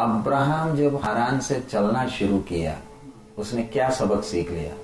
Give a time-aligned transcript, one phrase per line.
[0.00, 2.78] Abraham जब हरान से चलना शुरू किया,
[3.38, 4.74] उसने क्या सबक सीख लिया?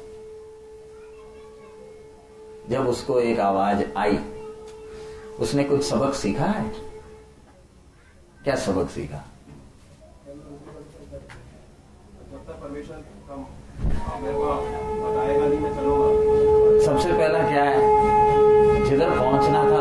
[2.70, 4.18] जब उसको एक आवाज़ आई,
[5.40, 6.64] उसने कुछ सबक सीखा है?
[8.44, 9.24] क्या सबक सीखा?
[16.86, 17.80] सबसे पहला क्या है?
[18.90, 19.80] जिधर पहुँचना था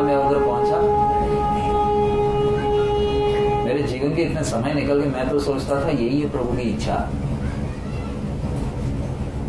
[4.16, 7.08] के इतने समय निकल गए मैं तो सोचता था यही है प्रभु की इच्छा।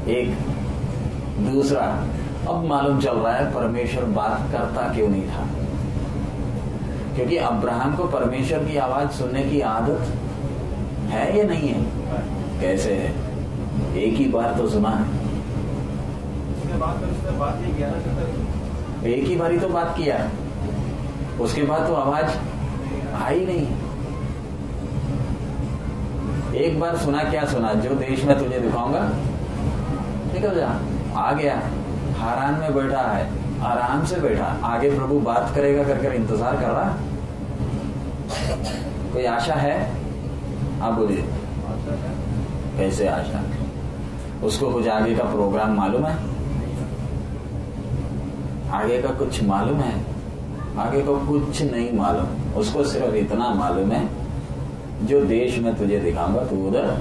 [0.07, 0.37] एक
[1.51, 2.07] दूसरा
[2.47, 5.47] अब मालूम चल रहा है परमेश्वर बात करता क्यों नहीं था?
[7.15, 10.01] क्योंकि अब्राहम को परमेश्वर की आवाज़ सुनने की आदत
[11.09, 11.85] है या नहीं है?
[12.61, 13.13] कैसे है?
[13.97, 15.27] एक ही बार तो सुना है।
[19.13, 20.29] एक ही बारी तो बात किया।
[21.39, 22.31] उसके बाद तो आवाज़
[23.23, 23.76] आई नहीं।
[26.57, 28.99] एक बार सुना क्या सुना, जो देश में तुझे दिखाऊँगा।
[30.33, 30.79] निकल जा।
[31.17, 31.55] आ गया।
[32.17, 33.29] हरान में बैठा है।
[33.61, 36.97] आराम से बैठा। आगे प्रभु बात करेगा कर कर इंतज़ार कर रहा।
[39.13, 39.91] कोई आशा है?
[40.81, 41.25] आप बोलिए।
[42.77, 43.43] कैसे आशा?
[44.43, 46.15] उसको कुछ आगे का प्रोग्राम मालूम है?
[48.71, 50.05] आगे का कुछ मालूम है?
[50.77, 54.16] आगे को कुछ नहीं मालूम। उसको सिर्फ़ इतना मालूम है
[55.01, 56.97] जो देश में तुझे दिखाऊँगा, तू उधर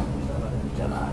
[0.79, 1.13] चला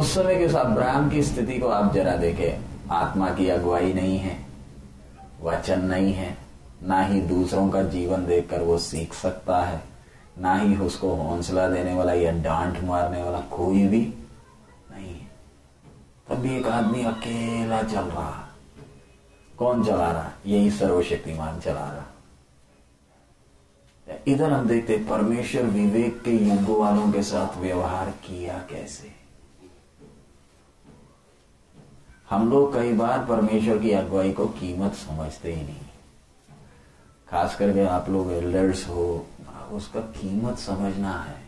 [0.00, 2.58] उस समय के उस अब्राहम की स्थिति को आप जरा देखे।
[2.90, 4.36] आत्मा की अगुवाई नहीं है,
[5.42, 6.36] वचन नहीं है,
[6.82, 9.80] ना ही दूसरों का जीवन देखकर वो सीख सकता है,
[10.38, 14.00] ना ही उसको हौसला देने वाला या डांट मारने वाला कोई भी
[14.90, 15.30] नहीं है।
[16.28, 18.48] तभी एक आदमी अकेला चल रहा।
[19.58, 20.30] कौन चला रहा?
[20.46, 22.13] यही सर्वशक्तिमान चला रहा।
[24.28, 29.12] इधर हम देखते परमेश्वर विवेक के युग वालों के साथ व्यवहार किया कैसे?
[32.30, 35.76] हम लोग कई बार परमेश्वर की अगुवाई को कीमत समझते ही नहीं।
[37.28, 39.26] खास करके आप लोग एल्डर्स हो,
[39.72, 41.44] उसका कीमत समझना है।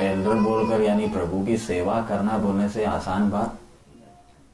[0.00, 3.58] एल्डर बोलकर, यानी प्रभु की सेवा करना बोलने से आसान बात,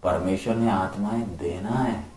[0.02, 2.11] परमेश्वर ने आत्माएँ देना है।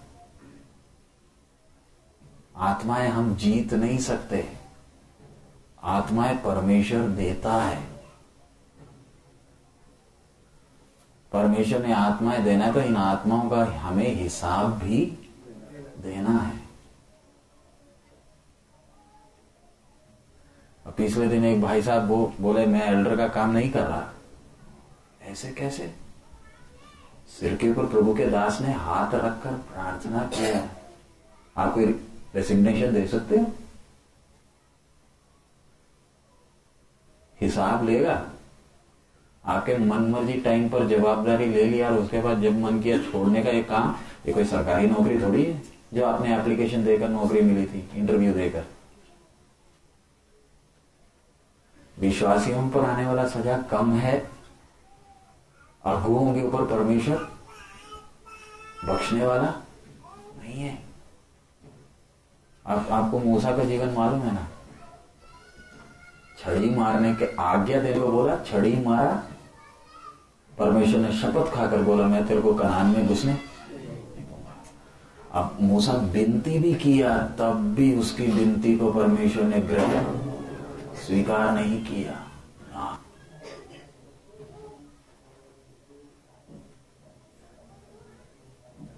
[2.57, 4.57] आत्माएँ हम जीत नहीं सकते।
[5.83, 7.83] आत्माएँ परमेश्वर देता है।
[11.31, 15.05] परमेश्वर ने आत्माएँ देना है तो इन आत्माओं का हमें हिसाब भी
[15.97, 16.65] देना है।
[20.97, 24.09] पिछले दिन एक भाई साहब वो बोले, मैं एल्डर का काम नहीं कर रहा।
[25.21, 25.95] ऐसे कैसे?
[27.39, 30.67] सिर के ऊपर प्रभु के दास ने हाथ रखकर प्रार्थना किया।
[31.57, 31.73] आप
[32.35, 33.51] रेसिग्नेशन दे सकते हो?
[37.41, 38.31] हिसाब लेगा।
[39.46, 43.44] आपके मन मर्ज़ी टाइम पर जवाबदारी ले लिया और उसके बाद जब मन किया छोड़ने
[43.44, 43.95] का एक काम,
[44.28, 45.62] ये कोई सरकारी नौकरी थोड़ी है,
[45.94, 48.66] जो आपने एप्लीकेशन देकर नौकरी मिली थी इंटरव्यू देकर।
[51.97, 54.31] विश्वासियों पर आने वाला सजा कम है
[55.85, 57.18] अगुओं के ऊपर परमेश्वर
[58.85, 59.50] बख्शने वाला
[60.40, 60.84] नहीं है।
[62.67, 64.47] आप आपको मूसा का जीवन मालूम है ना?
[66.39, 69.23] छड़ी मारने के आज्ञा देने को बोला, छड़ी मारा।
[70.59, 73.37] परमेश्वर ने शपथ खाकर बोला, मैं तेरे को कनान में घुसने
[75.31, 80.03] अब मूसा विनती भी किया, तब भी उसकी विनती को परमेश्वर ने ग्रहण
[80.95, 82.21] स्वीकार नहीं किया।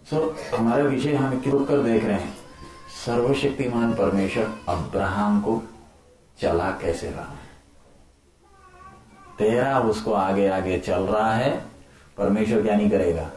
[0.10, 2.37] सो हमारा विषय हम क्यों कर देख रहे हैं।
[3.08, 5.64] सर्वशक्तिमान परमेश्वर अब्राहम को
[6.42, 7.24] चला कैसे रहा?
[7.24, 7.48] है
[9.38, 11.66] तेरा उसको आगे आगे चल रहा है,
[12.18, 13.30] परमेश्वर क्या नहीं करेगा?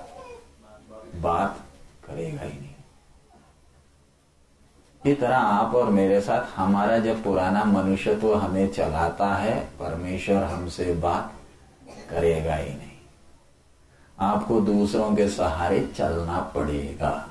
[1.21, 1.61] बात
[2.07, 2.75] करेगा ही नहीं।
[5.13, 10.43] इस तरह आप और मेरे साथ, हमारा जब पुराना मनुष्य तो हमें चलाता है, परमेश्वर
[10.43, 11.33] हमसे बात
[12.11, 12.91] करेगा ही नहीं।
[14.21, 17.30] आपको दूसरों के सहारे चलना पड़ेगा।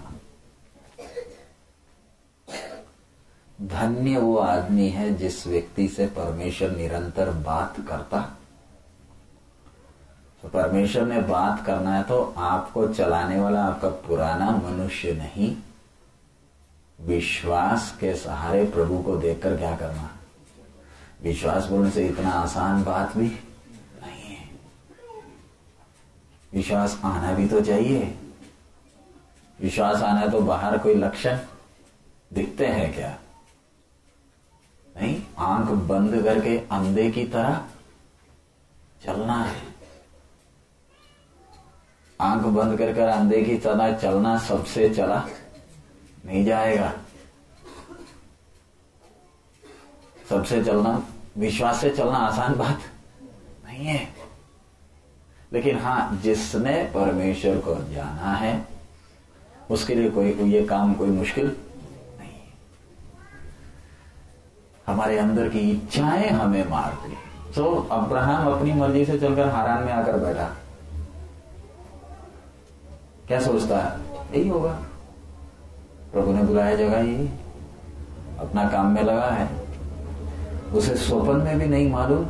[3.62, 8.22] धन्य वो आदमी है जिस व्यक्ति से परमेश्वर निरंतर बात करता।
[10.42, 15.56] तो परमेश्वर ने बात करना है तो आपको चलाने वाला आपका पुराना मनुष्य नहीं।
[17.02, 20.10] विश्वास के सहारे प्रभु को देखकर क्या करना?
[21.24, 23.28] विश्वास बोलने से इतना आसान बात भी
[24.02, 24.50] नहीं है।
[26.54, 28.18] विश्वास आना भी तो चाहिए।
[29.62, 31.40] विश्वास आना तो बाहर कोई लक्षण
[32.34, 33.18] दिखते हैं क्या?
[35.70, 37.66] बंद करके अंधे की तरह
[39.06, 39.62] चलना है।
[42.22, 45.28] आँख बंद कर कर अंधे की तरह चलना सबसे चला
[46.26, 46.94] नहीं जाएगा।
[50.30, 51.08] सबसे चलना,
[51.38, 52.80] विश्वास से चलना आसान बात
[53.66, 54.14] नहीं है।
[55.54, 58.68] लेकिन हाँ जिसने परमेश्वर को जाना है,
[59.72, 61.58] उसके लिए कोई, ये काम कोई मुश्किल
[62.20, 62.54] नहीं है
[64.90, 67.18] हमारे अंदर की इच्छाएँ हमें मारती
[67.56, 70.50] तो अब्राहम अपनी मर्ज़ी से चलकर हारान में आकर बैठा।
[73.28, 74.00] क्या सोचता है?
[74.36, 74.72] यही होगा।
[76.14, 77.30] प्रभु ने बुलाया जगह यही।
[78.40, 79.50] अपना काम में लगा है।
[80.74, 82.26] उसे स्वप्न में भी नहीं मालूम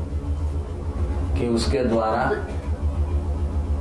[1.39, 2.31] कि उसके द्वारा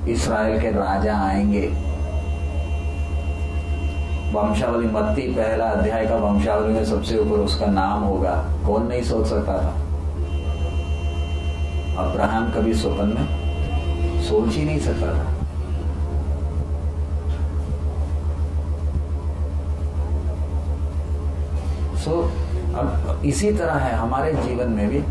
[0.08, 1.97] इसराइल के राजा आएँगे।
[4.32, 9.26] वंशावली मत्ती पहला अध्याय का वंशावली में सबसे ऊपर उसका नाम होगा। कौन नहीं सोच
[9.26, 9.74] सकता था?
[11.98, 15.26] अब्राहम कभी स्वप्न में सोच ही नहीं सकता था।
[21.96, 25.02] सो so, अब इसी तरह है हमारे जीवन में भी।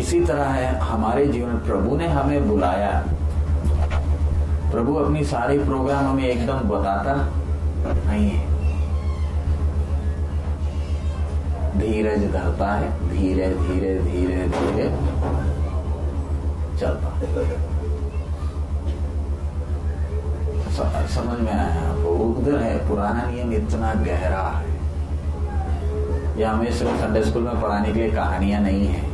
[0.00, 3.04] इसी तरह है हमारे जीवन प्रभु ने हमें बुलाया।
[4.72, 7.14] प्रभु अपनी सारी प्रोग्राम हमें एकदम बताता
[8.10, 8.52] नहीं है।
[11.78, 14.88] धीरज धरता है, धीरे धीरे धीरे धीरे।
[16.80, 17.08] चलता।
[20.88, 21.90] है समझ में आया?
[21.90, 24.72] आपको उधर है, पुराना नियम इतना गहरा है।
[26.40, 29.11] यह हमें सिर्फ़ संडे स्कूल में पढ़ाने के लिए कहानियाँ नहीं है।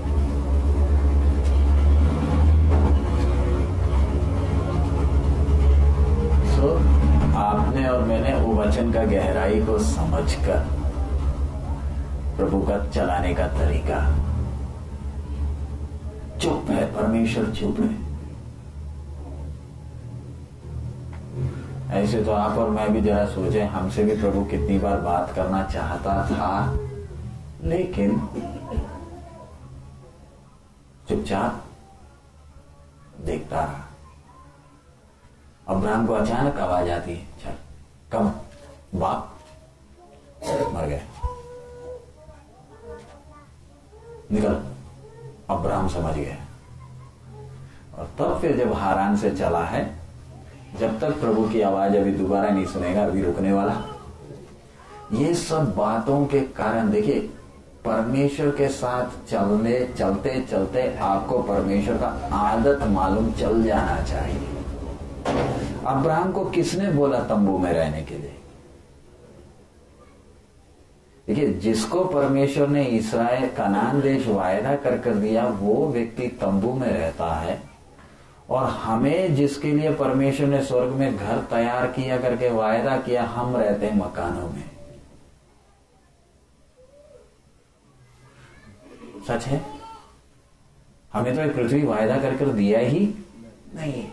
[7.48, 10.66] आपने और मैंने वो वचन का गहराई को समझकर
[12.36, 14.00] प्रभु का चलाने का तरीका।
[16.38, 18.08] चुप है परमेश्वर, चुप है।
[21.92, 25.62] ऐसे तो आप और मैं भी जरा सोचे, हमसे भी प्रभु कितनी बार बात करना
[25.64, 26.50] चाहता था,
[27.64, 28.20] लेकिन
[31.08, 31.64] चुपचाप
[33.26, 33.87] देखता रहा।
[35.68, 37.54] अब्राहम को अचानक आवाज़ आती है, चल
[38.12, 38.32] कम
[38.94, 39.34] बाप
[40.74, 41.02] मर गए
[44.32, 44.54] निकल।
[45.50, 46.36] अब्राहम समझ गया।
[47.98, 49.98] और तब फिर जब हारान से चला है,
[50.78, 53.82] जब तक प्रभु की आवाज़ अभी दोबारा नहीं सुनेगा, अभी रुकने वाला।
[55.12, 57.20] ये सब बातों के कारण, देखिए,
[57.84, 64.57] परमेश्वर के साथ चलने, चलते चलते आपको परमेश्वर का आदत मालूम चल जाना चाहिए।
[65.86, 68.34] अब्राहम को किसने बोला तंबू में रहने के लिए?
[71.26, 76.88] देखिए, जिसको परमेश्वर ने इसराइल कनान देश वायदा कर कर दिया, वो व्यक्ति तंबू में
[76.88, 77.62] रहता है।
[78.50, 83.56] और हमें जिसके लिए परमेश्वर ने स्वर्ग में घर तैयार किया करके वायदा किया, हम
[83.56, 84.70] रहते हैं मकानों में।
[89.28, 89.64] सच है?
[91.12, 93.14] हमें तो एक पृथ्वी वायदा कर कर दिया ही
[93.74, 94.08] नहीं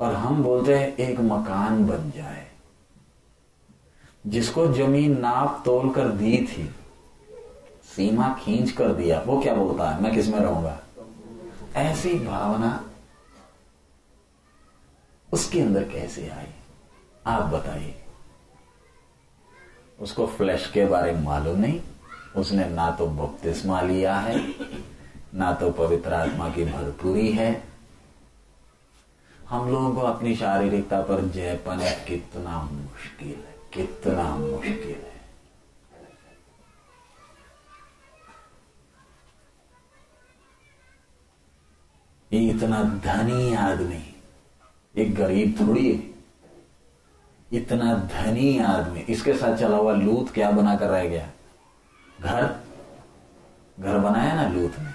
[0.00, 2.50] और हम बोलते हैं, एक मकान बन जाए।
[4.26, 6.74] जिसको ज़मीन नाप तोल कर दी थी,
[7.96, 10.02] सीमा खींच कर दिया, वो क्या बोलता है?
[10.02, 10.78] मैं किसमें रहूँगा?
[11.76, 12.84] ऐसी भावना
[15.32, 16.46] उसके अंदर कैसे आई?
[17.26, 17.94] आप बताइए।
[20.00, 21.80] उसको फ्लैश के बारे में मालूम नहीं।
[22.36, 24.54] उसने ना तो बपतिस्मा लिया है,
[25.34, 27.69] ना तो पवित्र आत्मा की भरपूरी है
[29.50, 35.10] हम लोगों को अपनी शारीरिकता पर जय पाना कितना मुश्किल है, कितना मुश्किल है।
[42.32, 44.14] ये इतना धनी आदमी
[44.96, 46.10] एक गरीब थोड़ी है।
[47.52, 51.28] इतना धनी आदमी, इसके साथ चला हुआ लूत क्या बनाकर रह गया?
[52.20, 52.46] घर?
[53.80, 54.90] घर बनाया ना लूत ने?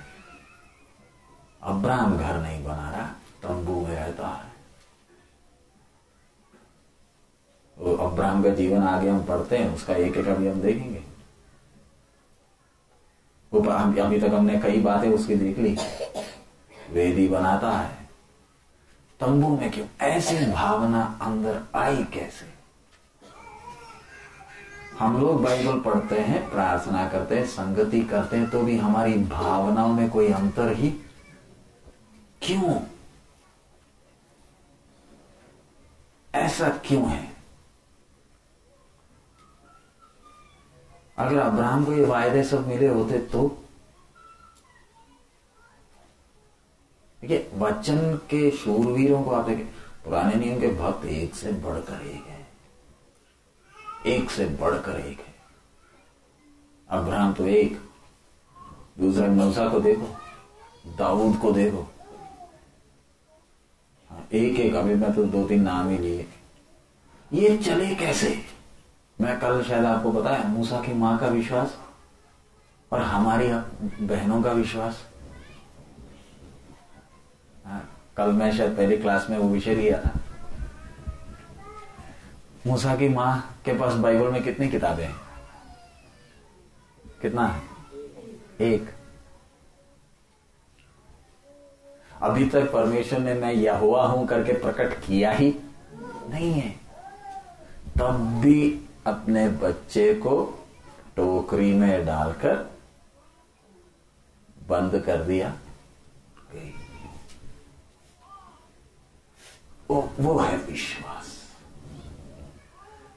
[1.64, 4.12] अब्राहम घर नहीं बना रहा। तंबू है।
[7.78, 11.04] वो अब्राहम का जीवन आगे हम पढ़ते हैं, उसका एक एक अभी हम देखेंगे।
[13.54, 13.60] वो
[14.02, 15.78] अभी तक हमने कई बातें उसकी देख ली।
[16.92, 17.96] वेदी बनाता है।
[19.20, 19.88] तंबू में क्यों?
[20.02, 22.54] ऐसी भावना अंदर आई कैसे?
[25.00, 29.94] हम लोग बाइबल पढ़ते हैं, प्रार्थना करते हैं, संगति करते हैं तो भी हमारी भावनाओं
[29.94, 30.90] में कोई अंतर ही
[32.42, 32.80] क्यों?
[36.36, 37.36] ऐसा क्यों है?
[41.18, 43.64] अगर अब्राहम को ये वायदे सब मिले होते तो?
[47.22, 49.66] देखिए, वचन के शूरवीरों को आप देखें,
[50.04, 52.48] पुराने नियम के भक्त एक से बढ़कर एक है।
[54.06, 55.36] एक से बढ़कर एक है।
[56.90, 57.90] अब्राहम तो एक,
[59.00, 60.16] दूसरा मूसा को देखो,
[60.98, 61.92] दाऊद को देखो
[64.34, 66.28] एक एक अभी मैं तो दो तीन नाम ही लिए।
[67.34, 68.42] ये चले कैसे?
[69.22, 71.78] मैं कल शायद आपको बताया मूसा की माँ का विश्वास
[72.92, 73.48] और हमारी
[74.06, 75.04] बहनों का विश्वास।
[77.66, 80.20] हाँ, कल मैं शायद पहली क्लास में वो विषय लिया था।
[82.68, 85.16] मूसा की माँ के पास बाइबल में कितनी किताबें हैं?
[87.22, 87.62] कितना है?
[88.62, 88.95] एक।
[92.26, 95.54] अभी तक परमेश्वर ने मैं यहुआ हूँ करके प्रकट किया ही
[96.30, 96.70] नहीं है।
[97.98, 100.66] तब भी अपने बच्चे को
[101.16, 102.56] टोकरी में डालकर
[104.70, 105.54] बंद कर दिया।
[109.92, 111.34] वो, वो है विश्वास।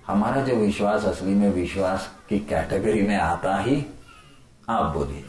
[0.06, 3.84] हमारा जो विश्वास असली में विश्वास की कैटेगरी में आता ही
[4.68, 5.24] आप बोलिए।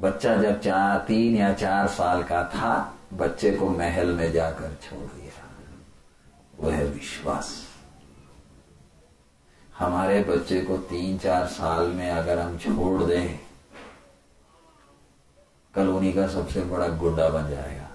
[0.00, 4.98] बच्चा जब चार, तीन या चार साल का था, बच्चे को महल में जाकर छोड़
[4.98, 5.32] दिया।
[6.60, 7.52] वह विश्वास।
[9.74, 13.38] हमारे बच्चे को तीन, चार साल में अगर हम छोड़ दें,
[15.74, 17.88] कलोनी का सबसे बड़ा गुड्डा बन जाएगा।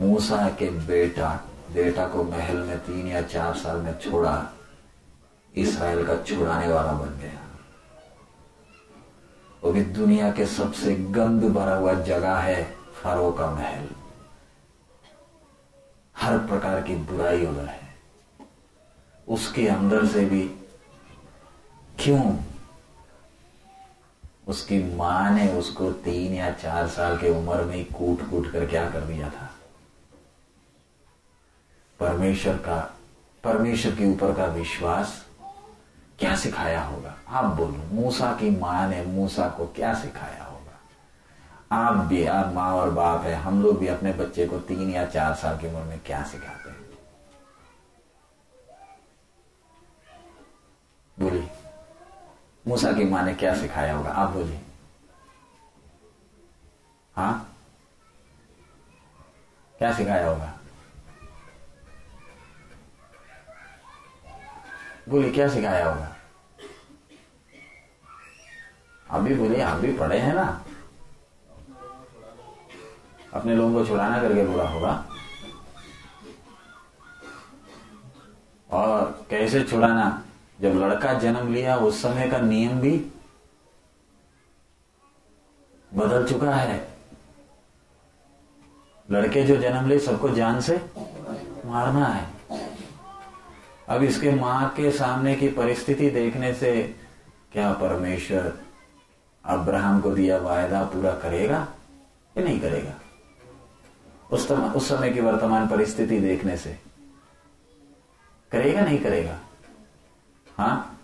[0.00, 1.28] मूसा के बेटा
[1.72, 4.50] बेटा को महल में तीन या चार साल में छोड़ा,
[5.54, 7.40] इसराइल का छुड़ाने वाला बन गया।
[9.64, 13.88] वो भी दुनिया के सबसे गंद भरा हुआ जगह है फरो का महल।
[16.16, 17.94] हर प्रकार की बुराई उधर है।
[19.28, 20.48] उसके अंदर से भी
[21.98, 22.36] क्यों?
[24.48, 28.90] उसकी माँ ने उसको तीन या चार साल के उम्र में कूट कूट कर क्या
[28.90, 29.54] कर दिया था?
[32.00, 32.98] परमेश्वर का,
[33.44, 35.27] परमेश्वर के ऊपर का विश्वास
[36.18, 37.16] क्या सिखाया होगा?
[37.28, 40.78] आप बोलो, मूसा की माँ ने मूसा को क्या सिखाया होगा?
[41.72, 45.06] आप भी, आप माँ और बाप है, हम लोग भी अपने बच्चे को तीन या
[45.06, 46.78] चार साल की उम्र में क्या सिखाते हैं?
[51.18, 51.50] बोलिए,
[52.68, 54.10] मूसा की माँ ने क्या सिखाया होगा?
[54.10, 54.60] आप बोलिए।
[57.16, 57.56] हाँ?
[59.78, 60.57] क्या सिखाया होगा?
[65.08, 66.14] बोलिए क्या सिखाया होगा
[69.10, 70.64] आप भी बोलिए, आप भी पढ़े हैं ना?
[73.34, 75.08] अपने लोगों को छुड़ाना करके बोला होगा।
[78.70, 80.24] और कैसे छुड़ाना?
[80.60, 83.12] जब लड़का जन्म लिया, उस समय का नियम भी
[85.94, 86.88] बदल चुका है।
[89.10, 90.90] लड़के जो जन्म ले, सबको जान से
[91.64, 92.37] मारना है।
[93.88, 96.94] अब इसके माँ के सामने की परिस्थिति देखने से
[97.52, 98.58] क्या परमेश्वर
[99.44, 101.68] अब्राहम को दिया वायदा पूरा करेगा
[102.38, 102.92] या नहीं करेगा?
[104.30, 106.78] उस तम, उस समय की वर्तमान परिस्थिति देखने से।
[108.52, 109.38] करेगा नहीं करेगा?
[110.58, 111.00] हाँ?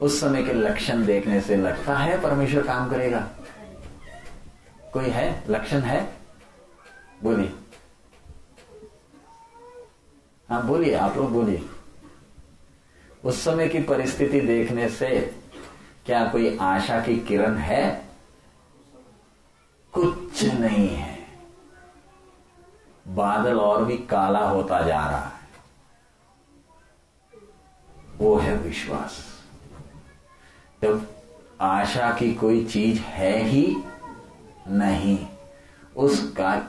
[0.00, 3.28] उस समय के लक्षण देखने से लगता है परमेश्वर काम करेगा।
[4.92, 5.44] कोई है?
[5.48, 6.16] लक्षण है?
[7.22, 7.52] बोलिए।
[10.48, 11.68] हाँ बोलिए आप लोग बोलिए।
[13.26, 15.34] उस समय की परिस्थिति देखने से
[16.06, 18.08] क्या कोई आशा की किरण है?
[19.92, 21.18] कुछ नहीं है।
[23.08, 25.48] बादल और भी काला होता जा रहा है।
[28.18, 29.42] वो है विश्वास।
[30.82, 31.10] जब
[31.60, 33.76] आशा की कोई चीज़ है ही
[34.68, 35.26] नहीं
[35.96, 36.68] उसका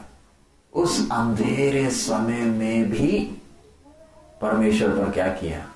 [0.73, 3.41] उस अंधेरे समय में भी
[4.41, 5.73] परमेश्वर पर क्या किया?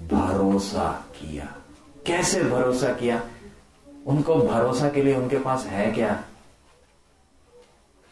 [0.00, 1.54] भरोसा किया।
[2.06, 3.28] कैसे भरोसा किया?
[4.06, 6.24] उनको भरोसा के लिए उनके पास है क्या?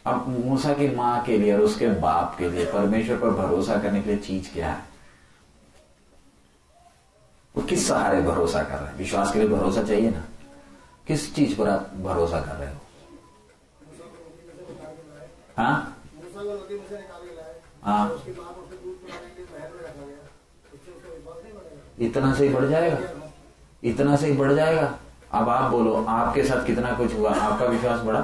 [0.06, 4.02] अब मूसा की माँ के लिए और उसके बाप के लिए परमेश्वर पर भरोसा करने
[4.02, 4.84] के लिए चीज़ क्या है?
[7.56, 8.96] वो किस सहारे भरोसा कर रहे हैं?
[8.96, 10.24] विश्वास के लिए भरोसा चाहिए ना।
[11.06, 12.80] किस चीज़ पर आप भरोसा कर रहे हो?
[15.56, 16.02] हाँ?
[17.84, 18.22] हाँ।
[22.00, 22.98] इतना से ही बढ़ जाएगा।
[23.84, 24.94] इतना से ही बढ़ जाएगा।
[25.32, 27.34] अब आप बोलो, आपके साथ कितना कुछ हुआ?
[27.34, 28.20] आपका विश्वास बढ़ा?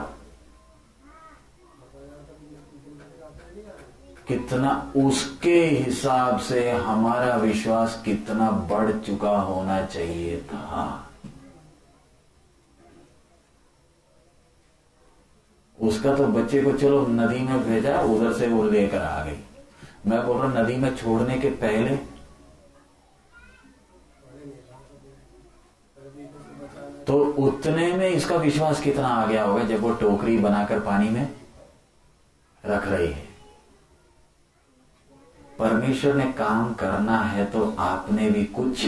[4.29, 11.07] कितना, उसके हिसाब से हमारा विश्वास कितना बढ़ चुका होना चाहिए था।
[15.83, 19.45] उसका तो बच्चे को चलो, नदी में भेजा, उधर से वो लेकर आ गई।
[20.07, 22.10] मैं बोल रहा नदी में छोड़ने के पहले
[27.11, 31.29] तो उतने में इसका विश्वास कितना आ गया होगा जब वो टोकरी बनाकर पानी में
[32.65, 33.25] रख रही है?
[35.59, 38.87] परमेश्वर ने काम करना है तो आपने भी कुछ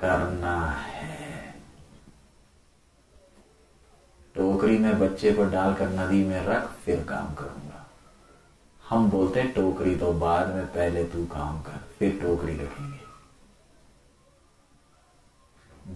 [0.00, 1.54] करना है।
[4.36, 7.84] टोकरी में बच्चे को डालकर नदी में रख, फिर काम करूँगा।
[8.84, 13.02] हम बोलते हैं, टोकरी तो बाद में पहले तू काम कर, फिर टोकरी रखेंगे।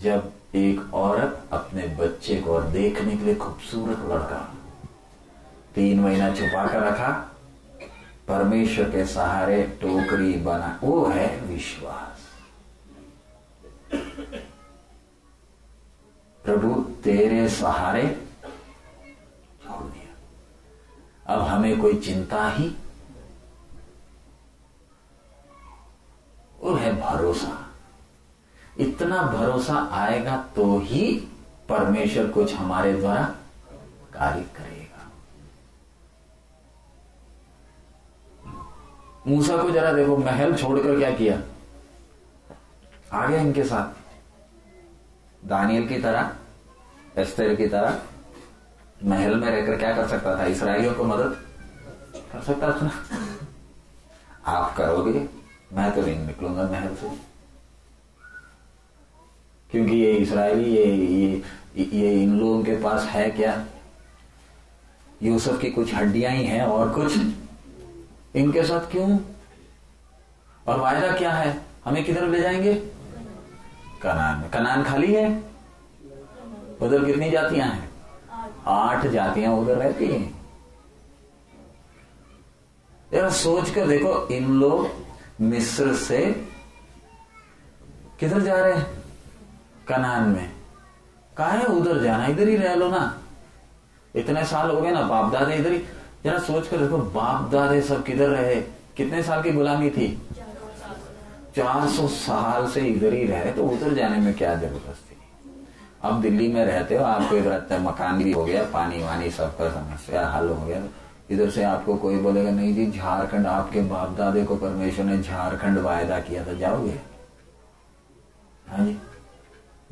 [0.00, 4.54] जब एक औरत अपने बच्चे को और देखने के लिए खूबसूरत लड़का।
[5.74, 7.36] तीन महीना छुपा कर रखा।
[8.28, 12.18] परमेश्वर के सहारे टोकरी बना। वो है विश्वास।
[16.44, 18.26] प्रभु तेरे सहारे
[19.62, 20.16] छोड़ दिया।
[21.34, 22.76] अब हमें कोई चिंता ही?
[26.60, 27.67] वो है भरोसा।
[28.78, 31.12] इतना भरोसा आएगा तो ही
[31.68, 33.22] परमेश्वर कुछ हमारे द्वारा
[34.12, 35.10] कार्य करेगा।
[39.26, 41.42] मूसा को जरा देखो, महल छोड़कर क्या किया?
[43.12, 46.30] आ गया इनके साथ। दानियल की तरह,
[47.16, 47.98] एस्तर की तरह,
[49.04, 50.44] महल में रहकर क्या कर सकता था?
[50.44, 51.36] इसराइलियों को मदद
[52.32, 52.90] कर सकता था?
[54.46, 55.28] आप करोगे?
[55.72, 57.27] मैं तो नहीं निकलूँगा महल से।
[59.70, 61.42] क्योंकि ये इसराइली, ये ये
[61.92, 63.66] ये इन लोगों के पास है क्या?
[65.22, 67.16] यूसुफ की कुछ हड्डियाँ ही हैं और कुछ
[68.34, 69.18] इनके साथ क्यों?
[70.66, 71.60] और वायदा क्या है?
[71.84, 72.74] हमें किधर ले जाएँगे?
[74.02, 75.42] कनान। कनान खाली है?
[76.82, 77.90] उधर कितनी जातियाँ हैं?
[78.66, 80.40] आठ जातियाँ उधर रहती हैं।
[83.12, 84.90] जरा सोच कर देखो, इन लोग
[85.40, 86.46] मिस्र से
[88.20, 88.97] किधर जा रहे हैं?
[89.88, 90.50] कनान में।
[91.36, 91.64] कहा है?
[91.64, 93.18] उधर जाना, इधर ही रह लो ना।
[94.16, 95.78] इतने साल हो गए ना, बाप दादे इधर ही।
[96.24, 98.54] जरा सोच कर देखो, बाप दादे सब किधर रहे?
[98.96, 100.22] कितने साल की गुलामी थी?
[101.56, 105.04] चार सौ साल से इधर ही रहे तो उधर जाने में क्या ज़बरदस्त?
[105.10, 105.16] थी
[106.02, 109.70] अब दिल्ली में रहते हो, आपको इधर अच्छा मकान भी हो गया, पानी वानी सबका
[109.70, 110.82] समस्या हल हो गया।
[111.30, 115.78] इधर से आपको कोई बोलेगा, नहीं जी, झारखंड, आपके बाप दादे को परमेश्वर ने झारखंड
[115.78, 117.00] वायदा किया था, जाओगे?
[118.68, 118.98] हाँ जी।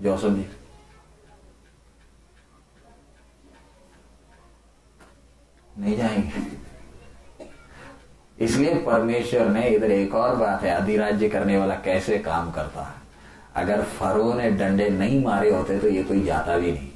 [0.01, 0.47] जोसफ जी
[5.79, 6.45] नहीं जाएँगे।
[8.39, 12.95] इसलिए परमेश्वर ने इधर एक और बात है, अधिराज्य करने वाला कैसे काम करता है?
[13.57, 16.91] अगर फरो ने डंडे नहीं मारे होते तो ये कोई जाता भी नहीं।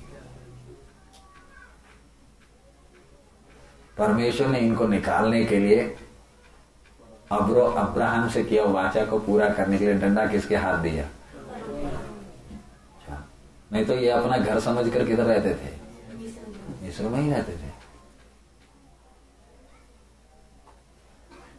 [3.99, 5.81] परमेश्वर ने इनको निकालने के लिए
[7.33, 11.05] अब्रो अब्राहम से किया वाचा को पूरा करने के लिए डंडा किसके हाथ दिया?
[13.73, 15.73] नहीं तो ये अपना घर समझ कर किधर रहते थे?
[16.83, 17.71] मिस्र में ही रहते थे।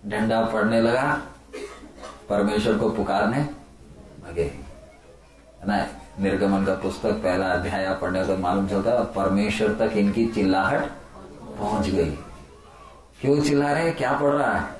[0.05, 1.21] डंडा पड़ने लगा,
[2.29, 3.41] परमेश्वर को पुकारने
[4.27, 4.51] लगे
[5.67, 5.85] ना?
[6.19, 10.89] निर्गमन का पुस्तक, पहला अध्याय पढ़ने तो मालूम चलता है, परमेश्वर तक इनकी चिल्लाहट
[11.59, 12.11] पहुँच गई।
[13.21, 14.79] क्यों चिल्ला रहे क्या पढ़ रहा है?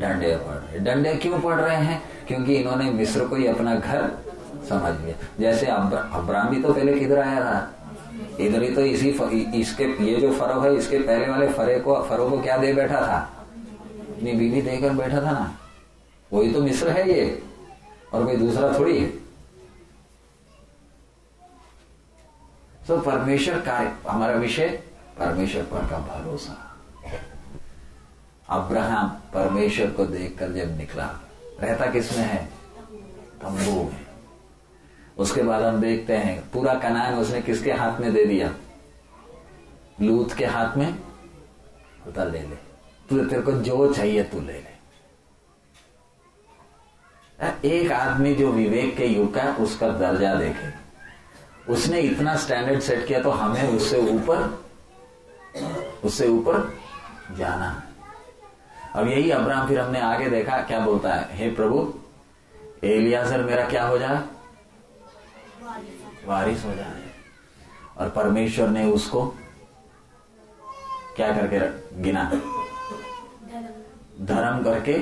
[0.00, 2.02] डंडे पढ़ रहे डंडे क्यों पढ़ रहे हैं?
[2.26, 4.10] क्योंकि इन्होंने मिस्र को ही अपना घर
[4.68, 7.74] समझ गया जैसे अब्राम भी तो पहले किधर आया था?
[8.40, 9.10] इधर ही तो इसी
[9.60, 13.00] इसके ये जो फरो है, इसके पहले वाले फरे को फरो को क्या दे बैठा
[13.00, 13.18] था?
[14.10, 15.58] अपनी बीवी देकर बैठा था ना?
[16.32, 17.42] वही तो मिस्र है ये।
[18.12, 19.06] और कोई दूसरा थोड़ी है।
[22.88, 23.78] तो परमेश्वर का
[24.10, 24.68] हमारा विषय,
[25.18, 26.56] परमेश्वर पर का भरोसा।
[28.48, 31.10] अब्राहम परमेश्वर को देखकर जब निकला,
[31.60, 32.44] रहता किसमें है?
[33.42, 34.07] तंबू में।
[35.18, 38.54] उसके बाद हम देखते हैं, पूरा कनान उसने किसके हाथ में दे दिया?
[40.02, 40.98] लूत के हाथ में?
[42.06, 42.56] उतर ले ले।
[43.08, 44.76] तू तेरे को जो चाहिए तू ले ले।
[47.68, 50.72] एक आदमी जो विवेक के युग का उसका दर्जा देखे।
[51.72, 54.64] उसने इतना स्टैंडर्ड सेट किया तो हमें उससे ऊपर
[56.04, 56.72] उससे ऊपर
[57.36, 57.82] जाना।
[58.94, 61.36] अब यही अब्राम फिर हमने आगे देखा, क्या बोलता है?
[61.36, 61.92] हे प्रभु,
[62.84, 64.22] एलियाजर मेरा क्या हो जाए
[66.28, 67.02] वारिस हो जाए
[67.98, 69.26] और परमेश्वर ने उसको
[71.16, 71.58] क्या करके
[72.02, 72.24] गिना?
[74.20, 74.98] धर्म करके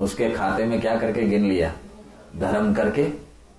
[0.00, 1.72] उसके खाते में क्या करके गिन लिया?
[2.36, 3.04] धर्म करके,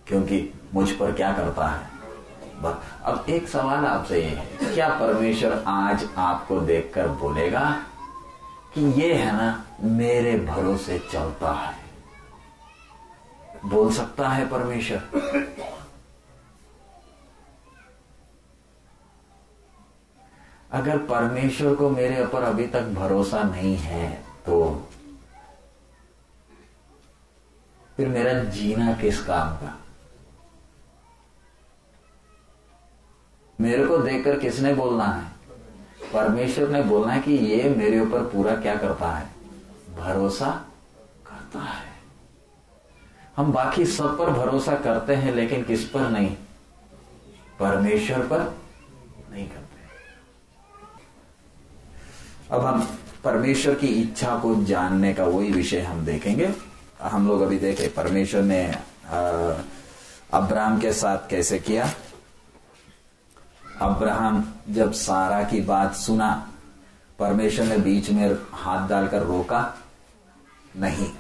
[0.07, 1.95] क्योंकि मुझ पर क्या करता है?
[3.03, 7.69] अब एक सवाल आपसे ये है, क्या परमेश्वर आज आपको देखकर बोलेगा
[8.73, 11.75] कि ये है ना, मेरे भरोसे चलता है?
[13.65, 15.01] बोल सकता है परमेश्वर?
[20.71, 24.87] अगर परमेश्वर को मेरे ऊपर अभी तक भरोसा नहीं है तो
[27.97, 29.77] फिर मेरा जीना किस काम का?
[33.61, 35.31] मेरे को देखकर किसने बोलना है?
[36.13, 39.29] परमेश्वर ने बोलना है कि ये मेरे ऊपर पूरा क्या करता है?
[39.97, 40.65] भरोसा
[41.25, 41.93] करता है।
[43.37, 46.37] हम बाकी सब पर भरोसा करते हैं, लेकिन किस पर नहीं?
[47.59, 48.61] परमेश्वर पर
[49.31, 49.66] नहीं करते।
[52.51, 52.81] अब हम
[53.23, 56.53] परमेश्वर की इच्छा को जानने का वही विषय हम देखेंगे।
[57.03, 58.63] हम लोग अभी देखे, परमेश्वर ने
[60.33, 61.89] अब्राहम के साथ कैसे किया?
[63.81, 66.29] अब्राहम जब सारा की बात सुना,
[67.19, 69.61] परमेश्वर ने बीच में हाथ डालकर रोका,
[70.77, 71.11] नहीं।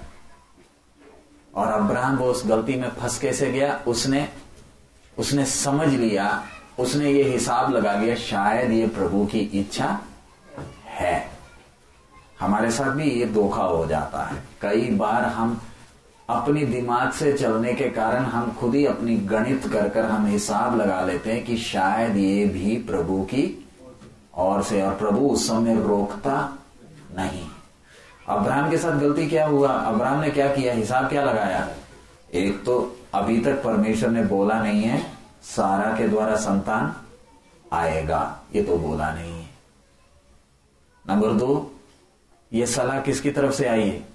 [1.55, 3.83] और अब्राहम वो उस गलती में फंस कैसे गया?
[3.87, 4.27] उसने
[5.17, 6.43] उसने समझ लिया,
[6.79, 9.99] उसने ये हिसाब लगा लिया, शायद ये प्रभु की इच्छा
[10.97, 11.29] है।
[12.39, 15.61] हमारे साथ भी ये धोखा हो जाता है। कई बार हम
[16.29, 20.75] अपनी दिमाग से चलने के कारण हम खुद ही अपनी गणित कर कर हम हिसाब
[20.75, 23.67] लगा लेते हैं कि शायद ये भी प्रभु की
[24.35, 26.57] और से, और प्रभु उस समय रोकता
[27.15, 27.45] नहीं।
[28.29, 29.69] अब्राहम के साथ गलती क्या हुआ?
[29.69, 30.73] अब्राहम ने क्या किया?
[30.73, 31.67] हिसाब क्या लगाया?
[32.33, 35.11] एक तो अभी तक परमेश्वर ने बोला नहीं है,
[35.43, 36.93] सारा के द्वारा संतान
[37.73, 39.46] आएगा। ये तो बोला नहीं है।
[41.09, 41.71] नंबर दो,
[42.53, 43.89] ये सलाह किसकी तरफ़ से आई?
[43.89, 44.07] है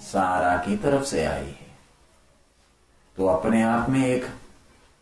[0.00, 1.66] सारा की तरफ़ से आई है।
[3.16, 4.26] तो अपने आप में एक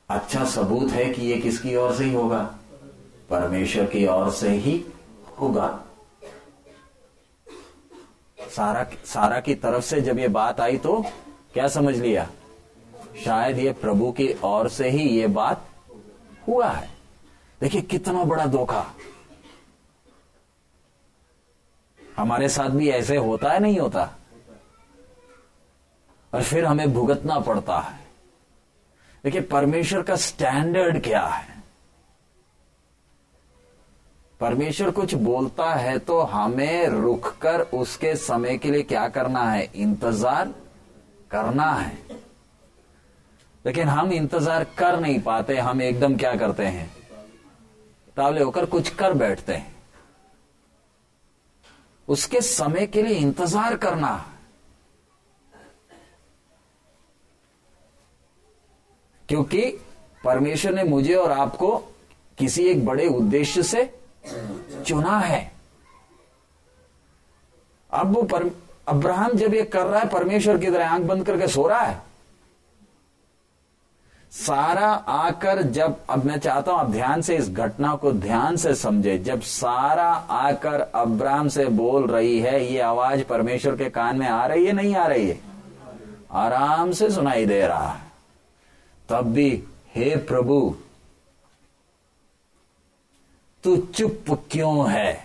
[0.09, 2.55] अच्छा सबूत है कि ये किसकी ओर से ही होगा?
[3.31, 4.85] परमेश्वर की ओर से ही
[5.41, 5.85] होगा।
[8.57, 11.05] सारा सारा की तरफ़ से जब ये बात आई तो
[11.55, 12.31] क्या समझ लिया?
[13.25, 15.69] शायद ये प्रभु की ओर से ही ये बात
[16.49, 16.91] हुआ है।
[17.61, 18.87] देखिए, कितना बड़ा धोखा।
[22.17, 24.11] हमारे साथ भी ऐसे होता है, नहीं होता?
[26.33, 27.99] और फिर हमें भुगतना पड़ता है।
[29.25, 31.53] देखिए, परमेश्वर का स्टैंडर्ड क्या है?
[34.41, 39.63] परमेश्वर कुछ बोलता है तो हमें रुक कर उसके समय के लिए क्या करना है?
[39.75, 40.53] इंतज़ार
[41.31, 41.99] करना है।
[43.65, 46.91] लेकिन हम इंतज़ार कर नहीं पाते, हम एकदम क्या करते हैं?
[48.17, 49.74] तावले होकर कुछ कर बैठते हैं।
[52.09, 54.15] उसके समय के लिए इंतज़ार करना।
[59.29, 59.61] क्योंकि
[60.25, 61.77] परमेश्वर ने मुझे और आपको
[62.39, 63.85] किसी एक बड़े उद्देश्य से
[64.87, 65.53] चुना है।
[67.91, 68.51] अब वो पर
[68.89, 72.03] अब्राहम जब ये कर रहा है, परमेश्वर की तरह आँख बंद करके सो रहा है।
[74.35, 78.75] सारा आकर जब, अब मैं चाहता हूँ आप ध्यान से इस घटना को ध्यान से
[78.75, 84.29] समझे। जब सारा आकर अब्राम से बोल रही है, ये आवाज़ परमेश्वर के कान में
[84.29, 85.41] आ रही है, नहीं आ रही है?
[86.31, 88.13] आराम से सुनाई दे रहा है।
[89.09, 90.77] तब भी, हे प्रभु,
[93.65, 95.25] तू चुप क्यों है?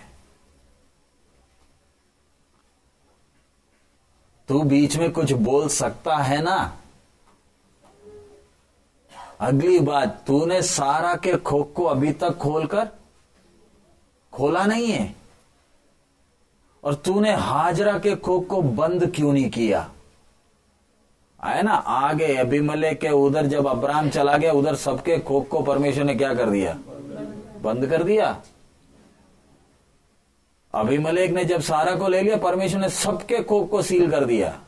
[4.48, 6.76] तू बीच में कुछ बोल सकता है ना?
[9.40, 12.88] अगली बात, तूने सारा के खोख को अभी तक खोलकर
[14.32, 15.14] खोला नहीं है?
[16.84, 19.90] और तूने हाजरा के खोख को बंद क्यों नहीं किया?
[21.40, 26.04] आए ना, आगे अभिमले के उधर जब अब्राम चला गया, उधर सबके खोख को परमेश्वर
[26.04, 26.78] ने क्या कर दिया?
[27.62, 28.42] बंद कर दिया।
[30.74, 34.60] अभिमलेक ने जब सारा को ले लिया, परमेश्वर ने सबके खोख को सील कर दिया।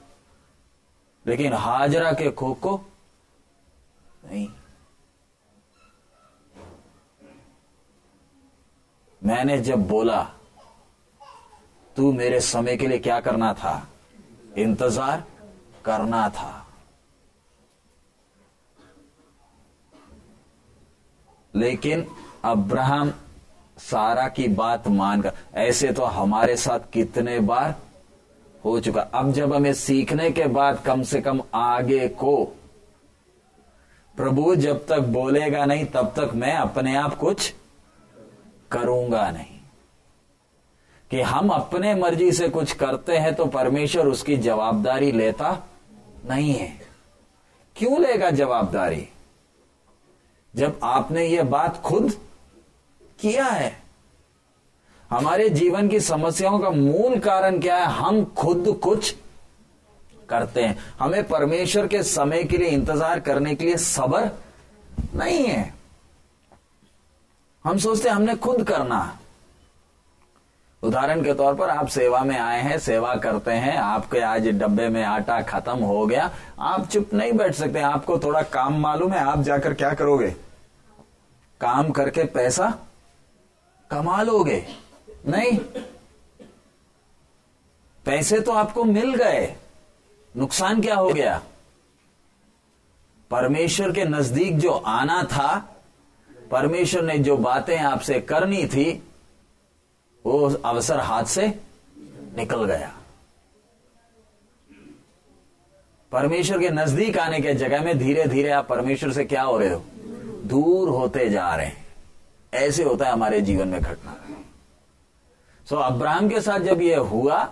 [1.26, 2.80] लेकिन हाजरा के खोख को
[4.32, 4.48] नहीं।
[9.22, 10.22] मैंने जब बोला,
[11.96, 13.88] तू मेरे समय के लिए क्या करना था?
[14.58, 15.24] इंतज़ार
[15.84, 16.66] करना था।
[21.54, 22.06] लेकिन
[22.44, 23.12] अब्राहम
[23.78, 27.74] सारा की बात मानकर, ऐसे तो हमारे साथ कितने बार
[28.64, 32.44] हो चुका। अब जब हमें सीखने के बाद कम से कम आगे को,
[34.16, 37.54] प्रभु जब तक बोलेगा नहीं, तब तक मैं अपने आप कुछ
[38.72, 39.58] करूँगा नहीं।
[41.10, 45.50] कि हम अपने मर्ज़ी से कुछ करते हैं तो परमेश्वर उसकी जवाबदारी लेता
[46.26, 46.70] नहीं है।
[47.76, 49.08] क्यों लेगा जवाबदारी?
[50.54, 52.12] जब आपने यह बात खुद
[53.20, 53.72] किया है।
[55.10, 57.86] हमारे जीवन की समस्याओं का मूल कारण क्या है?
[57.86, 59.14] हम खुद कुछ
[60.28, 64.30] करते हैं। हमें परमेश्वर के समय के लिए इंतज़ार करने के लिए सबर
[65.14, 65.74] नहीं है।
[67.64, 69.18] हम सोचते हमने खुद करना।
[70.82, 74.88] उदाहरण के तौर पर आप सेवा में आए हैं, सेवा करते हैं, आपके आज डब्बे
[74.88, 79.20] में आटा खत्म हो गया, आप चुप नहीं बैठ सकते, आपको थोड़ा काम मालूम है,
[79.20, 80.30] आप जाकर क्या करोगे?
[81.60, 82.78] काम करके पैसा
[83.90, 84.66] कमा लोगे,
[85.26, 85.58] नहीं?
[88.04, 89.56] पैसे तो आपको मिल गए,
[90.36, 91.42] नुकसान क्या हो गया?
[93.30, 95.71] परमेश्वर के नज़दीक जो आना था
[96.52, 99.02] परमेश्वर ने जो बातें आपसे करनी थी,
[100.26, 101.60] वो अवसर हाथ से
[102.36, 102.96] निकल गया।
[106.12, 109.68] परमेश्वर के नज़दीक आने के जगह में धीरे धीरे आप परमेश्वर से क्या हो रहे
[109.68, 109.84] हो?
[110.44, 111.86] दूर होते जा रहे हैं।
[112.54, 114.16] ऐसे होता है हमारे जीवन में घटना।
[115.68, 117.44] सो अब्राहम के साथ जब यह हुआ,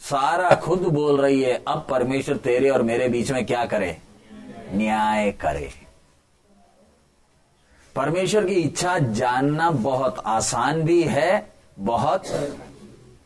[0.00, 3.98] सारा खुद बोल रही है, अब परमेश्वर तेरे और मेरे बीच में क्या करे?
[4.72, 5.81] न्याय करे।
[7.96, 12.24] परमेश्वर की इच्छा जानना बहुत आसान भी है, बहुत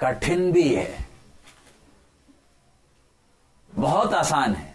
[0.00, 1.08] कठिन भी है।
[3.74, 4.74] बहुत आसान है।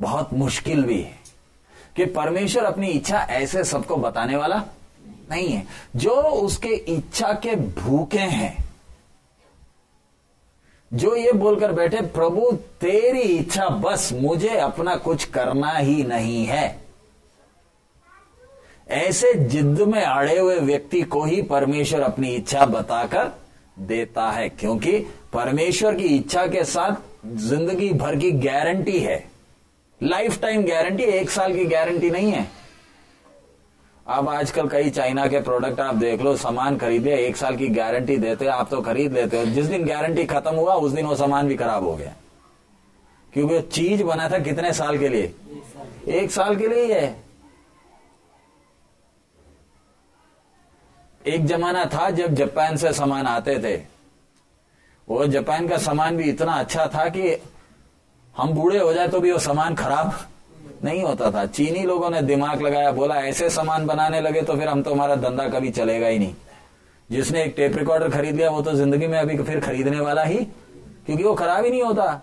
[0.00, 1.18] बहुत मुश्किल भी है।
[1.96, 4.64] कि परमेश्वर अपनी इच्छा ऐसे सबको बताने वाला
[5.30, 8.64] नहीं है। जो उसके इच्छा के भूखे हैं,
[10.92, 16.83] जो ये बोलकर बैठे, प्रभु, तेरी इच्छा बस, मुझे अपना कुछ करना ही नहीं है।
[18.86, 23.30] ऐसे जिद्द में अड़े हुए व्यक्ति को ही परमेश्वर अपनी इच्छा बताकर
[23.78, 24.98] देता है, क्योंकि
[25.32, 29.24] परमेश्वर की इच्छा के साथ ज़िंदगी भर की गारंटी है।
[30.00, 32.46] लाइफ टाइम गारंटी एक साल की गारंटी नहीं है।
[34.06, 38.16] अब आजकल कई चाइना के प्रोडक्ट आप देख लो, सामान खरीदे, एक साल की गारंटी
[38.16, 41.48] देते, आप तो खरीद लेते हो। जिस दिन गारंटी खत्म हुआ, उस दिन वो सामान
[41.48, 42.14] भी खराब हो गया।
[43.32, 45.34] क्योंकि चीज़ बना था कितने साल के लिए?
[46.08, 47.08] एक साल के लिए ही।
[51.24, 53.76] एक जमाना था जब जापान से सामान आते थे।
[55.08, 57.36] वो जापान का सामान भी इतना अच्छा था कि
[58.34, 60.12] हम बूढ़े हो जाए तो भी वो सामान खराब
[60.84, 64.68] नहीं होता था। चीनी लोगों ने दिमाग लगाया, बोला, ऐसे सामान बनाने लगे तो फिर
[64.68, 66.34] हम तो हमारा धंधा कभी चलेगा ही नहीं।
[67.10, 70.36] जिसने एक टेप रिकॉर्डर खरीद लिया, वो तो ज़िंदगी में अभी फिर खरीदने वाला ही,
[71.06, 72.20] क्योंकि वो खराब ही नहीं होता।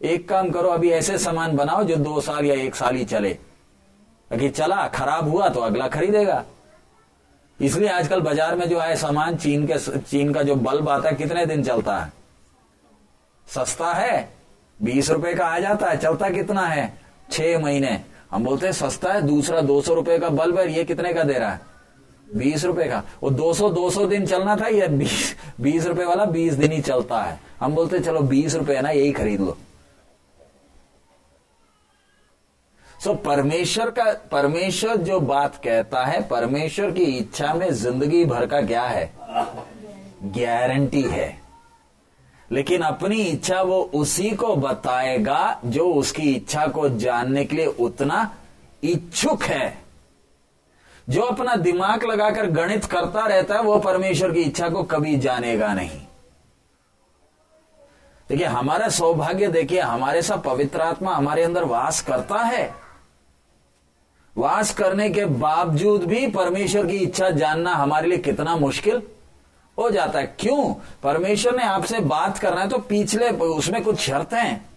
[0.00, 3.36] एक काम करो, अभी ऐसे सामान बनाओ जो दो साल या एक साल ही चले।
[4.30, 6.44] अगर चला, खराब हुआ तो अगला खरीदेगा।
[7.60, 11.14] इसलिए आजकल बाज़ार में जो है सामान चीन के चीन का जो बल्ब आता है,
[11.16, 12.12] कितने दिन चलता है?
[13.46, 14.28] सस्ता है,
[14.80, 16.92] बीस रुपए का आ जाता है, चलता कितना है?
[17.30, 17.98] छह महीने।
[18.30, 21.22] हम बोलते हैं, सस्ता है, दूसरा दो सौ रुपए का बल्ब है ये कितने का
[21.22, 21.60] दे रहा है?
[22.36, 26.04] बीस रुपए का। वो दो सौ दो सौ दिन चलना था, ये बीस बीस रुपए
[26.04, 29.56] वाला बीस दिन ही चलता है। हम बोलते चलो बीस रुपए ना, यही खरीद लो।
[33.04, 38.46] सो so, परमेश्वर का परमेश्वर जो बात कहता है परमेश्वर की इच्छा में ज़िंदगी भर
[38.46, 39.10] का क्या है?
[40.22, 41.36] गारंटी है।
[42.50, 48.34] लेकिन अपनी इच्छा वो उसी को बताएगा जो उसकी इच्छा को जानने के लिए उतना
[48.82, 49.78] इच्छुक है।
[51.08, 55.72] जो अपना दिमाग लगाकर गणित करता रहता है वो परमेश्वर की इच्छा को कभी जानेगा
[55.74, 56.00] नहीं।
[58.30, 62.87] देखिए हमारा सौभाग्य देखिए हमारे साथ पवित्र आत्मा हमारे अंदर वास करता है।
[64.38, 69.02] वास करने के बावजूद भी परमेश्वर की इच्छा जानना हमारे लिए कितना मुश्किल
[69.78, 70.74] हो जाता है। क्यों?
[71.02, 74.70] परमेश्वर ने आपसे बात करना है तो पिछले, उसमें कुछ शर्त हैं।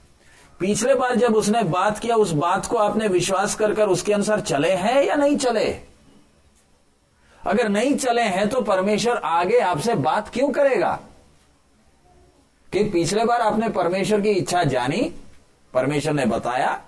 [0.59, 4.39] पिछले बार जब उसने बात किया, उस बात को आपने विश्वास कर कर उसके अनुसार
[4.39, 5.71] चले हैं या नहीं चले?
[7.43, 10.99] अगर नहीं चले हैं तो परमेश्वर आगे आपसे बात क्यों करेगा?
[12.73, 15.11] कि पिछले बार आपने परमेश्वर की इच्छा जानी,
[15.73, 16.81] परमेश्वर ने बताया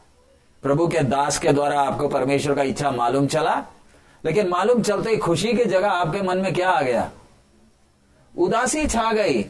[0.64, 3.56] प्रभु के दास के द्वारा आपको परमेश्वर का इच्छा मालूम चला,
[4.24, 7.10] लेकिन मालूम चलते ही खुशी की जगह आपके मन में क्या आ गया?
[8.36, 9.46] उदासी छा गई।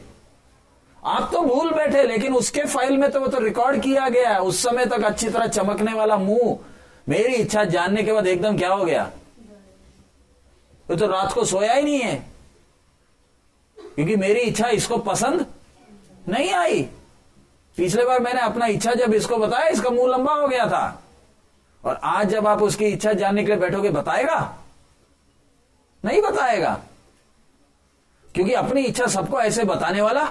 [1.04, 4.62] आप तो भूल बैठे, लेकिन उसके फ़ाइल में तो वो तो रिकॉर्ड किया गया उस
[4.62, 6.58] समय तक अच्छी तरह चमकने वाला मुँह,
[7.08, 9.10] मेरी इच्छा जानने के बाद एकदम क्या हो गया?
[10.86, 12.14] वो तो रात को सोया ही नहीं है।
[13.78, 15.46] क्योंकि मेरी इच्छा इसको पसंद
[16.28, 16.82] नहीं आई।
[17.76, 21.00] पिछले बार मैंने अपना इच्छा जब इसको बताया, इसका मुँह लंबा हो गया था।
[21.84, 24.58] और आज जब आप उसकी इच्छा जानने के लिए बैठोगे, बताएगा?
[26.04, 26.80] नहीं बताएगा।
[28.34, 30.24] क्योंकि अपनी इच्छा सबको ऐसे बताने वाला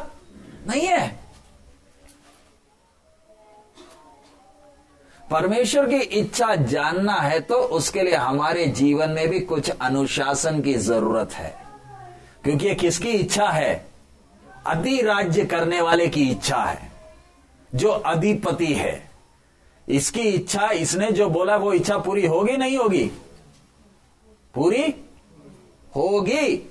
[0.68, 1.20] नहीं है।
[5.32, 10.74] परमेश्वर की इच्छा जानना है तो उसके लिए हमारे जीवन में भी कुछ अनुशासन की
[10.74, 11.64] ज़रूरत है।
[12.44, 13.86] क्योंकि ये किसकी इच्छा है?
[14.68, 16.92] अधिराज्य करने वाले की इच्छा है,
[17.76, 19.13] जो अधिपति है।
[19.88, 23.04] इसकी इच्छा, इसने जो बोला, वो इच्छा पूरी होगी, नहीं होगी?
[24.56, 24.84] पूरी
[25.96, 26.70] होगी।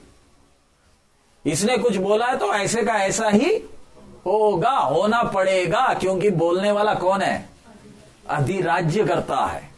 [1.44, 3.56] इसने कुछ बोला है तो ऐसे का ऐसा ही
[4.26, 7.48] होगा, होना पड़ेगा, क्योंकि बोलने वाला कौन है?
[8.30, 9.70] अधिराज्य करता है।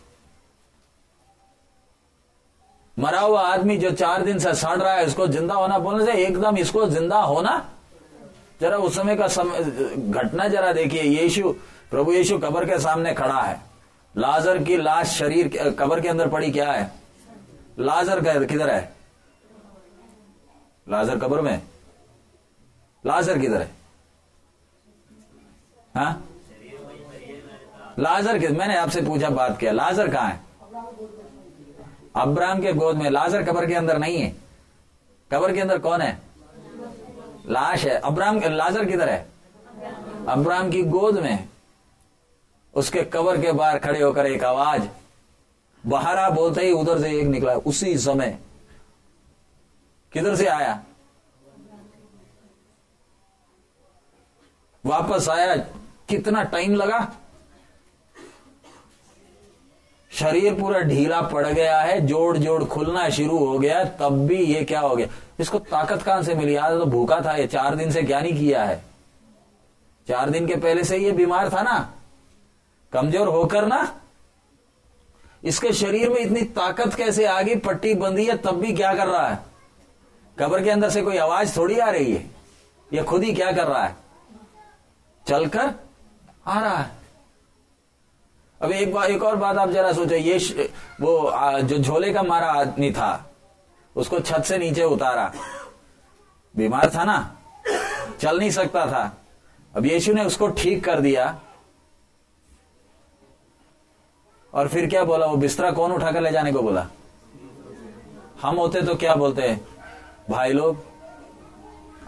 [2.96, 6.12] मरा हुआ आदमी जो चार दिन से सड़ रहा है, उसको ज़िंदा होना बोलने से
[6.24, 7.64] एकदम इसको ज़िंदा होना,
[8.60, 9.62] जरा उस समय का समय
[10.10, 11.54] घटना जरा देखिए, यीशु
[11.94, 13.60] प्रभु यीशु कबर के सामने खड़ा है।
[14.16, 16.90] लाजर की लाश शरीर कबर के अंदर पड़ी क्या है?
[17.78, 18.92] लाजर किधर है?
[20.88, 21.62] लाजर कबर में?
[23.06, 23.70] लाजर किधर है?
[25.96, 26.16] हा?
[27.98, 30.40] लाजर किधर मैंने आपसे पूछा, बात किया, लाजर कहाँ है?
[32.16, 34.36] अब्राम के गोद में, लाजर कबर के अंदर नहीं है।
[35.32, 36.18] कबर के अंदर कौन है?
[37.46, 39.26] लाश है। अब्राम लाजर किधर है?
[40.28, 41.48] अब्राम की गोद में।
[42.76, 44.82] उसके कवर के बाहर खड़े होकर एक आवाज़,
[45.86, 48.38] बहारा बोलते ही उधर से एक निकला, उसी समय।
[50.12, 50.82] किधर से आया?
[54.86, 55.56] वापस आया,
[56.08, 57.12] कितना टाइम लगा?
[60.12, 64.64] शरीर पूरा ढीला पड़ गया है जोड़ जोड़ खुलना शुरू हो गया, तब भी ये
[64.64, 65.06] क्या हो गया?
[65.40, 66.56] इसको ताकत कहाँ से मिली?
[66.56, 68.84] आज तो भूखा था ये, चार दिन से क्या नहीं किया है?
[70.08, 71.94] चार दिन के पहले से ये बीमार था ना?
[72.94, 74.00] कमज़ोर होकर ना,
[75.44, 79.06] इसके शरीर में इतनी ताकत कैसे आ गई, पट्टी बंदी है, तब भी क्या कर
[79.06, 79.38] रहा है?
[80.36, 82.24] कब्र के अंदर से कोई आवाज़ थोड़ी आ रही है?
[82.90, 83.96] ये खुद ही क्या कर रहा है?
[85.26, 85.74] चलकर
[86.46, 86.90] आ रहा है।
[88.60, 92.50] अब एक बार एक और बात आप जरा सोचो, ये वो जो झोले का मारा
[92.52, 93.30] आदमी था,
[93.96, 95.32] उसको छत से नीचे उतारा।
[96.54, 97.36] बीमार था ना?
[98.20, 99.16] चल नहीं सकता था।
[99.74, 101.40] अब यीशु ने उसको ठीक कर दिया।
[104.54, 105.26] और फिर क्या बोला?
[105.26, 106.86] वो बिस्तरा कौन उठाकर ले जाने को बोला?
[108.42, 109.42] हम होते तो क्या बोलते?
[109.42, 109.60] हैं
[110.30, 110.76] भाई लोग,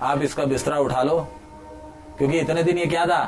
[0.02, 1.18] आप इसका बिस्तरा उठा लो,
[2.18, 3.18] क्योंकि इतने दिन ये क्या था?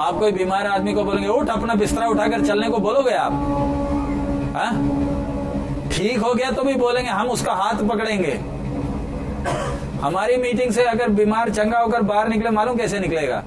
[0.00, 3.32] आप कोई बीमार आदमी को बोलेंगे, उठ अपना बिस्तरा उठाकर चलने को बोलोगे आप?
[5.92, 8.32] ठीक हो गया तो भी बोलेंगे, हम उसका हाथ पकड़ेंगे।
[10.00, 13.42] हमारी मीटिंग से अगर बीमार चंगा होकर बाहर निकले, मालूम कैसे निकलेगा?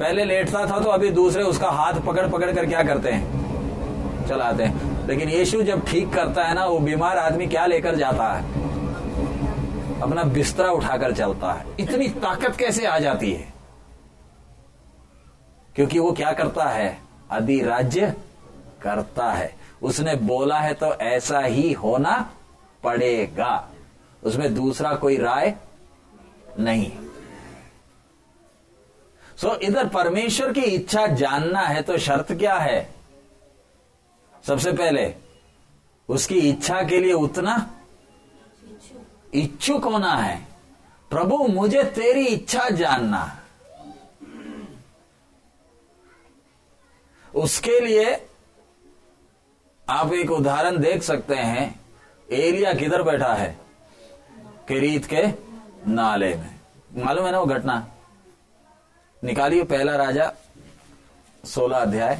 [0.00, 3.40] पहले लेटता था तो अभी दूसरे उसका हाथ पकड़ पकड़ कर क्या करते हैं?
[4.28, 8.32] चलाते हैं। लेकिन यीशु जब ठीक करता है ना, वो बीमार आदमी क्या लेकर जाता
[8.32, 8.42] है?
[10.00, 13.52] अपना बिस्तरा उठाकर चलता है। इतनी ताकत कैसे आ जाती है?
[15.74, 16.98] क्योंकि वो क्या करता है?
[17.30, 18.14] अधिराज्य
[18.82, 22.30] करता है। उसने बोला है तो ऐसा ही होना
[22.84, 23.68] पड़ेगा।
[24.24, 25.54] उसमें दूसरा कोई राय
[26.58, 26.92] नहीं।
[29.40, 32.94] सो so, इधर परमेश्वर की इच्छा जानना है तो शर्त क्या है?
[34.46, 35.14] सबसे पहले
[36.08, 37.54] उसकी इच्छा के लिए उतना
[39.34, 40.46] इच्छुक होना है।
[41.10, 43.38] प्रभु मुझे तेरी इच्छा जानना
[47.34, 48.28] उसके लिए
[49.88, 51.80] आप एक उदाहरण देख सकते हैं।
[52.30, 53.58] एलिया किधर बैठा है?
[54.68, 55.22] किरीत के
[55.90, 56.60] नाले में।
[56.96, 57.86] मालूम है ना वो घटना?
[59.22, 60.32] निकालिए पहला राजा
[61.44, 62.18] सोलह अध्याय।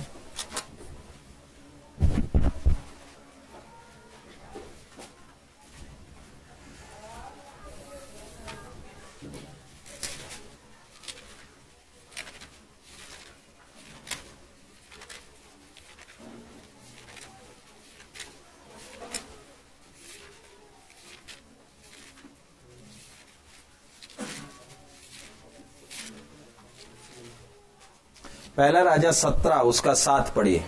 [28.61, 30.59] पहला राजा सत्रह उसका साथ पढ़िए।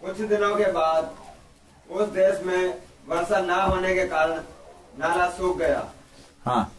[0.00, 1.10] कुछ दिनों के बाद
[1.88, 2.62] उस देश में
[3.08, 4.40] वर्षा ना होने के कारण
[4.98, 5.84] नाला सूख गया।
[6.44, 6.72] हाँ।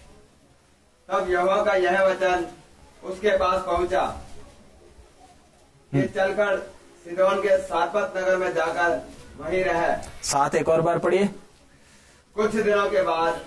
[1.09, 2.45] तब यहोवा का यह वचन
[3.03, 4.01] उसके पास पहुँचा
[5.91, 6.57] कि चलकर
[7.03, 8.97] सिदोन के सातपत नगर में जाकर
[9.37, 11.29] वहीं रहे। साथ एक और बार पढ़िए।
[12.35, 13.39] कुछ दिनों के बाद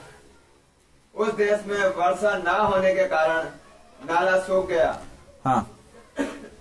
[1.15, 3.51] उस देश में वर्षा ना होने के कारण
[4.11, 4.99] नाला सूख गया।
[5.45, 5.61] हाँ।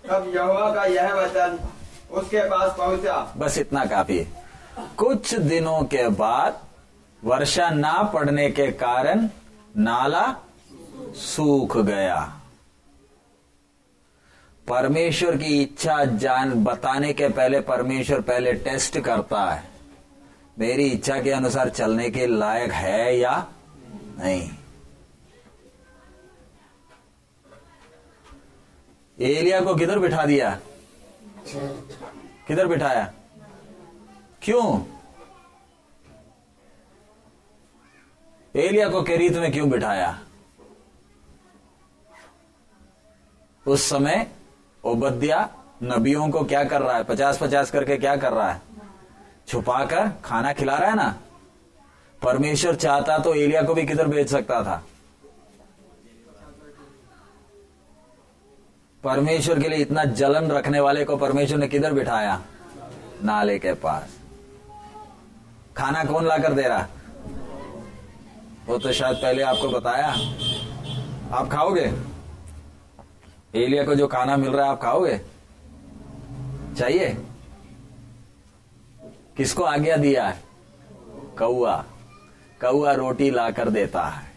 [0.10, 1.60] तब यहोवा का यह वचन
[2.12, 3.34] उसके पास पहुँचा?
[3.38, 4.28] बस इतना काफ़ी।
[4.98, 6.60] कुछ दिनों के बाद
[7.24, 9.30] वर्षा ना पड़ने के कारण
[9.78, 10.36] नाला
[11.16, 12.36] सूख गया।
[14.68, 19.64] परमेश्वर की इच्छा जान बताने के पहले परमेश्वर पहले टेस्ट करता है।
[20.60, 23.46] मेरी इच्छा के अनुसार चलने के लायक है या
[24.20, 24.50] नहीं?
[29.22, 30.60] एलिया को किधर बिठा दिया?
[32.48, 33.14] किधर बिठाया?
[34.42, 34.82] क्यों?
[38.56, 40.20] एलिया को केरीत में क्यों बिठाया?
[43.68, 44.32] उस समय
[44.86, 45.50] ओबद्या
[45.84, 47.04] नबियों को क्या कर रहा है?
[47.04, 48.62] पचास पचास करके क्या कर रहा है?
[49.48, 51.16] छुपाकर खाना खिला रहा है ना?
[52.24, 54.84] परमेश्वर चाहता तो एलिया को भी किधर भेज सकता था?
[59.04, 62.42] परमेश्वर के लिए इतना जलन रखने वाले को परमेश्वर ने किधर बिठाया?
[63.24, 64.20] नाले के पास।
[65.78, 66.88] खाना कौन लाकर दे रहा?
[68.66, 70.08] वो तो शायद पहले आपको बताया।
[71.38, 71.94] आप खाओगे?
[73.56, 75.22] एलिया को जो खाना मिल रहा है, आप खाओगे?
[76.78, 77.18] चाहिए?
[79.38, 80.28] किसको आज्ञा दिया?
[80.28, 80.44] है
[81.38, 81.86] कौआ।
[82.62, 84.29] कौआ रोटी लाकर देता है।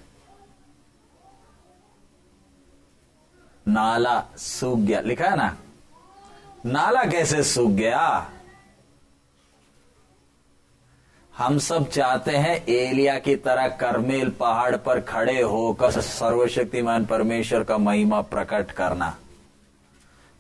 [3.69, 5.57] नाला सूख गया। लिखा है ना?
[6.67, 8.31] नाला कैसे सूख गया?
[11.39, 17.79] हम सब चाहते हैं एलिया की तरह करमेल पहाड़ पर खड़े होकर सर्वशक्तिमान परमेश्वर का
[17.79, 19.17] महिमा प्रकट करना।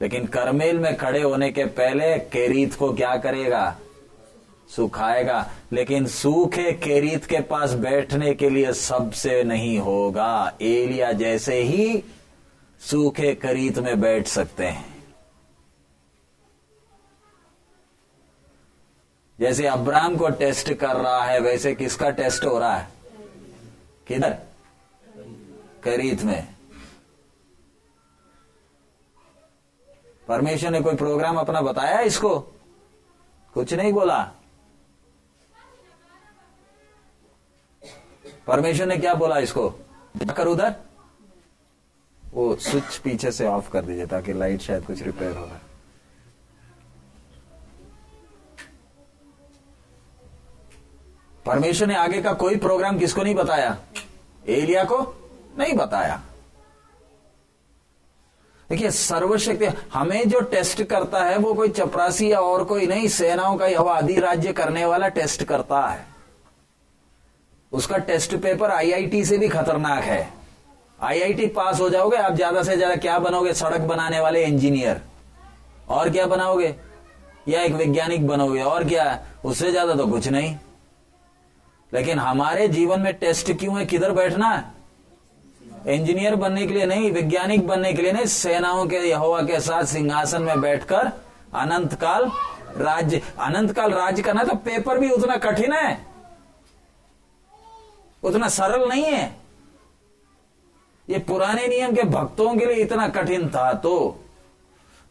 [0.03, 3.77] लेकिन करमेल में खड़े होने के पहले केरीत को क्या करेगा?
[4.77, 12.05] सुखाएगा। लेकिन सूखे केरीत के पास बैठने के लिए सबसे नहीं होगा। एलिया जैसे ही
[12.83, 15.15] सूखे करीत में बैठ सकते हैं।
[19.41, 22.89] जैसे अब्राम को टेस्ट कर रहा है, वैसे किसका टेस्ट हो रहा है?
[24.07, 24.39] किधर?
[25.83, 26.55] करीत में।
[30.29, 32.41] परमेश्वर ने कोई प्रोग्राम अपना बताया इसको?
[33.55, 34.33] कुछ नहीं बोला।
[38.47, 39.71] परमेश्वर ने क्या बोला इसको?
[40.37, 40.92] कर उधर।
[42.35, 45.61] वो स्विच पीछे से ऑफ़ कर दीजिए ताकि लाइट शायद कुछ रिपेयर हो होगा
[51.47, 53.79] परमेश्वर ने आगे का कोई प्रोग्राम किसको नहीं बताया?
[54.49, 54.99] एलिया को
[55.59, 56.23] नहीं बताया।
[58.71, 63.57] देखिए, सर्वशक्ति, हमें जो टेस्ट करता है, वो कोई चपरासी या और कोई नहीं, सेनाओं
[63.57, 66.07] का यह आदि राज्य करने वाला टेस्ट करता है।
[67.73, 70.42] उसका टेस्ट पेपर आईआईटी से भी खतरनाक है।
[71.03, 73.53] आईआईटी पास हो जाओगे, आप ज़्यादा से ज़्यादा क्या बनोगे?
[73.55, 75.01] सड़क बनाने वाले इंजीनियर
[75.89, 76.75] और क्या बनाओगे?
[77.49, 79.19] या एक वैज्ञानिक बनोगे। और क्या?
[79.45, 80.55] उससे ज़्यादा तो कुछ नहीं।
[81.93, 83.85] लेकिन हमारे जीवन में टेस्ट क्यों है?
[83.87, 84.65] किधर बैठना है?
[85.89, 89.85] इंजीनियर बनने के लिए नहीं, वैज्ञानिक बनने के लिए नहीं, सेनाओं के, यहोवा के साथ
[89.85, 91.13] सिंहासन में बैठकर
[91.55, 92.31] अनंत काल
[92.77, 95.99] राज्य अनंत काल राज्य करना तो पेपर भी उतना कठिन है।
[98.23, 99.42] उतना सरल नहीं है।
[101.09, 104.19] ये पुराने नियम के भक्तों के लिए इतना कठिन था तो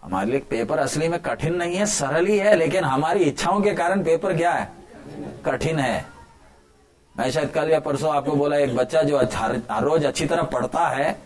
[0.03, 3.73] हमारे लिए पेपर असली में कठिन नहीं है, सरल ही है, लेकिन हमारी इच्छाओं के
[3.73, 4.71] कारण पेपर क्या है?
[5.45, 6.05] कठिन है।
[7.15, 10.87] मैं शायद कल या परसों आपको बोला, एक बच्चा जो हर रोज अच्छी तरह पढ़ता
[10.87, 11.17] है,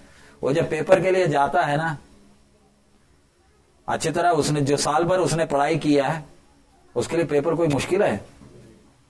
[0.41, 1.97] वो जब पेपर के लिए जाता है ना,
[3.88, 6.24] अच्छी तरह उसने, जो साल भर उसने पढ़ाई किया है,
[6.95, 8.26] उसके लिए पेपर कोई मुश्किल है?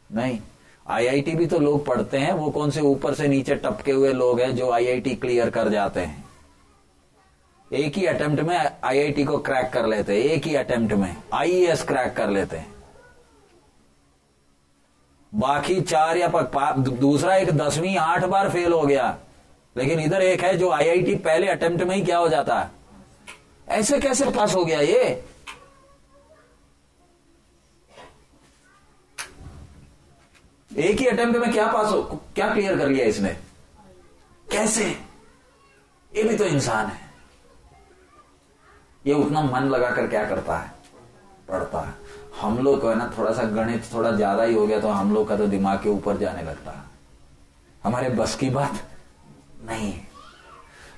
[0.10, 0.39] नहीं।
[0.88, 4.40] आईआईटी भी तो लोग पढ़ते हैं, वो कौन से ऊपर से नीचे टपके हुए लोग
[4.42, 6.26] हैं जो आईआईटी क्लियर कर जाते हैं?
[7.74, 11.84] एक ही अटेम्प्ट में आईआईटी को क्रैक कर लेते हैं, एक ही अटेम्प्ट में आईएएस
[11.84, 12.74] क्रैक कर लेते हैं।
[15.36, 16.28] बाकी चार या
[16.78, 19.18] दूसरा एक दसवीं आठ बार फेल हो गया।
[19.78, 22.60] लेकिन इधर एक है जो आईआईटी पहले अटेम्प्ट में ही क्या हो जाता?
[22.60, 22.70] है
[23.70, 25.26] ऐसे कैसे पास हो गया ये?
[30.76, 32.01] एक ही अटेम्प्ट में क्या पास हो,
[32.36, 33.30] क्या क्लियर कर लिया इसने?
[34.51, 34.86] कैसे?
[36.11, 37.03] ये भी तो इंसान है।
[39.05, 40.73] ये उतना मन लगाकर क्या करता है?
[41.49, 41.93] पढ़ता है।
[42.41, 45.13] हम लोग को है ना, थोड़ा सा गणित थोड़ा ज़्यादा ही हो गया तो हम
[45.13, 46.84] लोग का तो दिमाग के ऊपर जाने लगता है।
[47.84, 48.82] हमारे बस की बात
[49.65, 49.93] नहीं।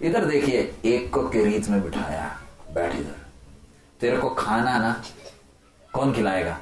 [0.01, 2.37] इधर देखिए, एक को किरीत में बिठाया।
[2.73, 3.25] बैठ इधर।
[3.99, 5.01] तेरे को खाना ना,
[5.93, 6.57] कौन खिलाएगा?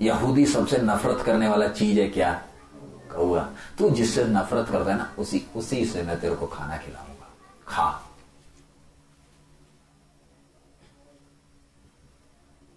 [0.00, 2.42] यहूदी सबसे नफरत करने वाला चीज़ है क्या?
[3.14, 3.48] कौआ
[3.78, 7.30] तू जिससे नफरत करता है ना, उसी उसी से मैं तेरे को खाना खिलाऊँगा।
[7.66, 8.06] खा।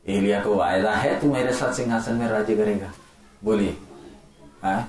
[0.07, 2.91] एलिया को वायदा है, तू मेरे साथ सिंहासन में राज्य करेगा।
[3.43, 3.77] बोलिए,
[4.63, 4.87] है?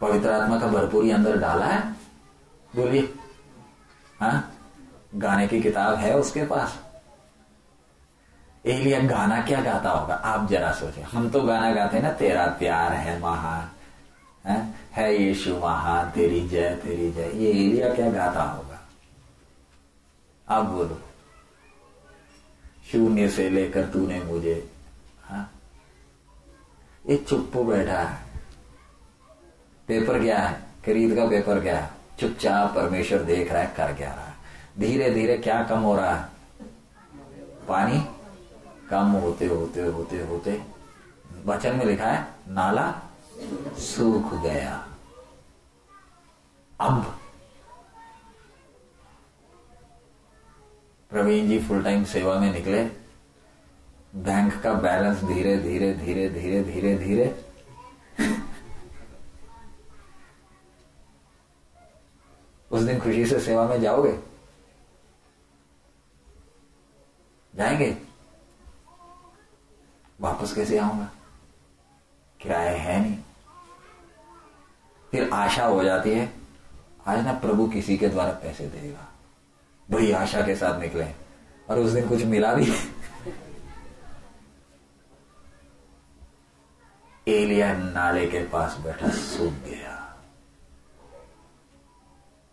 [0.00, 1.92] पवित्र आत्मा का भरपूरी अंदर डाला है।
[2.76, 3.14] बोलिए
[4.20, 4.54] हाँ?
[5.14, 6.87] गाने की किताब है उसके पास?
[8.66, 10.14] एलिया गाना क्या गाता होगा?
[10.14, 13.70] आप जरा सोचे। हम तो गाना गाते हैं ना तेरा प्यार है महान
[14.50, 18.78] है, है यीशु महान तेरी जय तेरी जय। ये एलिया क्या गाता होगा?
[20.48, 21.00] आप बोलो।
[22.92, 24.70] शून्य से लेकर तूने मुझे
[25.24, 25.50] हा?
[27.10, 28.18] ये चुप बैठा है।
[29.88, 30.54] पेपर क्या है?
[30.86, 31.90] खरीद का पेपर क्या है?
[32.20, 34.34] चुपचाप परमेश्वर देख रहा है कर क्या रहा है?
[34.78, 36.28] धीरे धीरे क्या कम हो रहा है?
[37.68, 38.06] पानी?
[38.90, 40.62] कम होते होते होते होते,
[41.46, 43.02] वचन में लिखा है, नाला
[43.78, 44.88] सूख गया।
[46.80, 47.18] अब
[51.10, 52.84] प्रवीण जी फुल टाइम सेवा में निकले
[54.14, 57.44] बैंक का बैलेंस धीरे धीरे धीरे धीरे धीरे धीरे।
[62.70, 64.18] उस दिन खुशी से सेवा में जाओगे?
[67.54, 68.07] जाएँगे?
[70.18, 71.08] वापस कैसे आऊँगा?
[72.40, 73.18] किराया है नहीं।
[75.12, 76.32] फिर आशा हो जाती है,
[77.06, 79.06] आज ना प्रभु किसी के द्वारा पैसे देगा।
[79.88, 81.06] बड़ी आशा के साथ निकले
[81.70, 82.72] और उस दिन कुछ मिला भी
[87.26, 89.94] एलिया नाले के पास बैठा सूख गया।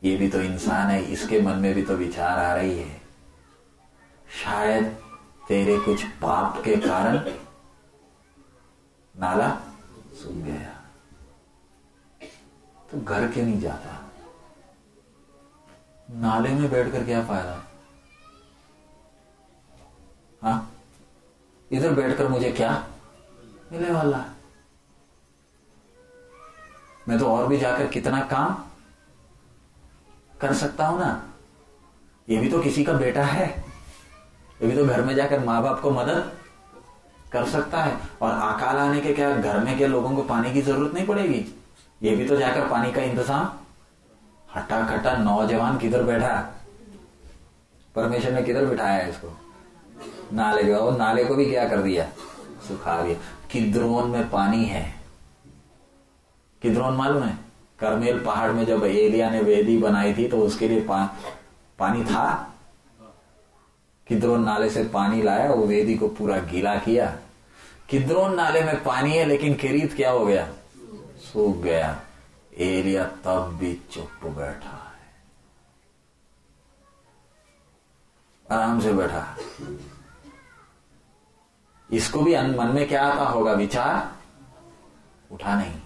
[0.01, 3.01] ये भी तो इंसान है, इसके मन में भी तो विचार आ रही है।
[4.43, 4.86] शायद
[5.47, 7.18] तेरे कुछ पाप के कारण
[9.20, 9.49] नाला?
[10.22, 10.74] सूख गया।
[12.91, 14.01] तो घर क्यों नहीं जाता?
[16.11, 17.63] नाले में बैठकर क्या फ़ायदा?
[20.43, 20.72] हाँ?
[21.72, 22.88] इधर बैठकर मुझे क्या
[23.72, 24.26] मिलने वाला?
[27.07, 28.63] मैं तो और भी जाकर कितना काम
[30.41, 31.30] कर सकता हूँ ना?
[32.30, 33.47] ये भी तो किसी का बेटा है।
[34.61, 36.38] ये भी तो घर में जाकर माँ बाप को मदद
[37.36, 40.61] कर सकता है। और अकाल आने के क्या घर में के लोगों को पानी की
[40.61, 41.45] ज़रूरत नहीं पड़ेगी?
[42.01, 43.49] ये भी तो जाकर पानी का इंतज़ाम।
[44.49, 46.33] हटा खटा नौजवान किधर बैठा
[47.95, 49.27] परमेश्वर ने किधर बिठाया है इसको?
[50.33, 52.05] नाले के और नाले को भी क्या कर दिया?
[52.67, 53.15] सुखा दिया।
[53.51, 54.83] किद्रोन में पानी है।
[56.61, 57.38] किद्रोन मालूम है?
[57.79, 61.03] करमेल पहाड़ में जब एलिया ने वेदी बनाई थी तो उसके लिए पा,
[61.79, 62.51] पानी था।
[64.07, 67.05] किद्रोन नाले से पानी लाया वो वेदी को पूरा गीला किया।
[67.89, 70.53] किद्रोन नाले में पानी है, लेकिन किरीत क्या हो गया?
[71.17, 72.01] सूख गया।
[72.57, 74.95] एलिया तब भी चुप बैठा है।
[78.51, 79.38] आराम से बैठा।
[81.93, 83.53] इसको भी मन में क्या आता होगा?
[83.53, 84.15] विचार?
[85.31, 85.81] उठा नहीं।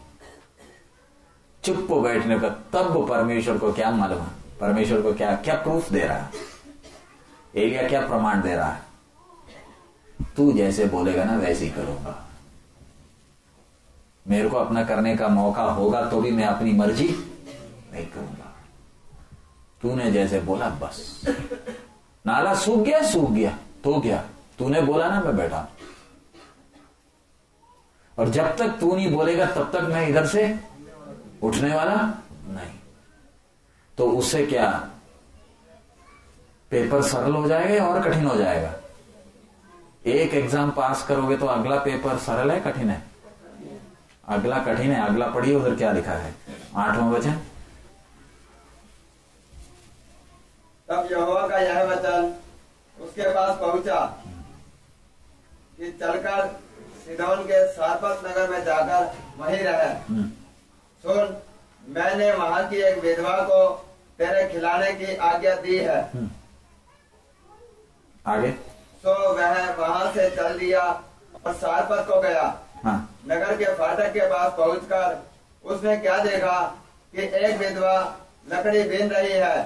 [1.64, 4.26] चुप बैठने का तब परमेश्वर को क्या मालूम?
[4.62, 6.18] परमेश्वर को क्या क्या प्रूफ दे रहा?
[6.18, 6.32] है
[7.56, 8.89] एलिया क्या प्रमाण दे रहा है?
[10.20, 12.16] तू जैसे बोलेगा ना, वैसे ही करूँगा।
[14.26, 17.08] मेरे को अपना करने का मौका होगा तो भी मैं अपनी मर्ज़ी
[17.94, 18.52] नहीं करूँगा।
[19.82, 21.22] तूने जैसे बोला, बस।
[22.26, 24.24] नाला सूख गया सूख गया तो गया
[24.60, 25.68] तूने बोला ना, मैं बैठा
[28.18, 30.44] और जब तक तू नहीं बोलेगा, तब तक मैं इधर से
[31.44, 32.78] उठने वाला नहीं।
[33.98, 34.70] तो उससे क्या?
[36.72, 38.74] पेपर सरल हो जाएगा और कठिन हो जाएगा?
[40.06, 43.02] एक एग्ज़ाम पास करोगे तो अगला पेपर सरल है कठिन है?
[44.28, 46.34] अगला कठिन है अगला पढ़िए उधर क्या लिखा है?
[46.78, 47.40] आठवां वचन?
[50.90, 52.34] तब यहोवा का यह वचन
[52.98, 54.00] उसके पास पहुँचा
[55.78, 56.48] कि चलकर
[57.06, 60.24] सिदौन के सारपत नगर में जाकर वहीं रहे। हम्म,
[61.04, 61.38] सुन
[61.84, 63.68] मैंने वहाँ की एक विधवा को
[64.20, 66.30] तेरे खिलाने की आज्ञा दी है। हम्म।
[68.26, 68.54] आगे?
[69.04, 70.82] तो वह वहाँ से चल दिया
[71.46, 72.44] और सारपत को गया।
[72.84, 72.98] हाँ।
[73.30, 75.18] नगर के फाटक के पास पहुंचकर
[75.64, 76.60] उसने क्या देखा
[77.14, 77.96] कि एक विधवा
[78.52, 79.58] लकड़ी बीन रही है।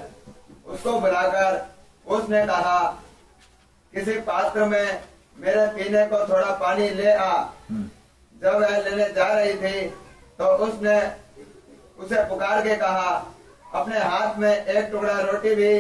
[0.68, 1.66] उसको बुलाकर
[2.06, 2.80] उसने कहा
[3.94, 5.02] किसी पात्र में
[5.38, 7.32] मेरे पीने को थोड़ा पानी ले आ।
[7.70, 7.90] हम्म,
[8.36, 9.88] जब वह लेने जा रही थी
[10.40, 10.98] तो उसने
[12.00, 13.10] उसे पुकार के कहा
[13.74, 15.74] अपने हाथ में एक टुकड़ा रोटी भी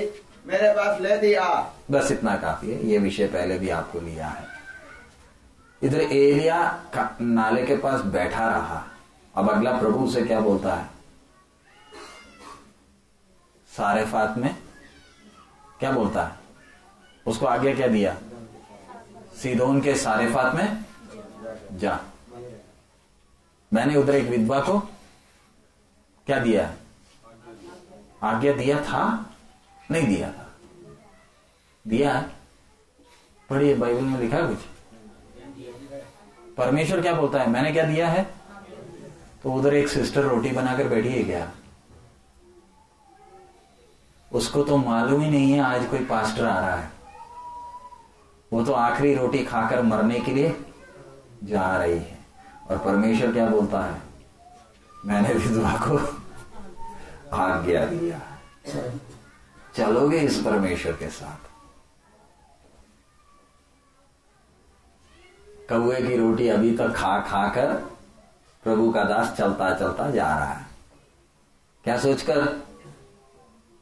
[0.48, 1.50] मेरे पास ले दी आ
[1.94, 4.48] बस इतना काफ़ी है। ये विषय पहले भी आपको लिया है।
[5.84, 6.86] इधर एलिया
[7.22, 8.88] नाले के पास बैठा रहा।
[9.36, 10.90] अब अगला प्रभु से क्या बोलता है?
[13.78, 14.56] सारे फात में
[15.80, 16.36] क्या बोलता है?
[17.28, 18.18] उसको आगे क्या दिया?
[19.38, 20.86] सीधोन के सारे फात में
[21.72, 22.00] जा।
[23.74, 24.80] मैंने उधर एक विधवा को
[26.26, 26.74] क्या दिया?
[28.24, 29.30] आज्ञा दिया था?
[29.92, 30.43] नहीं दिया था।
[31.88, 32.30] दिया।
[33.50, 34.58] पढ़िए, बाइबल में लिखा है कुछ?
[36.58, 37.50] परमेश्वर क्या बोलता है?
[37.50, 38.24] मैंने क्या दिया है?
[39.44, 41.52] तो उधर एक सिस्टर रोटी बनाकर बैठी है क्या?
[44.32, 46.92] उसको तो मालूम ही नहीं है, आज कोई पास्टर आ रहा है।
[48.54, 50.66] वो तो आखिरी रोटी खाकर मरने के लिए
[51.44, 52.18] जा रही है।
[52.70, 54.02] और परमेश्वर क्या बोलता है?
[55.06, 55.98] मैंने विधवा को
[57.36, 58.22] आज्ञा दिया।
[59.76, 61.53] चलोगे इस परमेश्वर के साथ?
[65.74, 67.76] कौए की रोटी अभी तक खा खा कर
[68.64, 70.66] प्रभु का दास चलता चलता जा रहा है।
[71.84, 72.64] क्या सोचकर?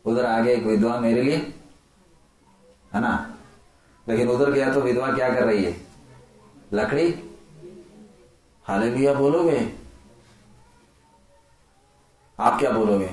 [0.06, 1.38] उधर आगे एक विधवा मेरे लिए,
[2.94, 3.36] है ना?
[4.10, 5.82] लेकिन उधर गया तो विधवा क्या कर रही है?
[6.74, 7.32] लकड़ी?
[8.64, 9.74] हाले भैया बोलोगे?
[12.40, 13.08] आप क्या बोलोगे?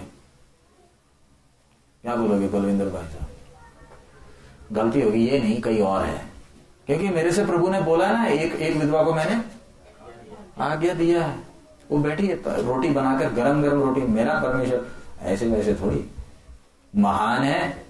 [2.03, 3.29] क्या बोलोगे बलविंदर भाई साहब?
[4.73, 6.28] गलती होगी, ये नहीं, कहीं और है।
[6.89, 9.45] क्योंकि मेरे से प्रभु ने बोला ना, एक एक विधवा को मैंने
[10.59, 11.39] आज्ञा दिया है।
[11.91, 14.89] वो बैठी है रोटी बनाकर गरम गरम रोटी, मेरा परमेश्वर,
[15.21, 16.11] ऐसे वैसे थोड़ी।
[16.97, 17.87] महान है।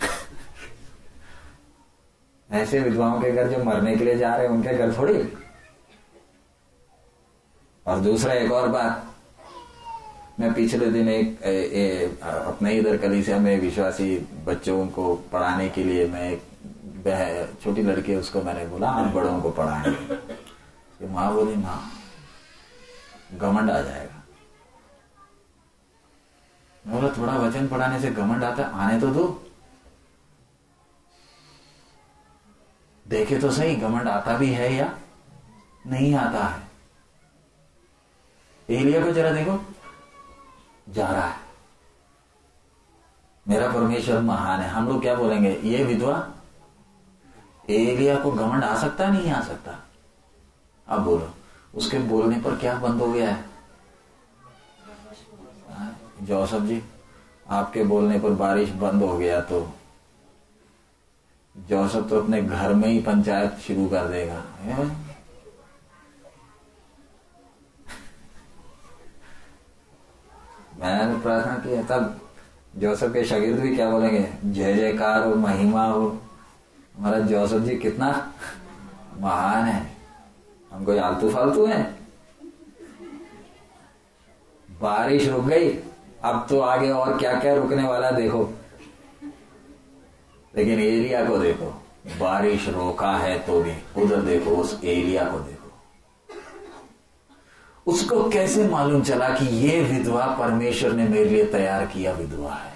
[2.50, 5.32] ऐसे विधवाओं के घर जो मरने के लिए जा रहे हैं, उनके घर थोड़ी।
[7.86, 9.15] और दूसरा एक और बात
[10.40, 14.16] मैं पिछले दिन एक ए, ए, अपने इधर कलीसिया में विश्वासी
[14.46, 16.42] बच्चों को पढ़ाने के लिए मैं एक
[17.62, 21.80] छोटी लड़की उसको मैंने बोला हम बड़ों को पढ़ाएँगे माँ बोली माँ
[23.34, 24.22] घमंड आ जाएगा।
[26.84, 29.24] बोला थोड़ा वचन पढ़ाने से घमंड आता आने तो दो।
[33.06, 34.92] देखे तो सही घमंड आता भी है या
[35.86, 36.62] नहीं आता है?
[38.68, 39.58] एलिया को जरा देखो।
[40.86, 41.44] जा रहा है।
[43.46, 45.50] मेरा परमेश्वर महान है। हम लोग क्या बोलेंगे?
[45.64, 46.16] ये विधवा,
[47.70, 49.78] एलिया को घमंड आ सकता नहीं आ सकता?
[50.88, 51.30] अब बोलो।
[51.74, 53.44] उसके बोलने पर क्या बंद हो गया है?
[56.22, 56.82] जोसफ जी,
[57.46, 59.60] आपके बोलने पर बारिश बंद हो गया तो
[61.56, 64.42] जोसफ तो अपने घर में ही पंचायत शुरू कर देगा।
[70.80, 72.20] मैंने प्रार्थना की तब
[72.76, 74.28] जोसफ के शगिर्द भी क्या बोलेंगे?
[74.44, 76.18] जय जयकार हो, महिमा हो।
[76.96, 78.32] हमारा जोसफ जी कितना
[79.20, 79.96] महान है।
[80.72, 81.94] हम कोई आलतू फालतू है?
[84.70, 85.70] बारिश रुक गई,
[86.24, 88.50] अब तो आगे और क्या क्या रुकने वाला देखो।
[90.56, 91.82] लेकिन एरिया को देखो,
[92.20, 95.55] बारिश रोका है तो भी। उधर देखो, उस एरिया को देखो।
[97.86, 102.72] उसको कैसे मालूम चला कि ये विधवा परमेश्वर ने मेरे लिए तैयार किया विधवा है?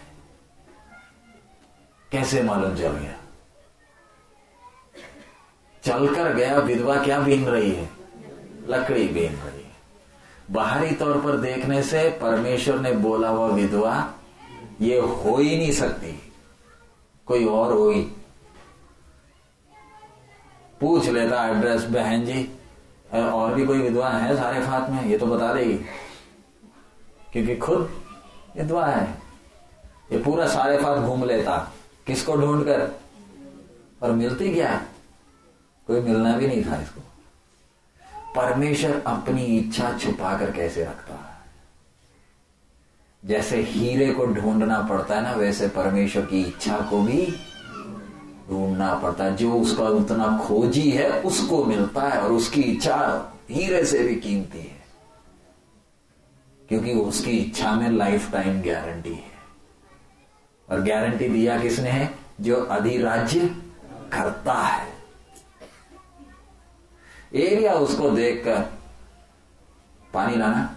[2.12, 3.12] कैसे मालूम चल गया?
[5.82, 7.90] चलकर गया, विधवा क्या बीन रही है?
[8.66, 9.70] लकड़ी बीन रही है।
[10.50, 14.14] बाहरी तौर पर देखने से परमेश्वर ने बोला हुआ विधवा,
[14.80, 16.32] ये हो ही नहीं सकती।
[17.26, 18.02] कोई और होगी
[20.80, 22.59] पूछ लेता एड्रेस बहन जी।
[23.18, 25.74] और भी कोई विधवा है सारे फात में, ये तो बता देगी।
[27.32, 28.04] क्योंकि खुद
[28.56, 29.22] विधवा है।
[30.12, 31.72] ये पूरा सारे फात घूम लेता।
[32.06, 33.00] किसको ढूंढकर
[34.02, 34.82] और मिलती क्या?
[35.86, 37.00] कोई मिलना भी नहीं था इसको।
[38.36, 41.30] परमेश्वर अपनी इच्छा छुपा कर कैसे रखता है?
[43.24, 47.36] जैसे हीरे को ढूंढना पड़ता है ना, वैसे परमेश्वर की इच्छा को भी
[48.50, 53.84] ढूंढना पड़ता है। जो उसका उतना खोजी है, उसको मिलता है और उसकी इच्छा हीरे
[53.84, 54.80] से भी कीमती है।
[56.68, 59.30] क्योंकि उसकी इच्छा में लाइफ टाइम गारंटी है।
[60.70, 62.18] और गारंटी दिया किसने है?
[62.40, 63.40] जो अधिराज्य
[64.12, 64.92] करता है।
[67.34, 68.66] एरिया उसको देखकर,
[70.14, 70.76] पानी लाना।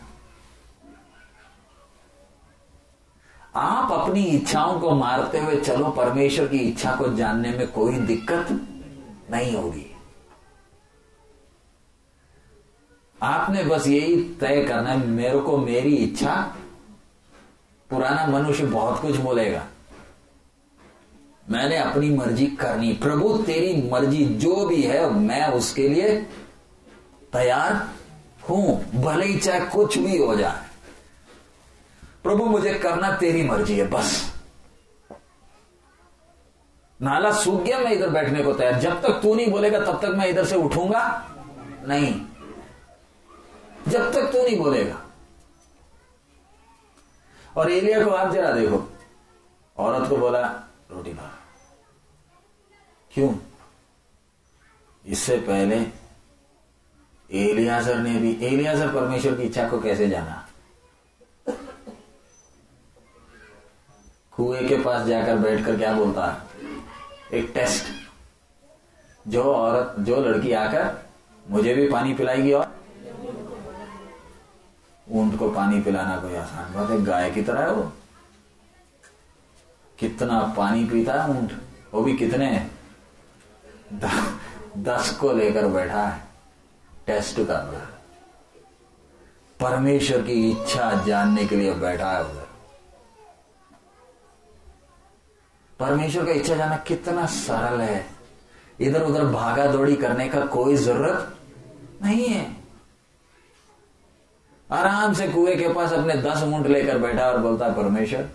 [3.55, 8.47] आप अपनी इच्छाओं को मारते हुए चलो, परमेश्वर की इच्छा को जानने में कोई दिक्कत
[9.31, 9.85] नहीं होगी।
[13.21, 16.35] आपने बस यही तय करना है, मेरे को मेरी इच्छा,
[17.89, 19.63] पुराना मनुष्य बहुत कुछ बोलेगा।
[21.49, 26.15] मैंने अपनी मर्ज़ी करनी प्रभु, तेरी मर्ज़ी जो भी है, मैं उसके लिए
[27.33, 27.89] तैयार
[28.49, 30.72] हूँ, भले ही चाहे कुछ भी हो जाए।
[32.23, 34.33] प्रभु, मुझे करना तेरी मर्ज़ी है, बस।
[37.01, 40.07] नाला सूख गया, मैं इधर बैठने को तैयार। जब तक तू नहीं बोलेगा, तब तक
[40.07, 41.29] मैं इधर से उठूँगा।
[41.87, 42.25] नहीं।
[43.87, 45.05] जब तक तू नहीं बोलेगा।
[47.57, 48.93] और एलिया को आप जरा देखो।
[49.77, 50.47] औरत को बोला,
[50.91, 51.39] रोटी ला
[53.13, 53.35] क्यों?
[55.05, 55.85] इससे पहले
[57.31, 60.47] एलियाजर ने भी एलियाजर परमेश्वर की इच्छा को कैसे जाना?
[64.43, 66.41] कुएँ के पास जाकर बैठकर क्या बोलता है?
[67.33, 67.85] एक टेस्ट।
[69.27, 71.05] जो औरत जो लड़की आकर
[71.49, 72.75] मुझे भी पानी पिलाएगी और
[75.09, 77.91] ऊँट को पानी पिलाना कोई आसान बात है गाय की तरह है वो।
[79.99, 81.51] कितना पानी पीता है ऊँट?
[81.93, 82.69] वो भी कितने?
[83.93, 84.11] द,
[84.77, 86.23] दस को लेकर बैठा है
[87.07, 87.87] टेस्ट कर रहा है।
[89.59, 92.42] परमेश्वर की इच्छा जानने के लिए बैठा है उधर
[95.83, 98.05] परमेश्वर का इच्छा जाना कितना सरल है।
[98.79, 101.37] इधर उधर भागा दौड़ी करने का कोई ज़रूरत
[102.03, 102.57] नहीं है।
[104.71, 108.29] आराम से कुएँ के पास अपने दस ऊँट लेकर बैठा और बोलता, परमेश्वर,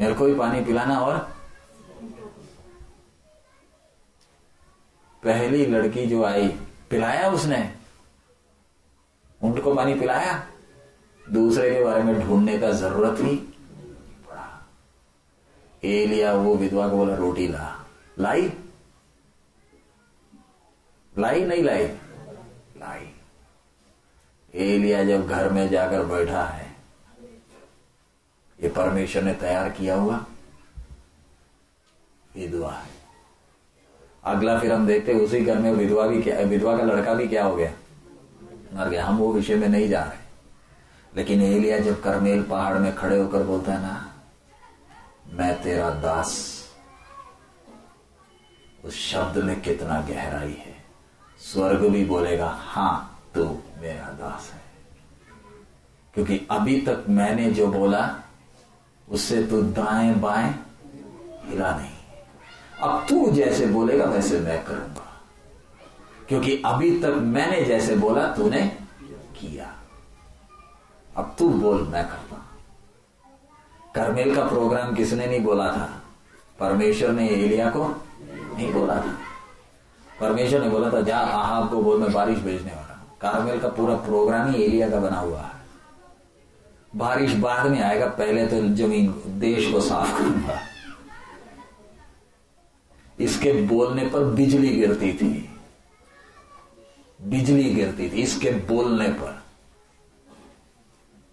[0.00, 1.18] मेरे को ही पानी पिलाना और
[5.22, 6.48] पहली लड़की जो आई,
[6.90, 7.72] पिलाया उसने?
[9.42, 10.42] ऊँट को पानी पिलाया?
[11.30, 13.51] दूसरे के बारे में ढूँढने का ज़रूरत ही पड़ा
[15.84, 17.86] एलिया वो विधवा को बोला, रोटी ला।
[18.18, 18.52] लाई?
[21.18, 21.86] लाई नहीं लाई।
[22.76, 23.12] लाई।
[24.54, 26.76] एलिया जब घर में जाकर बैठा है,
[28.62, 30.26] ये परमेश्वर ने तैयार किया हुआ
[32.34, 32.90] विधवा है।
[34.24, 37.44] अगला फिर हम देखते उसी घर में विधवा भी क्या, विधवा का लड़का भी क्या
[37.44, 37.72] हो गया?
[38.74, 40.18] मर गया। हम वो विषय में नहीं जा रहे।
[41.16, 44.11] लेकिन एलिया जब करमेल पहाड़ में खड़े होकर बोलता है ना
[45.32, 46.62] मैं तेरा दास।
[48.84, 50.84] उस शब्द में कितना गहराई है।
[51.38, 54.60] स्वर्ग भी बोलेगा, हाँ, तू मेरा दास है।
[56.14, 58.20] क्योंकि अभी तक मैंने जो बोला,
[59.08, 60.54] उससे तू दाएँ बाएँ
[61.44, 61.90] हिला नहीं।
[62.82, 65.22] अब तू जैसे बोलेगा, वैसे मैं करूँगा।
[66.28, 68.78] क्योंकि अभी तक मैंने जैसे बोला, तूने
[69.40, 69.76] किया।
[71.16, 72.21] अब तू बोल, मैं करता
[73.94, 76.02] करमेल का प्रोग्राम किसने नहीं बोला था?
[76.60, 77.88] परमेश्वर ने एलिया को
[78.56, 79.18] नहीं बोला था।
[80.20, 82.88] परमेश्वर ने बोला था, जा, आहाब को बोल, मैं बारिश भेजने वाला
[83.20, 85.50] कारमेल का पूरा प्रोग्राम ही एलिया का बना हुआ है।
[86.96, 90.60] बारिश बाद में आएगा, पहले तो ज़मीन, देश को साफ़ करूँगा।
[93.20, 95.60] इसके बोलने पर बिजली गिरती थी।
[97.22, 99.41] बिजली गिरती थी इसके बोलने पर।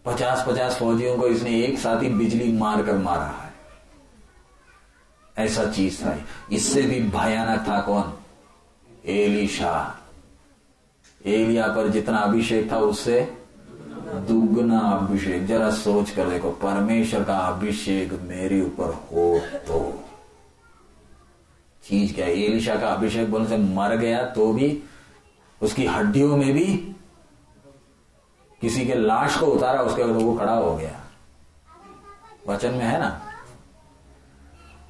[0.06, 3.54] पचास पचास फौजियों को इसने एक साथ ही बिजली मारकर मारा है।
[5.38, 6.18] ऐसा चीज़ था
[6.52, 8.14] इससे भी भयानक था कौन?
[9.06, 9.96] एलिशा।
[11.26, 13.22] एलिया पर जितना अभिषेक था, उससे
[14.28, 20.04] दुगना अभिषेक। जरा सोच कर देखो, परमेश्वर का अभिषेक मेरे ऊपर हो तो।
[21.84, 24.84] चीज़ क्या एलिशा का अभिषेक बोलने से मर गया तो भी,
[25.62, 26.96] उसकी हड्डियों में भी
[28.62, 31.02] किसी के लाश को उतारा, उसके अगर वो खड़ा हो गया।
[32.48, 33.22] वचन में है ना?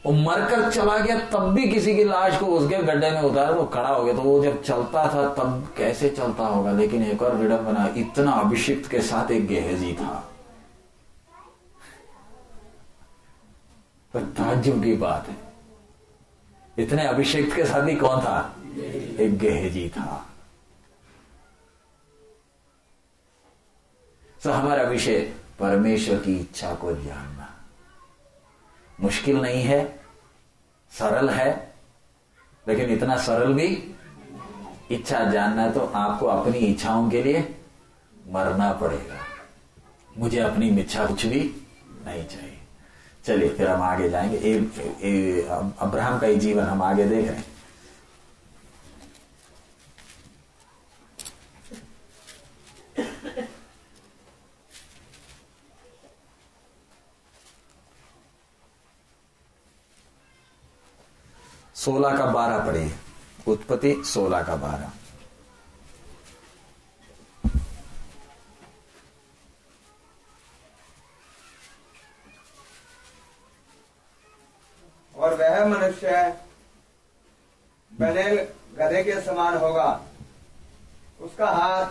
[0.05, 3.63] वो मरकर चला गया, तब भी किसी की लाश को उसके गड्ढे में उतारा, वो
[3.63, 6.71] खड़ा हो गया। तो वो जब चलता था, तब कैसे चलता होगा?
[6.71, 10.29] लेकिन एक और विडंबना इतना अभिषिक्त के साथ एक गेहजी था।
[14.13, 15.35] तो ताजुब की बात है।
[16.77, 18.55] इतने अभिषेक के साथ ही कौन था?
[19.19, 20.28] एक गेहजी था।
[24.43, 25.19] तो हमारा विषय
[25.59, 27.47] परमेश्वर की इच्छा को जानना।
[29.01, 29.99] मुश्किल नहीं है
[30.91, 31.73] सरल है
[32.67, 33.95] लेकिन इतना सरल भी
[34.91, 37.55] इच्छा जानना तो आपको अपनी इच्छाओं के लिए
[38.27, 39.17] मरना पड़ेगा।
[40.17, 41.39] मुझे अपनी इच्छा कुछ भी
[42.05, 42.57] नहीं चाहिए।
[43.25, 44.53] चलिए फिर हम आगे जाएँगे। ए,
[45.01, 45.47] ए, ए,
[45.79, 47.45] अब्राहम का ही जीवन हम आगे देख रहे हैं।
[61.79, 62.91] सोलह का बारह पढ़िए
[63.47, 64.91] उत्पत्ति सोलह का बारह।
[75.15, 76.11] और वह मनुष्य
[77.91, 78.35] बनेल
[78.77, 79.89] गधे के समान होगा।
[81.21, 81.85] उसका हाथ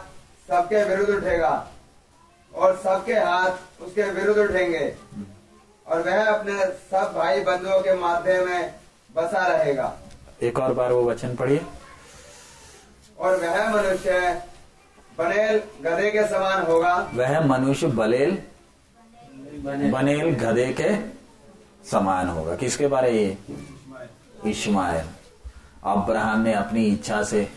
[0.49, 1.51] सबके विरुद्ध उठेगा
[2.55, 4.87] और सबके हाथ उसके विरुद्ध उठेंगे।
[5.87, 8.75] और वह अपने सब भाई बंधुओं के माध्यम में
[9.19, 9.97] बसा रहेगा।
[10.43, 11.61] एक और बार वो वचन पढ़िए।
[13.19, 14.43] और वह मनुष्य
[15.19, 18.43] बनेल गधे के समान होगा। वह मनुष्य बलेल
[19.93, 20.91] बनेल। गधे के
[21.89, 23.39] समान होगा। किसके बारे ये
[24.47, 25.07] इश्माइल
[25.85, 27.49] अब्राहम ने अपनी इच्छा से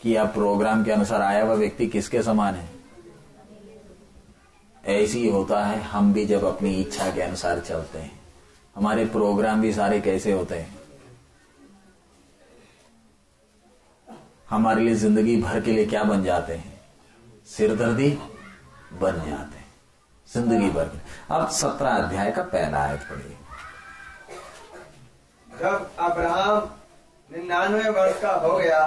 [0.00, 2.68] किया प्रोग्राम के अनुसार आया हुआ व्यक्ति किसके समान है?
[4.86, 8.15] ऐसी होता है हम भी जब अपनी इच्छा के अनुसार चलते हैं।
[8.76, 10.74] हमारे प्रोग्राम भी सारे कैसे होते हैं?
[14.50, 16.80] हमारे लिए ज़िंदगी भर के लिए क्या बन जाते हैं?
[17.48, 18.10] सिरदर्दी
[18.92, 19.64] बन जाते हैं।
[20.28, 20.98] ज़िंदगी भर के।
[21.34, 23.36] अब सत्रह अध्याय का पहला आयत पढ़िए।
[25.46, 26.70] जब अब्राहम
[27.30, 28.86] निन्यानवे वर्ष का हो गया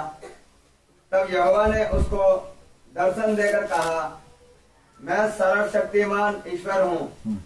[1.12, 2.36] तब यहोवा ने उसको
[2.94, 4.22] दर्शन देकर कहा
[5.00, 7.36] मैं सर्वशक्तिमान ईश्वर हूँ।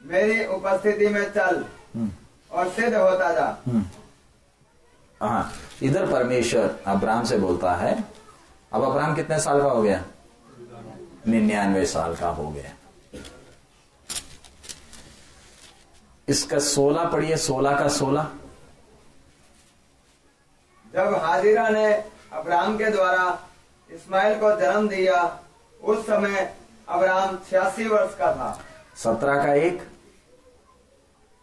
[0.00, 1.64] मेरी उपस्थिति में चल।
[1.96, 3.46] और सिद्ध होता जा
[5.20, 7.92] हाँ इधर परमेश्वर अब्राम से बोलता है
[8.72, 10.02] अब अब्राहम कितने साल का हो गया?
[11.28, 12.72] निन्यानवे साल का हो गया।
[16.28, 18.30] इसका सोलह पढ़िए सोलह का सोलह।
[20.94, 21.92] जब हाजिरा ने
[22.32, 23.38] अब्राम के द्वारा
[23.90, 25.22] इस्माइल को जन्म दिया
[25.80, 26.54] उस समय
[26.88, 28.52] अब्राहम छियासी वर्ष का था।
[28.96, 29.82] सत्रह का एक।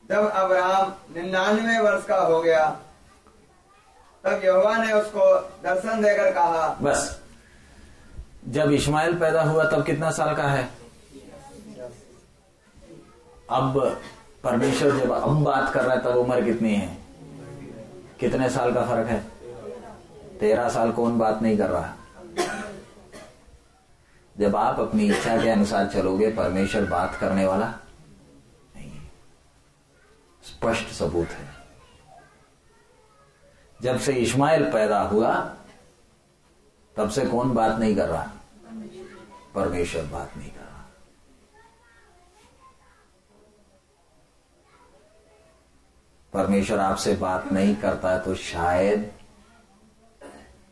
[0.09, 2.69] जब अब्राहम निन्यानवे वर्ष का हो गया।
[4.23, 7.21] तब यहोवा ने उसको दर्शन देकर कहा, बस।
[8.47, 10.69] जब इस्माइल पैदा हुआ, तब कितना साल का है?
[13.49, 14.01] अब
[14.43, 16.97] परमेश्वर जब अब बात कर रहा है, तब उम्र कितनी है?
[18.19, 19.23] कितने साल का फ़र्क है?
[20.39, 21.93] तेरह साल कौन बात नहीं कर रहा?
[24.37, 27.73] जब आप अपनी इच्छा के अनुसार चलोगे, परमेश्वर बात करने वाला
[30.59, 31.49] स्पष्ट सबूत है।
[33.81, 35.33] जब से इस्माइल पैदा हुआ,
[36.97, 38.31] तब से कौन बात नहीं कर रहा?
[39.55, 40.85] परमेश्वर बात नहीं कर रहा।
[46.33, 49.11] परमेश्वर आपसे बात नहीं करता है तो शायद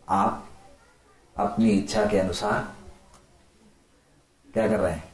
[0.10, 0.48] आप
[1.38, 2.76] अपनी इच्छा के अनुसार
[4.54, 5.14] क्या कर रहे हैं?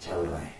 [0.00, 0.57] चल रहे हैं।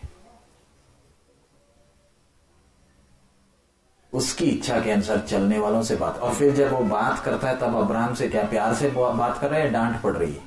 [4.13, 7.57] उसकी इच्छा के अनुसार चलने वालों से बात। और फिर जब वो बात करता है
[7.61, 10.43] तब अब्राहम से क्या प्यार से बात कर रहे हैं डांट पड़ रही है?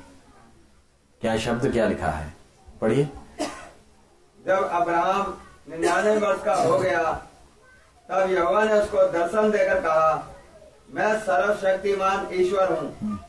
[1.21, 2.33] क्या शब्द क्या लिखा है?
[2.81, 3.07] पढ़िए।
[4.39, 5.37] जब अब्राहम
[5.69, 7.03] निन्यानवे वर्ष का हो गया
[8.09, 10.27] तब यहोवा ने उसको दर्शन देकर कहा
[10.93, 13.19] मैं सर्वशक्तिमान ईश्वर हूँ।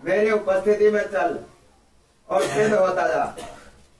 [0.00, 1.38] मेरी उपस्थिति में चल
[2.28, 3.34] और सिद्ध होता जा।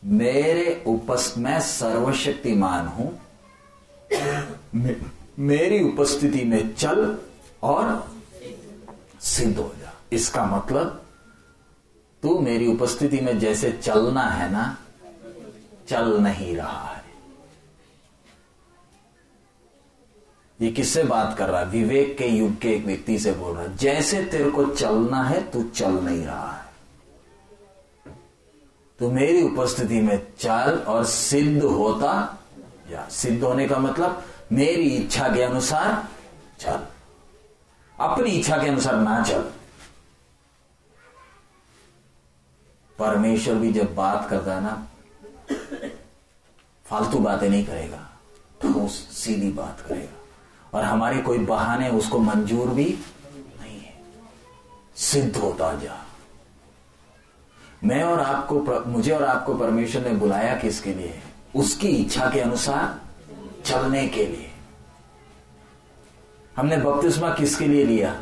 [0.05, 3.21] मेरे उपस्थ मैं सर्वशक्तिमान हूँ।
[5.39, 7.19] मेरी उपस्थिति में चल
[7.63, 8.07] और
[9.21, 11.01] सिद्ध हो जा। इसका मतलब
[12.23, 14.77] तू मेरी उपस्थिति में जैसे चलना है ना,
[15.89, 17.03] चल नहीं रहा है।
[20.61, 21.67] ये किससे बात कर रहा है?
[21.67, 25.41] विवेक के युग के एक व्यक्ति से बोल रहा है, जैसे तेरे को चलना है,
[25.51, 26.63] तू चल नहीं रहा है।
[29.01, 32.39] तो मेरी उपस्थिति में चल और सिद्ध होता
[32.91, 36.09] या सिद्ध होने का मतलब मेरी इच्छा के अनुसार
[36.61, 36.87] चल।
[38.01, 39.51] अपनी इच्छा के अनुसार ना चल।
[42.99, 44.87] परमेश्वर भी जब बात करता है ना,
[46.85, 48.11] फालतू बातें नहीं करेगा
[48.63, 52.99] ठोस सीधी बात करेगा। और हमारे कोई बहाने, उसको मंजूर भी
[53.61, 54.03] नहीं है।
[54.97, 56.07] सिद्ध होता जा।
[57.85, 61.23] मैं और आपको मुझे और आपको परमेश्वर ने बुलाया किसके लिए?
[61.57, 63.04] उसकी इच्छा के अनुसार
[63.65, 64.51] चलने के लिए।
[66.57, 68.21] हमने बपतिस्मा किसके लिए लिया?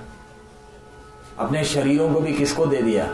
[1.38, 3.07] अपने शरीरों को भी किसको दे दिया?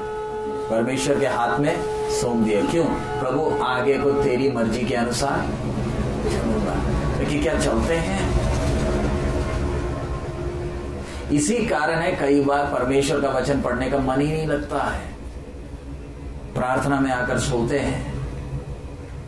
[0.70, 2.84] परमेश्वर के हाथ में सौंप दिया। क्यों?
[2.84, 5.38] प्रभु आगे को तेरी मर्ज़ी के अनुसार
[6.30, 6.74] चलूँगा।
[7.18, 8.48] लेकिन क्या चलते हैं।
[11.30, 15.14] इसी कारण है कई बार परमेश्वर का वचन पढ़ने का मन ही नहीं लगता है।
[16.54, 18.17] प्रार्थना में आकर सोते हैं।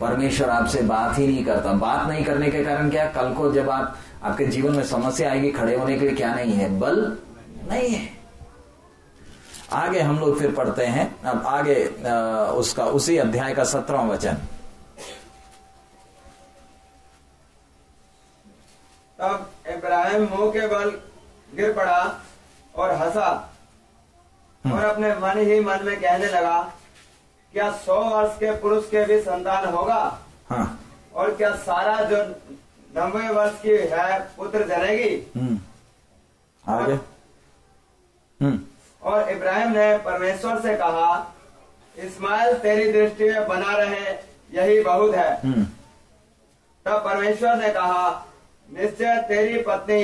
[0.01, 3.05] परमेश्वर आपसे बात ही नहीं करता। बात नहीं करने के कारण क्या?
[3.11, 6.53] कल को जब आप आपके जीवन में समस्या आएगी खड़े होने के लिए क्या नहीं
[6.53, 6.69] है?
[6.79, 7.17] बल
[7.69, 8.09] नहीं है।
[9.73, 11.75] आगे हम लोग फिर पढ़ते हैं। अब आगे
[12.53, 14.37] उसका उसी अध्याय का सत्रह वचन।
[19.19, 20.89] तब इब्राहिम मुँह के बल
[21.53, 22.01] गिर पड़ा
[22.75, 23.29] और हंसा
[24.63, 26.59] और अपने मन ही मन में कहने लगा
[27.53, 30.19] क्या सौ वर्ष के पुरुष के भी संतान होगा?
[30.49, 30.79] हाँ।
[31.15, 32.17] और क्या सारा जो
[32.97, 35.59] नब्बे वर्ष की है पुत्र जनेगी हम्म।
[36.65, 36.93] आगे।
[38.39, 38.59] हम्म।
[39.03, 41.35] और इब्राहिम ने परमेश्वर से कहा
[41.97, 44.05] इस्माइल तेरी दृष्टि में बना रहे
[44.53, 45.63] यही बहुत है। हम्म।
[46.85, 48.27] तब परमेश्वर ने कहा
[48.73, 50.03] निश्चय तेरी पत्नी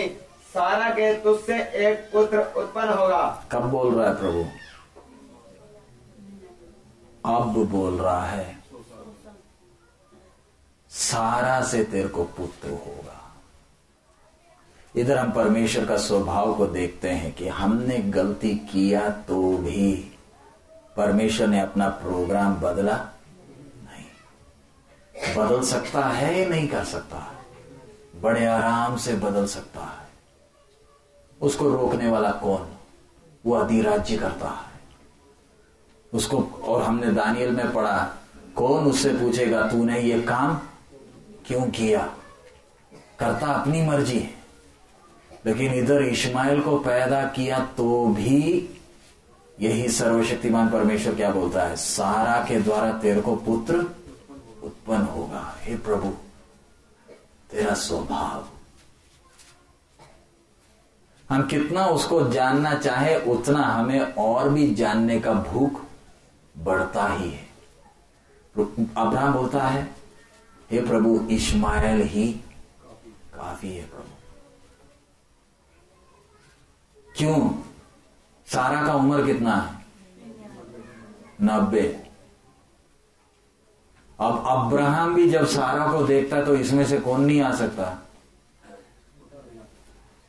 [0.53, 4.45] सारा के तुझसे एक पुत्र उत्पन्न होगा। कब बोल रहा है प्रभु?
[7.27, 8.57] अब बोल रहा है,
[10.91, 13.13] सारा से तेरे को पुत्र होगा।
[14.95, 19.93] इधर हम परमेश्वर का स्वभाव को देखते हैं कि हमने गलती किया तो भी
[20.97, 22.95] परमेश्वर ने अपना प्रोग्राम बदला
[23.83, 27.25] नहीं। बदल सकता है नहीं कर सकता?
[28.21, 30.07] बड़े आराम से बदल सकता है।
[31.41, 32.67] उसको रोकने वाला कौन?
[33.45, 34.66] वो अधिराज्य करता है।
[36.17, 38.15] उसको, और हमने दानियल में पढ़ा,
[38.55, 40.59] कौन उससे पूछेगा, तूने ये काम
[41.45, 42.13] क्यों किया?
[43.19, 44.29] करता अपनी मर्ज़ी।
[45.45, 48.69] लेकिन इधर इस्माइल को पैदा किया तो भी
[49.61, 51.75] यही सर्वशक्तिमान परमेश्वर क्या बोलता है?
[51.75, 53.75] सारा के द्वारा तेरे को पुत्र
[54.63, 56.09] उत्पन्न होगा। हे प्रभु,
[57.51, 58.47] तेरा स्वभाव।
[61.29, 65.86] हम कितना उसको जानना चाहे, उतना हमें और भी जानने का भूख
[66.57, 67.47] बढ़ता ही है।
[68.97, 69.95] अब्राहम बोलता है,
[70.71, 72.33] हे प्रभु इस्माइल ही
[73.35, 74.15] काफ़ी है प्रभु।
[77.17, 77.51] क्यों?
[78.47, 79.85] सारा का उम्र कितना है?
[81.41, 82.03] नब्बे।
[84.19, 88.03] अब अब्राहम भी जब सारा को देखता तो इसमें से कौन नहीं आ सकता?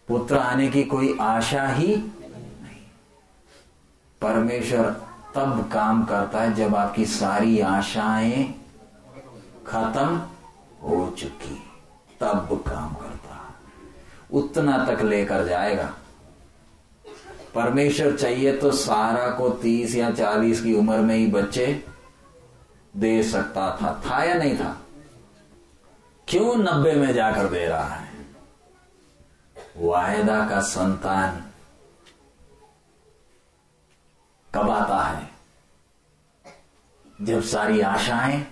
[0.08, 2.86] पुत्र आने की कोई आशा ही नहीं।
[4.22, 8.54] परमेश्वर तब काम करता है जब आपकी सारी आशाएँ
[9.66, 10.22] खत्म
[10.82, 11.62] हो चुकी।
[12.20, 13.54] तब काम करता है।
[14.32, 15.94] उतना तक लेकर जाएगा।
[17.54, 21.84] परमेश्वर चाहिए तो सारा को तीस या चालीस की उम्र में ही बच्चे
[22.96, 24.80] दे सकता था। था या नहीं था?
[26.28, 28.08] क्यों नब्बे में जाकर दे रहा है?
[29.76, 31.42] वायदा का संतान
[34.58, 35.30] कब आता है।
[37.22, 38.46] जब सारी आशाएँ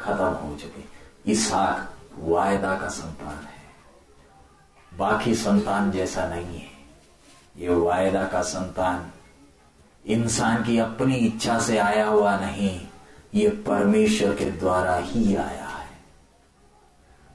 [0.00, 0.88] खत्म हो चुकी,
[1.32, 3.54] इसहाक वायदा का संतान है।
[4.98, 6.70] बाकी संतान जैसा नहीं है।
[7.56, 9.10] ये वायदा का संतान
[10.06, 12.86] इंसान की अपनी इच्छा से आया हुआ नहीं,
[13.34, 15.88] ये परमेश्वर के द्वारा ही आया है।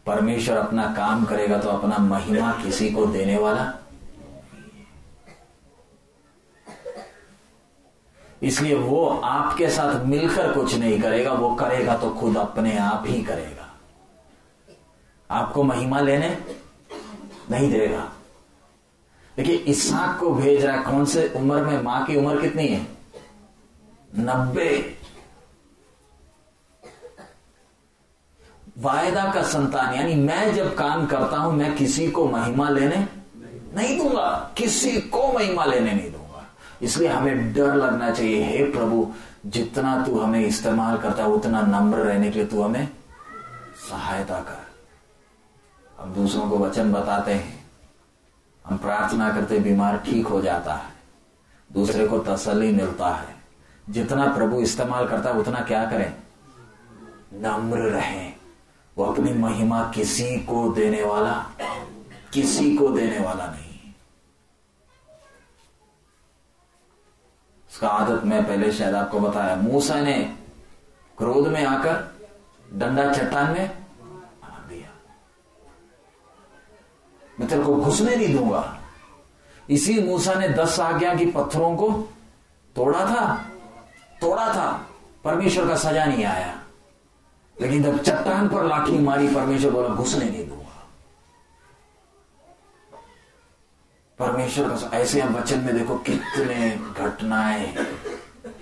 [0.06, 3.74] परमेश्वर अपना काम करेगा तो अपना महिमा किसी को देने वाला
[8.44, 13.22] इसलिए वो आपके साथ मिलकर कुछ नहीं करेगा, वो करेगा तो खुद अपने आप ही
[13.24, 13.66] करेगा।
[15.30, 16.38] आपको महिमा लेने
[17.52, 18.12] नहीं देगा।
[19.38, 22.88] देखिए, इसहाक को भेज रहा है, कौन से उम्र में, माँ की उम्र कितनी है?
[24.20, 24.96] नब्बे।
[28.78, 33.08] वायदा का संतान, यानी मैं जब काम करता हूँ, मैं किसी को महिमा लेने
[33.76, 36.18] नहीं दूँगा। किसी को महिमा लेने नहीं दूँगा।
[36.82, 39.14] इसलिए हमें डर लगना चाहिए, हे प्रभु,
[39.46, 42.90] जितना तू हमें इस्तेमाल करता है उतना नम्र रहने के लिए तू हमें
[43.90, 44.70] सहायता कर।
[46.00, 47.66] हम दूसरों को वचन बताते हैं।
[48.66, 50.92] हम प्रार्थना करते बीमार ठीक हो जाता है।
[51.74, 53.36] दूसरे को तसल्ली मिलता है।
[53.90, 56.16] जितना प्रभु इस्तेमाल करता है उतना क्या करें?
[57.34, 58.36] नम्र रहें।
[58.98, 61.46] वो अपनी महिमा किसी को देने वाला,
[62.34, 63.68] किसी को देने वाला नहीं।
[67.80, 70.36] उसका आदत मैं पहले शायद आपको बताया। मूसा ने
[71.18, 72.28] क्रोध में आकर
[72.74, 73.78] डंडा चट्टान में
[74.44, 74.90] मार दिया।
[77.40, 78.78] मैं तेरे को घुसने नहीं दूँगा।
[79.70, 81.92] इसी मूसा ने दस आज्ञा की पत्थरों को
[82.76, 83.38] तोड़ा था
[84.22, 84.90] तोड़ा था।
[85.24, 86.62] परमेश्वर का सजा नहीं आया।
[87.62, 90.66] लेकिन जब चट्टान पर लाठी मारी, परमेश्वर बोला, घुसने नहीं दूँगा
[94.20, 97.76] परमेश्वर ऐसे हम वचन में देखो, कितने घटनाएँ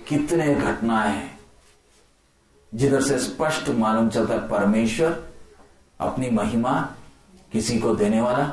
[0.07, 1.29] कितने घटनाएँ
[2.73, 5.23] जिधर से स्पष्ट मालूम चलता है, परमेश्वर
[5.99, 6.79] अपनी महिमा
[7.51, 8.43] किसी को देने वाला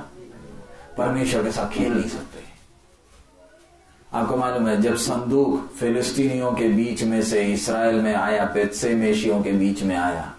[0.99, 2.43] परमेश्वर के साथ खेल नहीं सकते।
[4.13, 9.43] आपको मालूम है, जब संदूक फिलिस्तीनियों के बीच में से, इसराइल में आया बेतसे मेशियों
[9.43, 10.33] के बीच में आया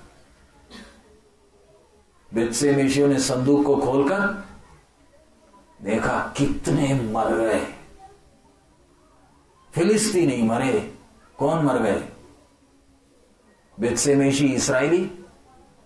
[2.33, 4.44] बेतसे मेशियों ने संदूक को खोलकर
[5.85, 7.65] देखा कितने मर गए।
[9.73, 10.97] फिलिस्तीनी मरे,
[11.37, 12.09] कौन मर गए?
[13.79, 15.25] बेतसे मेशी इसराइली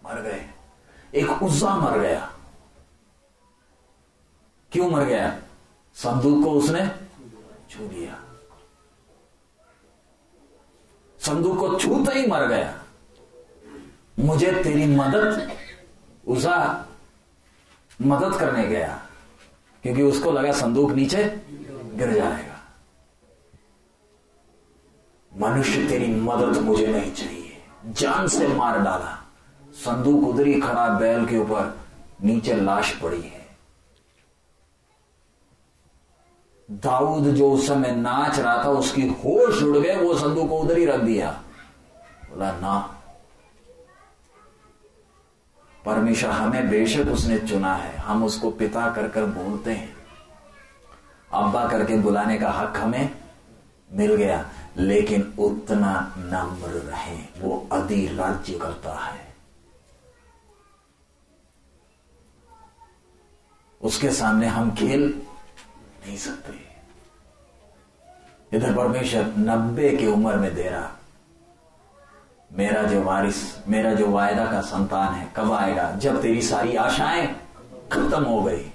[0.06, 0.50] मर गए।
[1.16, 2.34] एक उज्जा मर गया।
[4.72, 5.42] क्यों मर गया?
[5.94, 6.92] संदूक को उसने
[7.70, 8.24] छू लिया
[11.20, 12.84] संदूक को छूते ही मर गया।
[14.20, 15.52] मुझे तेरी मदद
[16.28, 16.86] उजा
[18.02, 19.09] मदद करने गया।
[19.84, 21.24] क्योंकि उसको लगा संदूक नीचे
[21.96, 22.56] गिर जाएगा।
[25.38, 29.26] मनुष्य तेरी मदद मुझे नहीं चाहिए। जान से मार डाला।
[29.74, 31.80] संदूक उधरी खड़ा बैल के ऊपर
[32.24, 33.48] नीचे लाश पड़ी है।
[36.72, 40.78] दाऊद जो उस समय नाच रहा था, उसकी होश उड़ गए वो संदूक को उधर
[40.78, 41.44] ही रख दिया।
[42.30, 42.99] बोला, ना
[45.90, 49.96] परमेश्वर हमें बेशक उसने चुना है। हम उसको पिता कर कर बोलते हैं।
[51.34, 53.16] अब्बा करके बुलाने का हक हमें
[53.94, 59.34] मिल गया, लेकिन उतना नम्र रहे। वो अधि राज्य करता है।
[63.82, 65.22] उसके सामने हम खेल
[66.06, 66.70] नहीं सकते।
[68.58, 70.99] इधर परमेश्वर नब्बे की उम्र में दे रहा।
[72.58, 75.92] मेरा जो वारिस, मेरा जो वायदा का संतान है, कब आएगा?
[75.92, 77.36] जब तेरी सारी आशाएँ
[77.92, 78.72] खत्म हो गई।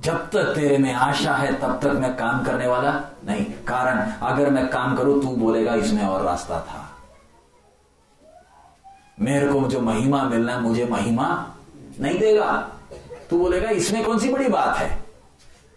[0.00, 2.92] जब तक तेरे में आशा है, तब तक मैं काम करने वाला
[3.26, 6.96] नहीं। कारण, अगर मैं काम करूँ, तू बोलेगा, इसमें और रास्ता था।
[9.20, 11.54] मेरे को जो महिमा मिलना मुझे महिमा
[12.00, 12.68] नहीं देगा।
[13.30, 14.98] तू बोलेगा, इसमें कौन सी बड़ी बात है?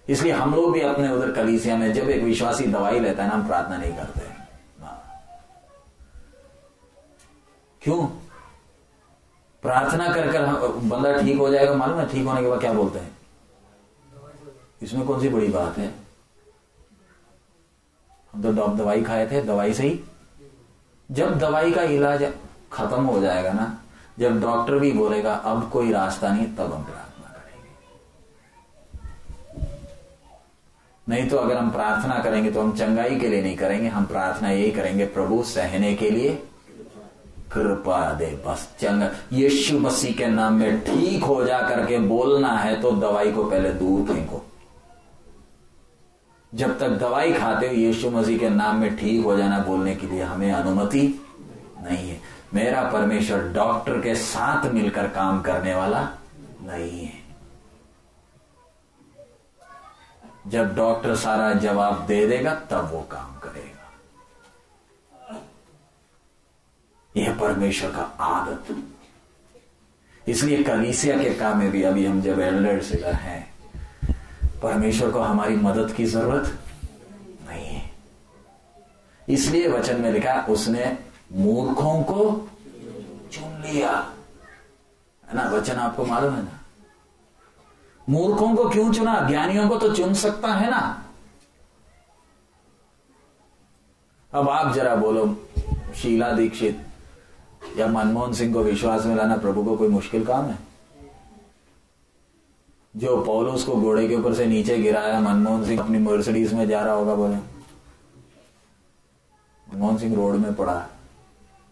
[0.09, 3.35] इसलिए हम लोग भी अपने उधर कलीसिया में, जब एक विश्वासी दवाई लेता है ना,
[3.35, 4.30] हम प्रार्थना नहीं करते।
[7.81, 8.05] क्यों?
[9.63, 10.45] प्रार्थना कर कर
[10.79, 13.11] बंदा ठीक हो जाएगा, मालूम है ठीक होने के बाद क्या बोलते हैं?
[14.81, 15.93] इसमें कौन सी बड़ी बात है?
[18.33, 19.99] हम तो दवाई खाए थे, दवाई से ही।
[21.09, 22.23] जब दवाई का इलाज
[22.73, 23.77] खत्म हो जाएगा ना,
[24.19, 27.69] जब डॉक्टर भी बोलेगा, अब कोई रास्ता नहीं, तब हम प्रार्थना करेंगे।
[31.07, 34.49] नहीं तो अगर हम प्रार्थना करेंगे तो हम चंगाई के लिए नहीं करेंगे, हम प्रार्थना
[34.49, 36.41] यही करेंगे, प्रभु, सहने के लिए
[37.53, 42.81] कृपा दे, बस चंगा। यीशु मसीह के नाम में ठीक हो जा करके बोलना है
[42.81, 44.41] तो दवाई को पहले दूर फेंको।
[46.53, 50.07] जब तक दवाई खाते हो, यीशु मसीह के नाम में ठीक हो जाना बोलने के
[50.07, 51.07] लिए हमें अनुमति
[51.83, 52.19] नहीं है।
[52.53, 56.01] मेरा परमेश्वर डॉक्टर के साथ मिलकर काम करने वाला
[56.61, 57.19] नहीं है।
[60.47, 63.80] जब डॉक्टर सारा जवाब दे देगा, तब वो काम करेगा।
[67.17, 68.87] यह परमेश्वर का आदत।
[70.29, 73.53] इसलिए कलीसिया के काम में भी अभी हम जब एल्डर से हैं,
[74.63, 76.59] परमेश्वर को हमारी मदद की ज़रूरत
[77.49, 77.91] नहीं है।
[79.29, 80.97] इसलिए वचन में लिखा, उसने
[81.31, 82.49] मूर्खों को
[83.31, 84.13] चुन लिया।
[85.29, 85.49] है ना?
[85.49, 86.59] वचन आपको मालूम है ना?
[88.09, 89.19] मूर्खों को क्यों चुना?
[89.19, 91.05] ज्ञानियों को तो चुन सकता है ना?
[94.33, 95.47] अब आप जरा बोलो,
[95.95, 96.87] शीला दीक्षित
[97.77, 100.59] या मनमोहन सिंह को विश्वास में लाना प्रभु को कोई मुश्किल काम है?
[102.95, 106.81] जो पौलुस को घोड़े के ऊपर से नीचे गिराया, मनमोहन सिंह अपनी मर्सिडीज में जा
[106.81, 110.87] रहा होगा, बोले। मनमोहन सिंह रोड में पड़ा।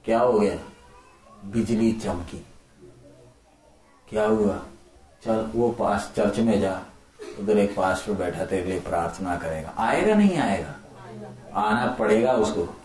[0.06, 0.60] क्या हो गया?
[1.46, 2.46] बिजली चमकी।
[4.10, 4.64] क्या हुआ?
[5.24, 6.82] चल, वो पास चर्च में जा।
[7.40, 10.76] उधर एक पास्टर बैठा, तेरे लिए प्रार्थना करेगा। आएगा नहीं आएगा?
[11.56, 12.76] आना पड़ेगा उसको।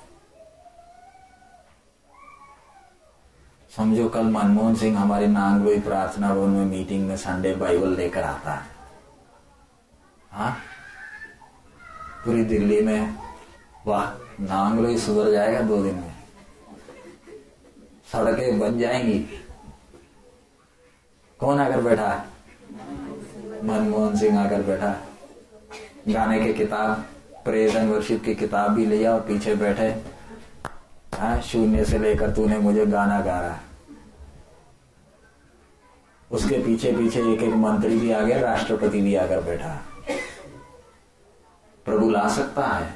[3.76, 8.52] समझो कल मनमोहन सिंह हमारे नांगलोई प्रार्थना भवन में मीटिंग में संडे बाइबल लेकर आता
[8.52, 8.62] है।
[10.32, 10.56] हा?
[12.24, 13.14] पूरी दिल्ली में
[13.86, 14.04] वाह,
[14.40, 16.14] नांगलोई सुधर जाएगा दो दिन में।
[18.12, 19.18] सड़कें बन जाएँगी।
[21.38, 22.26] कौन आकर बैठा?
[23.64, 24.96] मनमोहन सिंह आकर बैठा।
[26.08, 27.04] गाने की किताब
[27.44, 30.02] प्रेज एंड वर्शिप की किताब भी लिया और पीछे बैठे।
[31.18, 33.58] हाँ शून्य से लेकर तूने मुझे गाना गा रहा
[36.30, 39.82] उसके पीछे पीछे एक एक मंत्री भी आ गया, राष्ट्रपति भी आकर बैठा।
[41.84, 42.94] प्रभु ला सकता है।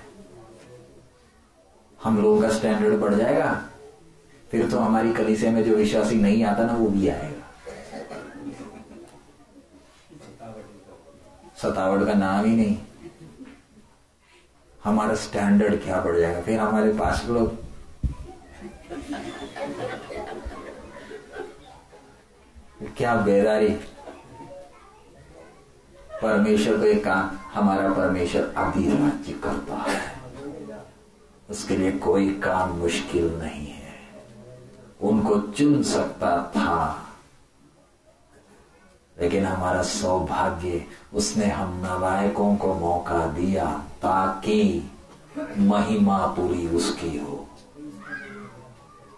[2.03, 3.65] हम लोगों का स्टैंडर्ड बढ़ जाएगा।
[4.51, 7.45] फिर तो हमारी कलीसे में जो विश्वासी नहीं आता ना, वो भी आएगा।
[11.57, 12.79] सतावट का नाम ही नहीं।
[14.85, 16.41] हमारा स्टैंडर्ड क्या बढ़ जाएगा?
[16.41, 17.69] फिर हमारे पास लोग।
[22.83, 23.69] क्या बेदारी
[26.23, 30.13] परमेश्वर को एक काम, हमारा परमेश्वर राज्य करता है।
[31.51, 33.95] उसके लिए कोई काम मुश्किल नहीं है।
[35.01, 37.05] उनको चुन सकता था।
[39.21, 44.91] लेकिन हमारा सौभाग्य, उसने हम नालायकों को मौका दिया ताकि
[45.59, 47.49] महिमा पूरी उसकी हो।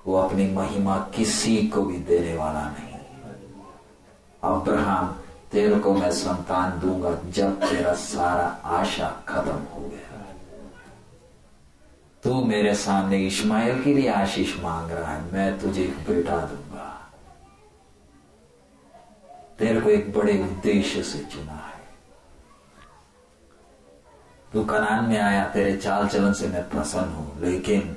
[0.06, 2.89] वो अपनी महिमा किसी को भी देने वाला नहीं।
[4.42, 5.08] अब्राहम,
[5.52, 10.26] तेरे को मैं संतान दूँगा जब तेरा सारा आशा खत्म हो गया।
[12.22, 16.86] तू मेरे सामने इस्माइल के लिए आशीष मांग रहा है, मैं तुझे एक बेटा दूँगा।
[19.58, 21.78] तेरे को एक बड़े उद्देश्य से चुना है।
[24.52, 27.96] तू कनान में आया, तेरे चाल चलन से मैं प्रसन्न हूँ, लेकिन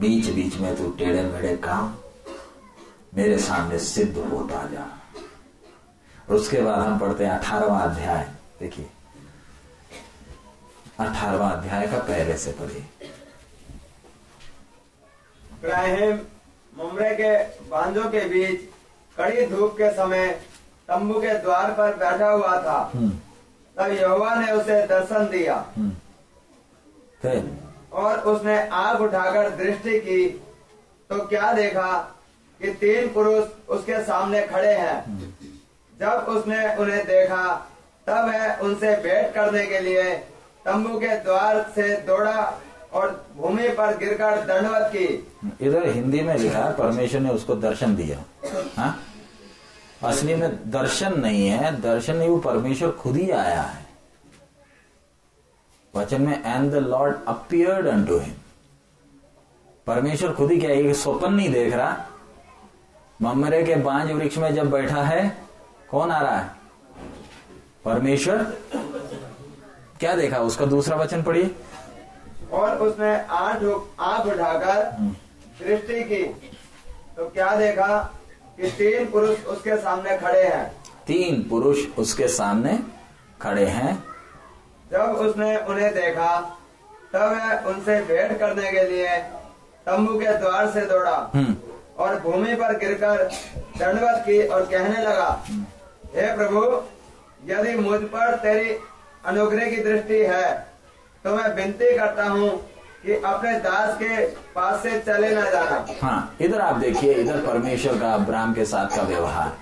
[0.00, 1.94] बीच बीच में तू टेढ़े मेढ़े काम
[3.14, 4.91] मेरे सामने सिद्ध होता जा।
[6.30, 8.30] और उसके बाद हम पढ़ते हैं अठारवा अध्याय।
[8.60, 8.90] देखिए।
[11.00, 12.86] अठारवा अध्याय का पहले से पढ़िए।
[15.52, 16.20] इब्राहिम
[16.76, 18.60] मुमरे के बांझों के बीच
[19.18, 20.28] कड़ी धूप के समय
[20.88, 23.10] तंबू के द्वार पर बैठा हुआ था। हम्म,
[23.76, 25.92] तब यहोवा ने उसे दर्शन दिया। हम्म।
[27.92, 30.28] और उसने आग उठाकर दृष्टि की।
[31.10, 32.16] तो क्या देखा
[32.62, 35.18] कि तीन पुरुष उसके सामने खड़े हैं।
[36.02, 37.44] जब उसने उन्हें देखा,
[38.06, 40.02] तब वह उनसे भेंट करने के लिए
[40.64, 42.38] तंबू के द्वार से दौड़ा
[42.92, 45.04] और भूमि पर गिरकर दंडवत की
[45.66, 48.18] इधर हिंदी में लिखा परमेश्वर ने उसको दर्शन दिया
[48.76, 48.98] हाँ?
[50.04, 53.80] असली में दर्शन नहीं है, दर्शन नहीं, वो परमेश्वर खुद ही आया है
[55.94, 58.34] वचन में and the lord appeared unto him
[59.86, 60.92] परमेश्वर खुद ही क्या है?
[60.94, 61.96] स्वप्न नहीं देख रहा
[63.20, 65.22] ममरे के बांझ वृक्ष में जब बैठा है
[65.92, 66.50] कौन आ रहा है?
[67.84, 68.42] परमेश्वर?
[70.00, 70.38] क्या देखा?
[70.38, 71.54] उसका दूसरा वचन पढ़िए।
[72.52, 73.62] और उसने आँख
[74.00, 74.82] आँख उठाकर
[75.62, 76.24] दृष्टि की।
[77.16, 78.18] तो क्या देखा?
[78.56, 80.64] कि तीन पुरुष उसके सामने खड़े हैं।
[81.06, 82.78] तीन पुरुष उसके सामने
[83.42, 84.04] खड़े हैं।
[84.92, 86.58] जब उसने उन्हें देखा
[87.12, 89.16] तब वह उनसे भेंट करने के लिए
[89.86, 91.56] तंबू के द्वार से दौड़ा हम्म।
[91.98, 93.24] और भूमि पर गिरकर
[93.78, 95.44] दंडवत की और कहने लगा
[96.14, 96.60] हे प्रभु,
[97.44, 98.76] यदि मुझ पर तेरी
[99.24, 100.50] अनुग्रह की दृष्टि है
[101.24, 102.50] तो मैं विनती करता हूँ
[103.04, 104.24] कि अपने दास के
[104.54, 108.96] पास से चले न जाना। हाँ इधर आप देखिए, इधर परमेश्वर का, अब्राहम के साथ
[108.96, 109.52] का व्यवहार।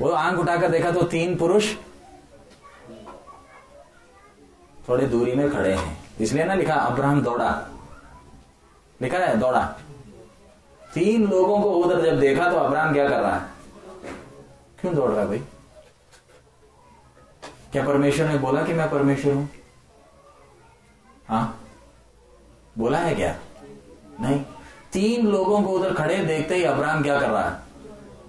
[0.00, 1.74] वो आँख उठाकर देखा तो तीन पुरुष
[4.88, 7.50] थोड़ी दूरी में खड़े हैं। इसलिए ना लिखा, अब्राहम दौड़ा।
[9.00, 9.62] लिखा है, दौड़ा।
[10.82, 13.53] तीन लोगों को उधर जब देखा तो अब्राहम क्या कर रहा है?
[14.84, 15.38] क्यों दौड़ रहा है भाई?
[17.72, 19.48] क्या परमेश्वर ने बोला कि मैं परमेश्वर हूँ?
[21.28, 21.60] हाँ?
[22.78, 23.36] बोला है क्या?
[24.20, 24.40] नहीं।
[24.92, 27.60] तीन लोगों को उधर खड़े देखते ही अब्राहम क्या कर रहा है?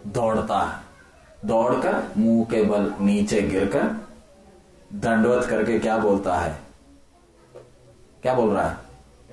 [0.08, 3.84] दौड़ता है। दौड़कर मुँह के बल नीचे गिरकर
[4.94, 6.60] दंडवत करके क्या बोलता है?
[8.22, 8.78] क्या बोल रहा है?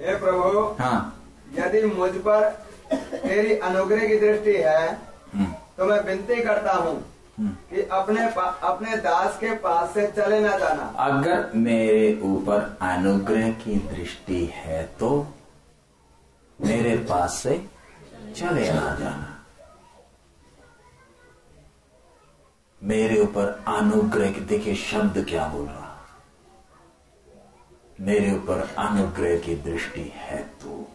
[0.01, 1.23] हे प्रभु हाँ।
[1.59, 2.49] यदि मुझ पर
[2.93, 4.89] तेरी अनुग्रह की दृष्टि है
[5.35, 8.25] हम्म, तो मैं विनती करता हूँ। कि अपने
[8.63, 14.83] अपने दास के पास से चले न जाना। अगर मेरे ऊपर अनुग्रह की दृष्टि है
[15.01, 15.11] तो
[16.59, 17.55] मेरे पास से
[18.37, 19.29] चले ना जाना।
[22.83, 25.91] मेरे ऊपर अनुग्रह की, देखिए शब्द क्या बोल रहा।
[28.01, 30.87] मेरे ऊपर अनुग्रह की दृष्टि है तो।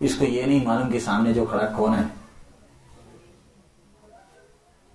[0.00, 2.04] इसको ये नहीं मालूम कि सामने जो खड़ा कौन है।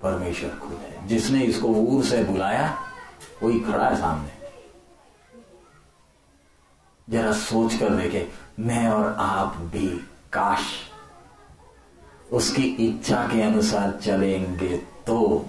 [0.03, 2.78] परमेश्वर खुद है। जिसने इसको ऊर से बुलाया,
[3.44, 4.40] वही खड़ा है सामने।
[7.10, 8.28] जरा सोच कर देखे,
[8.60, 9.88] मैं और आप भी
[10.34, 10.65] काश
[12.32, 15.45] उसकी इच्छा के अनुसार चलेंगे तो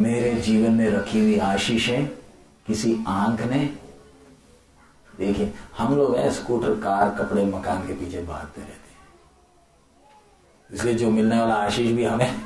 [0.00, 2.06] मेरे जीवन में रखी हुई आशीषें
[2.66, 3.64] किसी आँख ने
[5.18, 8.81] देखिए हम लोग है स्कूटर, कार, कपड़े, मकान के पीछे भागते रहते
[10.72, 12.40] इसलिए जो मिलने वाला आशीष भी हमें,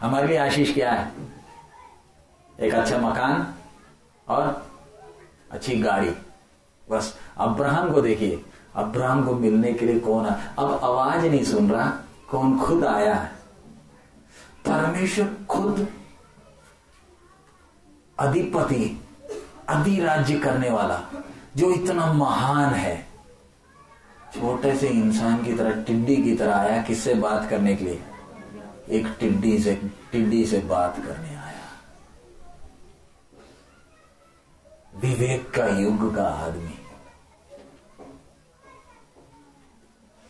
[0.00, 1.12] हमारे लिए आशीष क्या है?
[2.60, 3.54] एक अच्छा मकान
[4.28, 4.70] और
[5.50, 6.10] अच्छी गाड़ी।
[6.90, 8.44] बस, अब्राहम को देखिए।
[8.74, 11.90] अब्राहम को मिलने के लिए कौन है अब आवाज़ नहीं सुन रहा,
[12.30, 13.32] कौन खुद आया है?
[14.66, 15.88] परमेश्वर खुद
[18.18, 19.00] अधिपति,
[19.68, 21.02] अधिराज्य करने वाला,
[21.56, 23.09] जो इतना महान है।
[24.34, 28.02] छोटे से इंसान की तरह, टिड्डी की तरह आया किससे बात करने के लिए?
[28.88, 29.74] एक टिड्डी से
[30.12, 31.60] टिड्डी से बात करने आया।
[34.96, 36.74] विवेक का युग का आदमी।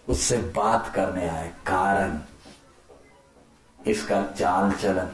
[0.08, 2.18] उससे बात करने आए, कारण।
[3.86, 5.10] इसका चाल चलन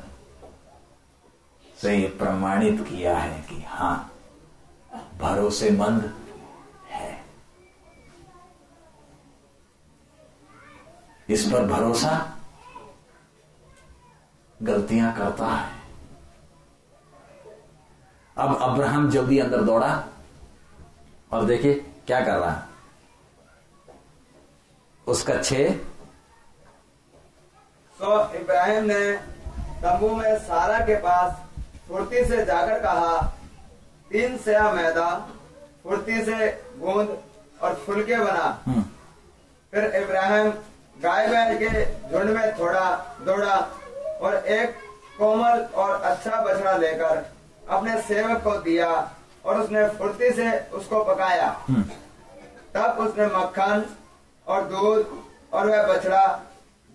[1.82, 4.12] से ये प्रमाणित किया है कि हाँ,
[5.18, 6.25] भरोसेमंद
[11.28, 12.12] इस पर भरोसा
[14.60, 15.74] गलतियाँ करता है।
[18.36, 19.92] अब अब्राहम जल्दी अंदर दौड़ा
[21.32, 21.74] और देखिए
[22.06, 22.62] क्या कर रहा है।
[25.06, 25.68] उसका छे।
[28.00, 29.12] तो इब्राहिम ने
[29.82, 31.36] तंबू में सारा के पास
[31.88, 33.16] फुर्ती से जाकर कहा
[34.10, 35.08] तीन सया मैदा
[35.82, 36.48] फुर्ती से
[36.78, 37.18] गूंद
[37.62, 38.82] और फुलके बना। हम्म,
[39.72, 40.50] फिर इब्राहिम
[41.02, 42.84] गाय बैल के झुंड में थोड़ा
[43.26, 43.56] दौड़ा
[44.22, 44.76] और एक
[45.18, 47.24] कोमल और अच्छा बछड़ा लेकर
[47.70, 48.88] अपने सेवक को दिया
[49.44, 51.82] और उसने फुर्ती से उसको पकाया। हम्म,
[52.74, 53.84] तब उसने मक्खन
[54.46, 55.12] और दूध
[55.52, 56.24] और वह बछड़ा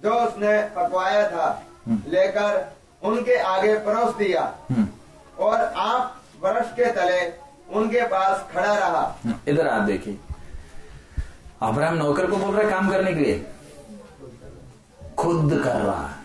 [0.03, 2.73] जो उसने पकवाया था लेकर
[3.03, 4.41] उनके आगे परोस दिया।
[4.71, 4.87] हम्म,
[5.39, 7.21] और आप वृक्ष के तले
[7.73, 10.19] उनके पास खड़ा रहा। हम्म। इधर आप देखिए।
[11.61, 13.45] अब्राहम नौकर को बोल रहा है काम करने के लिए।
[15.21, 16.15] खुद कर रहा है।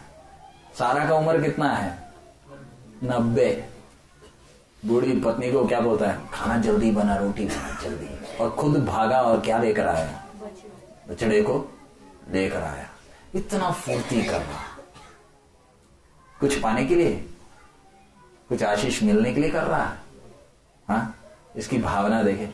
[0.78, 2.12] सारा का उम्र कितना है?
[3.04, 3.68] नब्बे।
[4.86, 6.28] बूढ़ी पत्नी को क्या बोलता है?
[6.32, 10.24] खाना जल्दी बना, रोटी बना, जल्दी। और खुद भागा और क्या लेकर आया
[11.08, 11.78] बछड़े को
[12.30, 12.88] लेकर आया
[13.34, 14.62] इतना फूर्ती कर रहा
[16.40, 17.28] कुछ पाने के लिए?
[18.48, 19.98] कुछ आशीष मिलने के लिए कर रहा है?
[20.88, 21.16] हाँ?
[21.56, 22.46] इसकी भावना देखे।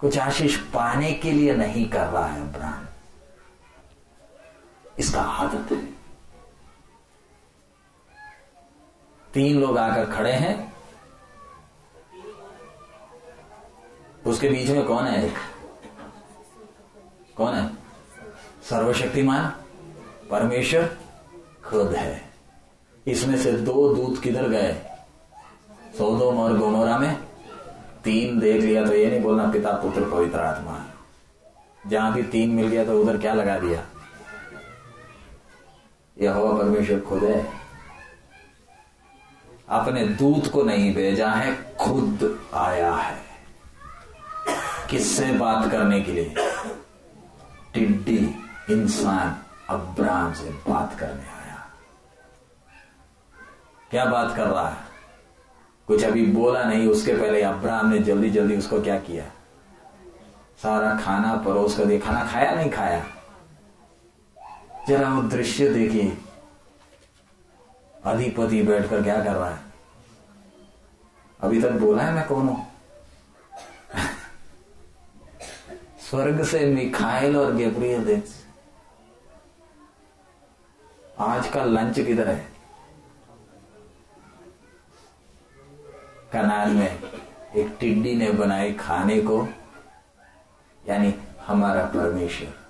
[0.00, 2.86] कुछ आशीष पाने के लिए नहीं कर रहा है अब्राहम
[4.98, 5.84] इसका आदत है।
[9.34, 10.74] तीन लोग आकर खड़े हैं।
[14.26, 15.34] उसके बीच में कौन है एक?
[17.36, 17.70] कौन है?
[18.70, 19.48] सर्वशक्तिमान,
[20.30, 20.96] परमेश्वर,
[21.64, 22.30] खुद है।
[23.06, 24.72] इसमें से दो दूत किधर गए?
[25.98, 27.16] सोदोम और गोमोरा में।
[28.04, 30.84] तीन देख लिया तो ये नहीं बोलना पिता पुत्र पवित्र आत्मा
[31.86, 33.86] जहाँ भी तीन मिल गया तो उधर क्या लगा दिया?
[36.18, 37.52] यह हवा परमेश्वर खुद है।
[39.68, 43.18] अपने दूत को नहीं भेजा है, खुद आया है।
[44.90, 46.34] किससे बात करने के लिए?
[47.74, 48.36] टिड्डी
[48.70, 49.36] इंसान
[49.68, 51.66] अब्राम से बात करने आया।
[53.90, 54.76] क्या बात कर रहा है?
[55.86, 59.24] कुछ अभी बोला नहीं, उसके पहले अब्राहम ने जल्दी जल्दी उसको क्या किया?
[60.62, 63.06] सारा खाना परोस कर दिया। खाना खाया नहीं खाया?
[64.88, 66.18] जरा वो दृश्य देखिए।
[68.04, 69.58] अधिपति बैठकर क्या कर रहा है?
[71.40, 72.66] अभी तक बोला है मैं कौन हूँ?
[76.10, 78.24] स्वर्ग से मिखाइल और गेब्रियल देख
[81.18, 82.48] आज का लंच किधर है?
[86.32, 87.02] कनाल में
[87.56, 89.48] एक टिड्डी ने बनाई खाने को,
[90.88, 92.63] यानी हमारा परमेश्वर।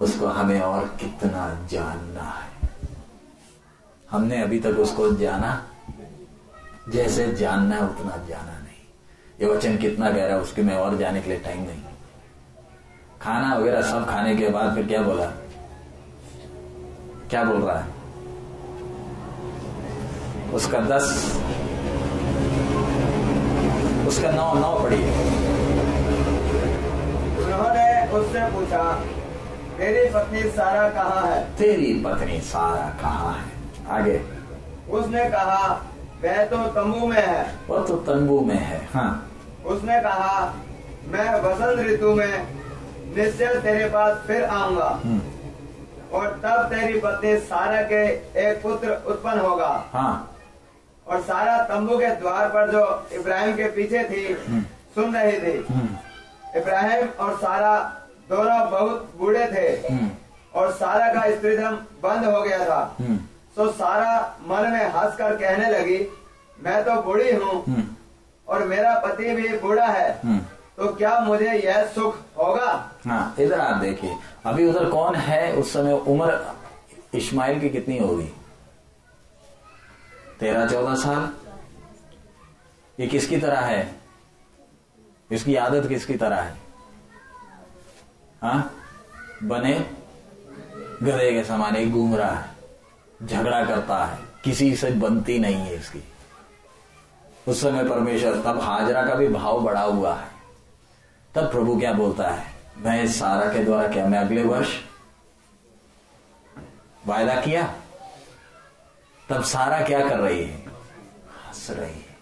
[0.00, 2.68] उसको हमें और कितना जानना है।
[4.10, 5.66] हमने अभी तक उसको जाना,
[6.88, 8.82] जैसे जानना है उतना जाना नहीं।
[9.40, 11.82] ये वचन कितना गहरा उसके में और जाने के लिए टाइम नहीं।
[13.22, 15.26] खाना वगैरह सब खाने के बाद फिर क्या बोला?
[17.30, 17.86] क्या बोल रहा है?
[20.54, 21.04] उसका दस,
[24.08, 25.02] उसका नौ नौ पड़ी
[27.44, 28.82] उन्होंने उससे पूछा
[29.78, 33.52] तेरी पत्नी सारा कहाँ है। तेरी पत्नी सारा कहाँ है।
[33.90, 34.20] आगे।
[34.90, 35.66] उसने कहा
[36.24, 39.30] वह तो तंबू में है। वो तो तंबू में है हाँ।
[39.66, 40.54] उसने कहा
[41.06, 42.46] मैं वसंत ऋतु में
[43.16, 45.20] निश्चय तेरे पास फिर आऊँगा। हम्म,
[46.12, 48.04] और तब तेरी पत्नी सारा के
[48.42, 50.14] एक पुत्र उत्पन्न होगा। हाँ।
[51.06, 54.34] और सारा तंबू के द्वार पर जो इब्राहिम के पीछे थी
[54.94, 55.88] सुन रही थी। हम्म,
[56.56, 57.74] इब्राहिम और सारा
[58.28, 60.10] दोनों बहुत बूढ़े थे। हम्म,
[60.54, 63.16] और सारा का स्त्रीधम बंद हो गया था। हम्म,
[63.56, 65.98] तो सारा मन में हंस कर कहने लगी
[66.58, 67.84] मैं तो बूढ़ी हूँ हम्म,
[68.48, 70.38] और मेरा पति भी बूढ़ा है।
[70.76, 72.70] तो क्या मुझे यह सुख होगा?
[73.06, 75.52] हाँ इधर आप देखिए। अभी उधर कौन है?
[75.52, 76.40] उस समय उम्र
[77.14, 78.32] इस्माइल की कितनी होगी?
[80.40, 81.28] तेरह चौदह साल?
[82.98, 83.94] ये किसकी तरह है?
[85.30, 86.56] इसकी आदत किसकी तरह है?
[88.44, 88.74] हाँ?
[89.42, 89.90] बने?
[91.02, 92.50] गधे के समान एक घूम रहा है
[93.22, 96.12] झगड़ा करता है। किसी से बनती नहीं है इसकी।
[97.48, 100.28] उस समय परमेश्वर तब हाजरा का भी भाव बढ़ा हुआ है।
[101.34, 102.46] तब प्रभु क्या बोलता है?
[102.76, 104.68] मैं सारा के द्वारा क्या मैं अगले वर्ष
[107.06, 107.74] वायदा किया?
[109.28, 110.58] तब सारा क्या कर रही है?
[111.46, 112.16] हंस रही है।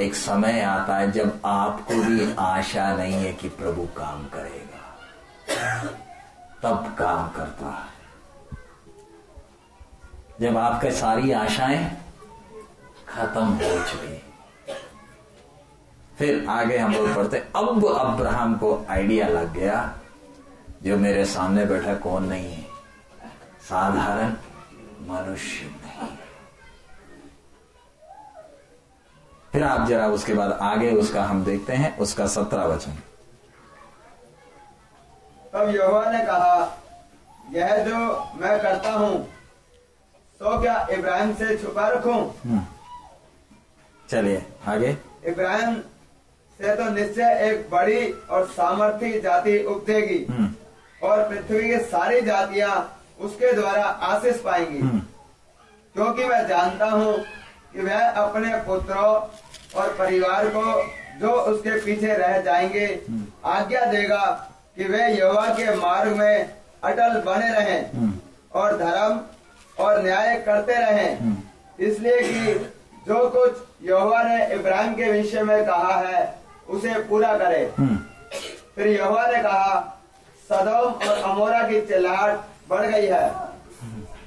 [0.00, 4.57] एक समय आता है जब आपको भी आशा नहीं है कि प्रभु काम करेगा
[6.62, 7.96] तब काम करता है।
[10.40, 11.84] जब आपके सारी आशाएँ
[13.08, 14.22] खत्म हो चुकी
[16.18, 19.98] फिर आगे हम लोग पढ़ते अब अब्राहम को आइडिया लग गया,
[20.82, 22.66] जो मेरे सामने बैठा कौन नहीं है।
[23.60, 24.34] साधारण
[25.08, 26.08] मनुष्य नहीं।
[29.52, 32.98] फिर आप जरा उसके बाद आगे उसका हम देखते हैं, उसका सत्रह वचन।
[35.58, 36.56] तब यहोवा ने कहा
[37.52, 37.98] यह जो
[38.40, 39.14] मैं करता हूँ
[40.40, 42.60] तो क्या इब्राहिम से छुपा रखूँ हम्म।
[44.08, 45.74] चलिए आगे इब्राहिम
[46.60, 50.48] से तो निश्चय एक बड़ी और सामर्थ्य जाति उपजेगी हम्म।
[51.02, 52.76] और पृथ्वी की सारी जातियाँ
[53.20, 55.00] उसके द्वारा आशीष पाएँगी हम्म।
[55.94, 57.16] क्योंकि मैं जानता हूँ
[57.72, 59.10] कि वह अपने पुत्रों
[59.74, 60.64] और परिवार को
[61.18, 62.86] जो उसके पीछे रह जाएँगे
[63.48, 64.47] आज्ञा देगा
[64.78, 66.50] कि वे यहोवा के मार्ग में
[66.84, 68.12] अटल बने रहें
[68.54, 69.20] और धर्म
[69.84, 71.36] और न्याय करते रहें।
[71.80, 72.54] इसलिए कि
[73.08, 76.38] जो कुछ यहोवा ने इब्राहिम के विषय में कहा है
[76.68, 77.96] उसे पूरा करे। हम्म।
[78.74, 79.78] फिर यहोवा ने कहा
[80.50, 82.38] सदोम और अमोरा की चिल्लाहट
[82.70, 83.30] बढ़ गई है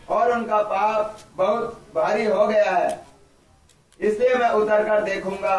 [0.09, 2.99] और उनका पाप बहुत भारी हो गया है।
[3.99, 5.57] इसलिए मैं उतर कर देखूँगा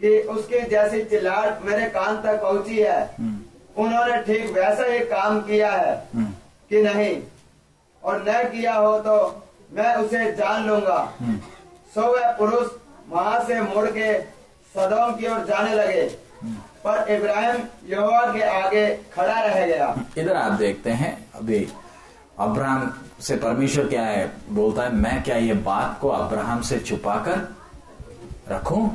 [0.00, 3.00] कि उसकी जैसी चिल्लाहट मेरे कान तक पहुँची है।
[3.76, 5.94] उन्होंने ठीक वैसा ही काम किया है
[6.70, 7.16] कि नहीं।
[8.02, 9.16] और न किया हो तो
[9.72, 10.98] मैं उसे जान लूँगा।
[11.94, 12.68] सो वह पुरुष
[13.08, 14.12] वहाँ से मुड़ के
[14.74, 16.02] सदोम की ओर जाने लगे।
[16.84, 21.66] पर इब्राहिम यहोवा के आगे खड़ा रह गया। इधर आप देखते हैं अभी
[22.38, 27.48] अब्राहम से परमेश्वर क्या है बोलता है मैं क्या ये बात को अब्राहम से छुपाकर
[28.48, 28.88] रखूँ?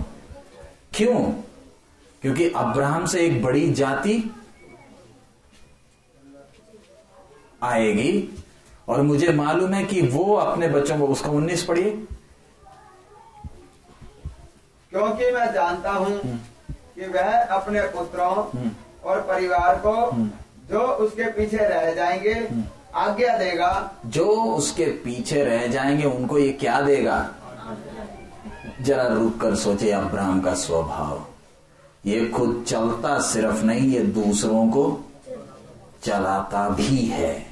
[0.94, 1.20] क्यों?
[2.22, 4.18] क्योंकि अब्राहम से एक बड़ी जाति
[7.68, 8.44] आएगी
[8.88, 11.92] और मुझे मालूम है कि वो अपने बच्चों को उसका उन्नीस पढ़िए।
[14.92, 16.20] क्योंकि मैं जानता हूँ
[16.70, 18.36] कि वह अपने पुत्रों
[19.04, 20.12] और परिवार को
[20.70, 22.50] जो उसके पीछे रह जाएँगे
[22.96, 27.30] आज्ञा देगा। जो उसके पीछे रह जाएँगे उनको ये क्या देगा?
[28.82, 31.26] जरा रुक कर सोचे अब्राहम का स्वभाव।
[32.06, 34.84] ये खुद चलता सिर्फ़ नहीं ये दूसरों को
[36.04, 37.47] चलाता भी है।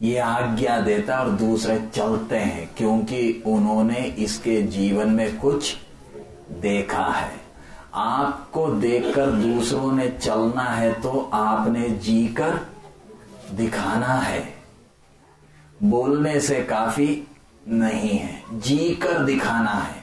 [0.00, 5.76] ये आज्ञा देता और दूसरे चलते हैं, क्योंकि उन्होंने इसके जीवन में कुछ
[6.52, 7.32] देखा है।
[7.94, 12.58] आपको देखकर दूसरों ने चलना है तो आपने जीकर
[13.52, 14.42] दिखाना है।
[15.82, 17.26] बोलने से काफ़ी
[17.68, 20.02] नहीं है, जीकर दिखाना है।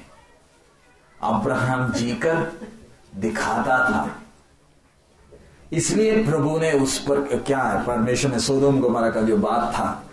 [1.22, 2.52] अब्राहम जीकर
[3.16, 4.21] दिखाता था।
[5.72, 7.84] इसलिए प्रभु ने उस पर क्या है?
[7.86, 10.04] परमेश्वर ने सोदोम गुमारा का जो बात था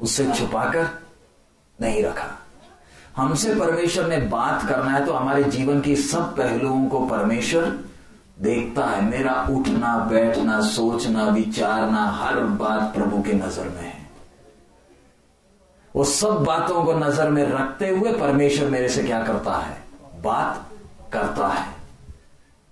[0.00, 0.88] उससे छुपाकर
[1.80, 2.26] नहीं रखा।
[3.16, 7.78] हमसे परमेश्वर ने बात करना है तो हमारे जीवन की सब पहलुओं को परमेश्वर
[8.40, 14.02] देखता है। मेरा उठना, बैठना, सोचना, विचारना, हर बात प्रभु की नज़र में है।
[15.94, 19.76] वो सब बातों को नज़र में रखते हुए परमेश्वर मेरे से क्या करता है?
[20.22, 20.66] बात
[21.12, 21.73] करता है।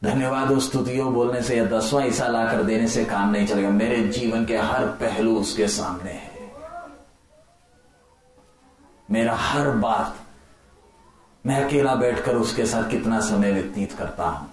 [0.05, 4.09] धन्यवाद उस स्तुतियों बोलने से या दसवां हिस्सा लाकर देने से काम नहीं चलेगा। मेरे
[4.09, 6.31] जीवन के हर पहलू उसके सामने है।
[9.11, 10.16] मेरा हर बात
[11.47, 14.51] मैं अकेला बैठकर उसके साथ कितना समय व्यतीत करता हूँ।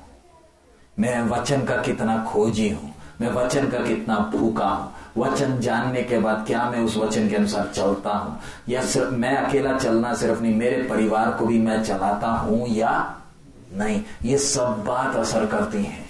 [1.00, 6.20] मैं वचन का कितना खोजी हूँ। मैं वचन का कितना भूखा हूँ। वचन जानने के
[6.20, 8.40] बाद क्या मैं उस वचन के अनुसार चलता हूँ?
[8.70, 13.19] या सिर्फ़ मैं अकेला चलना सिर्फ़ नहीं, मेरे परिवार को भी मैं चलाता हूँ या
[13.74, 16.10] नहीं, ये सब बात असर करती हैं।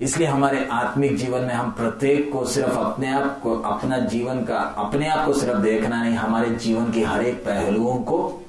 [0.00, 4.56] इसलिए हमारे आत्मिक जीवन में हम प्रत्येक को सिर्फ़ अपने आप को, अपना जीवन का,
[4.56, 8.46] अपने आप को सिर्फ़ देखना नहीं, हमारे जीवन की हर एक पहलुओं को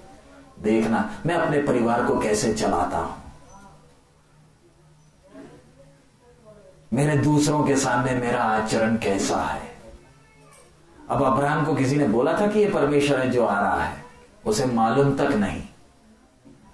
[0.61, 3.23] देखना। मैं अपने परिवार को कैसे चलाता हूँ?
[6.93, 9.69] मेरे दूसरों के सामने मेरा आचरण कैसा है?
[11.09, 14.03] अब अब्राहम को किसी ने बोला था कि ये परमेश्वर है जो आ रहा है,
[14.45, 15.68] उसे मालूम तक नहीं।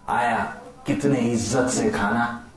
[0.09, 0.57] आया,
[0.87, 2.47] कितने इज़्ज़त से खाना।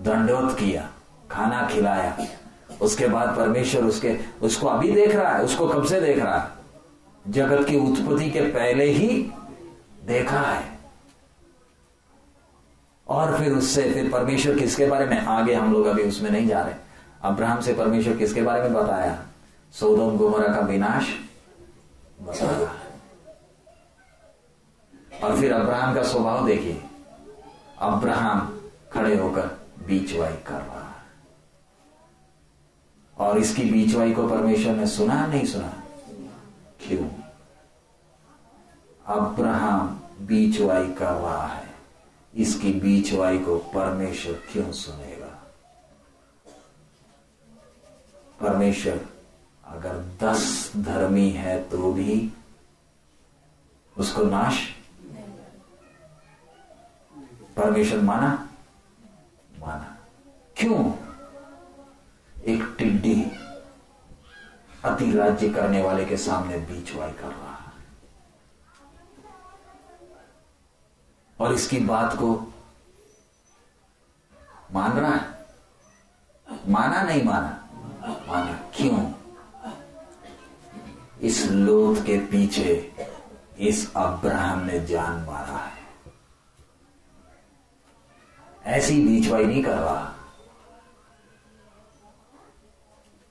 [0.00, 0.90] दंडोत किया,
[1.30, 2.16] खाना खिलाया।
[2.82, 6.50] उसके बाद परमेश्वर उसके, उसको अभी देख रहा है, उसको कब से देख रहा है?
[7.28, 9.32] जगत की उत्पत्ति के पहले ही
[10.04, 10.78] देखा है।
[13.08, 15.26] और फिर उससे, फिर परमेश्वर किसके बारे में?
[15.26, 16.74] आगे हम लोग अभी उसमें नहीं जा रहे।
[17.22, 19.18] अब्राहम से परमेश्वर किसके बारे में बताया?
[19.72, 21.06] सोदोम, गुमरा का विनाश
[22.22, 22.81] बता रहा है
[25.24, 26.84] और फिर अब्राहम का स्वभाव देखिए।
[27.78, 28.60] अब्राहम
[28.92, 29.46] खड़े होकर
[29.86, 31.02] बीचवाई कर रहा है।
[33.18, 35.82] और इसकी बीचवाई को परमेश्वर ने सुना नहीं सुना?
[36.80, 37.10] क्यों?
[39.06, 41.68] अब्राहम बीचवाई कर रहा है।
[42.34, 45.42] इसकी बीचवाई को परमेश्वर क्यों सुनेगा?
[48.40, 49.06] परमेश्वर,
[49.64, 52.32] अगर दस धर्मी है तो भी
[53.98, 54.81] उसको नाश
[57.56, 58.48] परमेश्वर माना?
[59.58, 59.96] माना।
[60.56, 60.92] क्यों?
[62.42, 63.22] एक टिड्डी
[64.84, 67.72] अति राज्य करने वाले के सामने बीचवाई कर रहा है।
[71.40, 72.52] और इसकी बात को
[74.72, 75.46] मान रहा है?
[76.68, 77.68] माना नहीं माना?
[78.28, 79.12] माना क्यों?
[81.20, 82.96] इस लोथ के पीछे
[83.58, 85.71] इस अब्राहम ने जान मारा है।
[88.66, 90.12] ऐसी बीचवाई नहीं कर रहा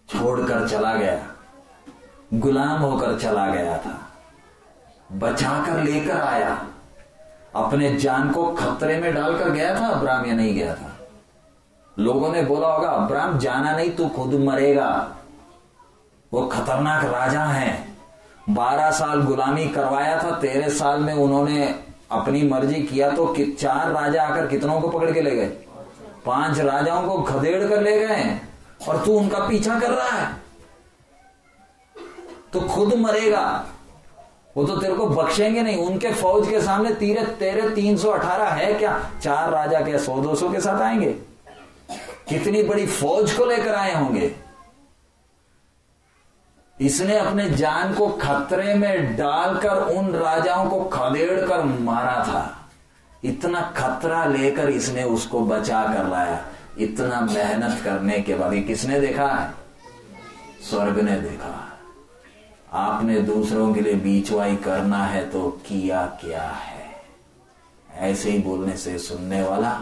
[0.10, 1.28] छोड़कर चला गया।
[2.34, 4.08] गुलाम होकर चला गया था।
[5.12, 6.68] बचाकर लेकर आया।
[7.56, 10.98] अपने जान को खतरे में डालकर गया था, अब्राम या नहीं गया था।
[12.00, 15.16] लोगों ने बोला होगा, अब्राम, जाना नहीं, तू खुद मरेगा।
[16.34, 17.98] वो खतरनाक राजा हैं।
[18.50, 23.92] बारह साल गुलामी करवाया था, तेरह साल में उन्होंने अपनी मर्ज़ी किया तो कि, चार
[23.92, 25.48] राजा आकर कितनों को पकड़ के ले गए?
[26.26, 28.40] पाँच राजाओं को खदेड़ कर ले गए
[28.90, 30.36] और तू उनका पीछा कर रहा है।
[32.54, 33.66] तो खुद मरेगा।
[34.58, 38.46] वो तो तेरे को बख्शेंगे नहीं। उनके फौज के सामने तीरे, तेरे तीन सौ अठारह
[38.46, 39.12] है क्या?
[39.22, 41.12] चार राजा क्या सौ, दो सौ के साथ आएँगे?
[42.30, 44.36] कितनी बड़ी फौज को लेकर आए होंगे?
[46.82, 52.70] इसने अपने जान को खतरे में डालकर उन राजाओं को खदेड़ कर मारा था।
[53.24, 56.46] इतना खतरा लेकर इसने उसको बचा कर लाया।
[56.78, 59.52] इतना मेहनत करने के बाद किसने देखा है?
[60.70, 61.68] स्वर्ग ने देखा।
[62.74, 66.82] आपने दूसरों के लिए बीचवाई करना है तो किया क्या है?
[67.98, 69.82] ऐसे ही बोलने से सुनने वाला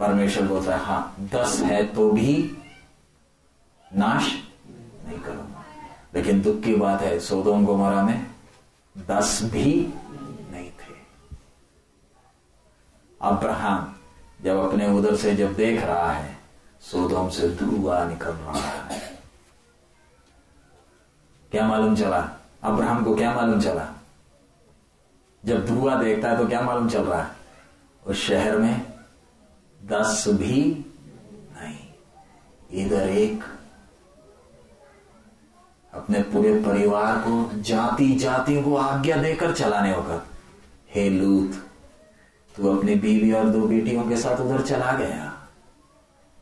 [0.00, 2.56] परमेश्वर बोलता है हाँ दस है तो भी
[3.96, 4.32] नाश
[5.06, 5.64] नहीं करूँगा।
[6.14, 8.26] लेकिन दुख की बात है, सोदोम गोमरा में
[9.08, 9.94] दस भी
[10.52, 10.94] नहीं थे।
[13.22, 13.96] अब्राहम
[14.44, 16.38] जब अपने उधर से जब देख रहा है,
[16.80, 19.20] सोदोम से धुआँ निकल रहा है।
[21.50, 22.30] क्या मालूम चला?
[22.62, 23.88] अब्राहम को क्या मालूम चला?
[25.44, 27.22] जब धुआँ देखता है तो क्या मालूम चल रहा?
[27.22, 27.30] है
[28.06, 28.89] उस शहर में
[29.90, 30.84] दस भी
[31.52, 31.86] नहीं।
[32.84, 33.44] इधर एक
[35.94, 40.22] अपने पूरे परिवार को जाति जाति को आज्ञा देकर चलाने होगा
[40.90, 41.52] हे लूत,
[42.56, 45.48] तू अपनी बीवी और दो बेटियों के साथ उधर चला गया।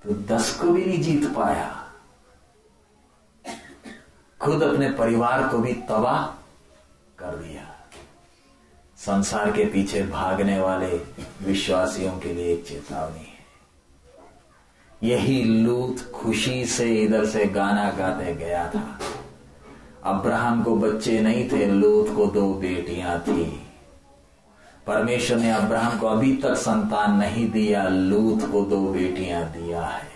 [0.04, 1.74] तो दस को भी नहीं जीत पाया।
[4.40, 6.26] खुद अपने परिवार को भी तबाह
[7.18, 7.74] कर दिया।
[8.96, 10.96] संसार के पीछे भागने वाले
[11.42, 13.27] विश्वासियों के लिए एक चेतावनी।
[15.02, 18.98] यही लूत खुशी से इधर से गाना गाते गया था।
[20.04, 23.44] अब्राहम को बच्चे नहीं थे, लूत को दो बेटियाँ थी।
[24.86, 30.08] परमेश्वर ने अब्राहम को अभी तक संतान नहीं दिया, लूत को दो बेटियाँ दिया है।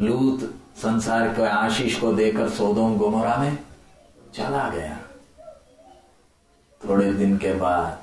[0.00, 3.58] लूत संसार के आशीष को देकर सोदोम गोमरा में
[4.34, 4.98] चला गया।
[6.88, 8.01] थोड़े दिन के बाद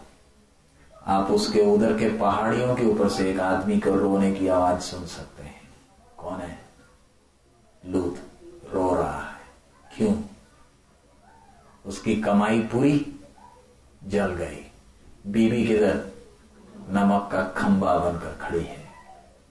[1.05, 5.05] आप उसके उधर के पहाड़ियों के ऊपर से एक आदमी को रोने की आवाज़ सुन
[5.05, 5.61] सकते हैं।
[6.17, 6.59] कौन है?
[7.85, 8.19] लूत
[8.73, 9.41] रो रहा है।
[9.95, 10.21] क्यों?
[11.85, 13.19] उसकी कमाई पूरी
[14.03, 14.71] जल गई।
[15.27, 16.07] बीबी के किधर
[16.89, 18.89] नमक का खंबा बनकर खड़ी है।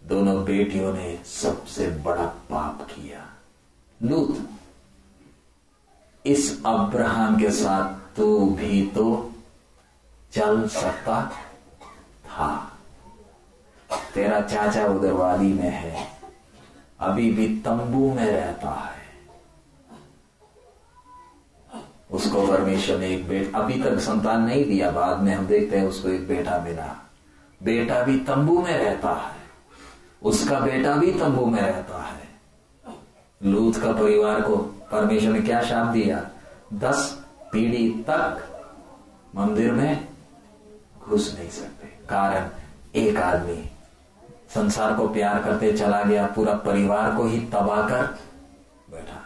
[0.05, 3.27] दोनों बेटियों ने सबसे बड़ा पाप किया।
[4.03, 4.51] लूत,
[6.27, 9.28] इस अब्राहम के साथ तू भी तो
[10.33, 11.33] चल सकता
[12.27, 12.73] था।
[14.15, 16.09] तेरा चाचा उधर वादी में है।
[17.01, 18.99] अभी भी तंबू में रहता है।
[22.11, 25.87] उसको परमेश्वर ने एक बेटा अभी तक संतान नहीं दिया। बाद में हम देखते हैं
[25.87, 27.11] उसको एक बेटा मिला।
[27.63, 29.37] बेटा भी तंबू में रहता है।
[30.23, 32.29] उसका बेटा भी तंबू में रहता है।
[33.43, 34.57] लूत का परिवार को
[34.93, 36.31] परमेश्वर ने क्या शाप दिया?
[36.75, 38.45] दस पीढ़ी तक
[39.37, 40.08] मंदिर में
[41.09, 42.49] घुस नहीं सकते। कारण,
[42.95, 43.71] एक आदमी
[44.55, 48.03] संसार को प्यार करते चला गया, पूरा परिवार को ही तबाह कर
[48.91, 49.25] बैठा।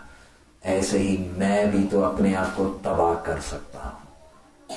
[0.65, 4.77] ऐसे ही मैं भी तो अपने आप को तबाह कर सकता हूँ।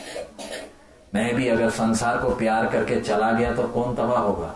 [1.13, 4.55] मैं भी अगर संसार को प्यार करके चला गया तो कौन तबाह होगा?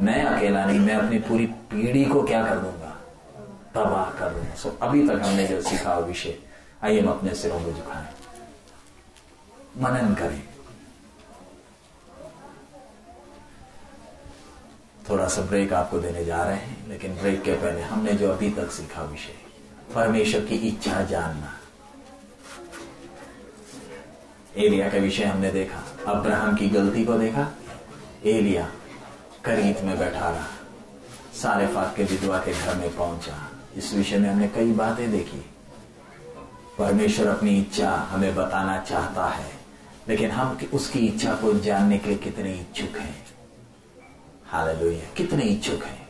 [0.00, 2.96] मैं अकेला नहीं, मैं अपनी पूरी पीढ़ी को क्या कर दूँगा?
[3.74, 6.38] तबाह कर दूँगा। सो अभी तक हमने जो सीखा विषय,
[6.82, 8.06] आइए हम अपने सिरों को झुकाएँ।
[9.76, 10.49] मनन करें।
[15.08, 18.50] थोड़ा सा ब्रेक आपको देने जा रहे हैं, लेकिन ब्रेक के पहले हमने जो अभी
[18.50, 19.34] तक सीखा विषय,
[19.94, 21.52] परमेश्वर की इच्छा जानना।
[24.56, 27.48] एलिया का विषय हमने देखा, अब्राहम की गलती को देखा,
[28.26, 28.70] एलिया
[29.44, 30.46] करीत में बैठा रहा
[31.34, 33.36] सारे फाक के विधवा के घर में पहुँचा।
[33.76, 35.44] इस विषय में हमने कई बातें देखी।
[36.78, 39.50] परमेश्वर अपनी इच्छा हमें बताना चाहता है,
[40.08, 43.14] लेकिन हम उसकी इच्छा को जानने के कितने इच्छुक हैं।
[44.50, 46.08] हालेलुया। कितने इच्छुक हैं।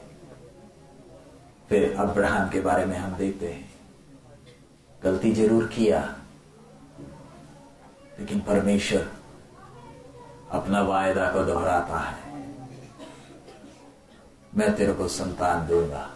[1.69, 3.69] फिर अब्राहम के बारे में हम देखते हैं।
[5.03, 6.01] गलती ज़रूर किया,
[8.19, 9.11] लेकिन परमेश्वर
[10.51, 12.19] अपना वायदा को दोहराता है।
[14.57, 16.11] मैं तेरे को संतान दूँगा।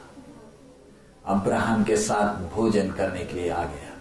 [1.27, 3.93] अब्राहम के साथ भोजन करने के लिए आ गया।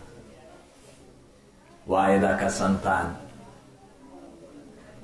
[1.88, 3.16] वायदा का संतान।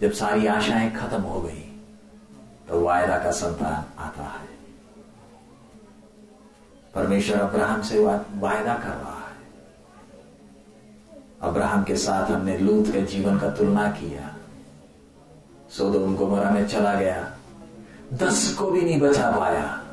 [0.01, 1.68] जब सारी आशाएँ खत्म हो गई
[2.69, 4.47] तो वायदा का संतान आता है।
[6.95, 9.37] परमेश्वर अब्राहम से वायदा कर रहा है।
[11.41, 14.35] अब्राहम के साथ हमने लूत के जीवन का तुलना किया।
[15.69, 17.37] सोदोम गोमरा में चला गया।
[18.13, 19.83] दस को भी नहीं बचा पाया।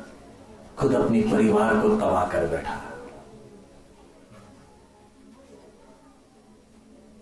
[0.77, 2.81] खुद अपनी परिवार को तबाह कर बैठा।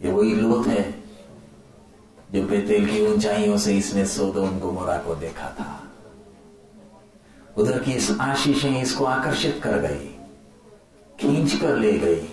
[0.03, 0.94] ये वही लोत है
[2.33, 5.81] जो बेतेल की ऊंचाइयों से इसने सोदोम गोमोरा को देखा था।
[7.57, 10.07] उधर की इस आशीषें इसको आकर्षित कर गई,
[11.19, 12.27] खींच कर ले गई।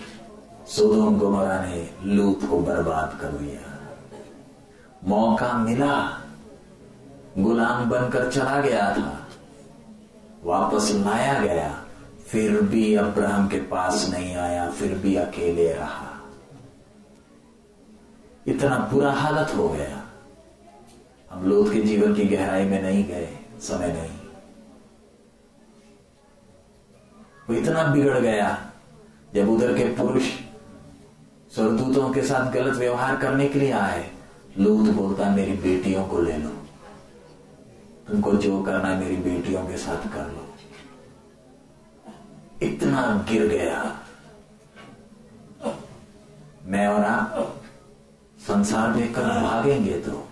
[0.66, 3.78] सोदोम गोमोरा ने लूत को बर्बाद कर दिया।
[5.04, 6.18] मौका मिला।
[7.38, 9.28] गुलाम बनकर चला गया था।
[10.44, 11.84] वापस लाया गया।
[12.26, 16.11] फिर भी अब्राहम के पास नहीं आया, फिर भी अकेले रहा।
[18.46, 20.02] इतना बुरा हालत हो गया।
[21.30, 24.18] हम लोग के जीवन की गहराई में नहीं गए, समय नहीं।
[27.50, 28.70] वो इतना बिगड़ गया,
[29.34, 30.22] जब उधर के पुरुष
[31.56, 34.10] सरदूतों के साथ गलत व्यवहार करने के लिए आए,
[34.58, 36.50] लूत बोलता, मेरी बेटियों को ले लो।
[38.08, 40.48] तुमको जो करना मेरी बेटियों के साथ कर लो।
[42.62, 44.00] इतना गिर गया।
[46.64, 47.61] मैं और आप
[48.46, 50.28] संसार देखकर भागेंगे तो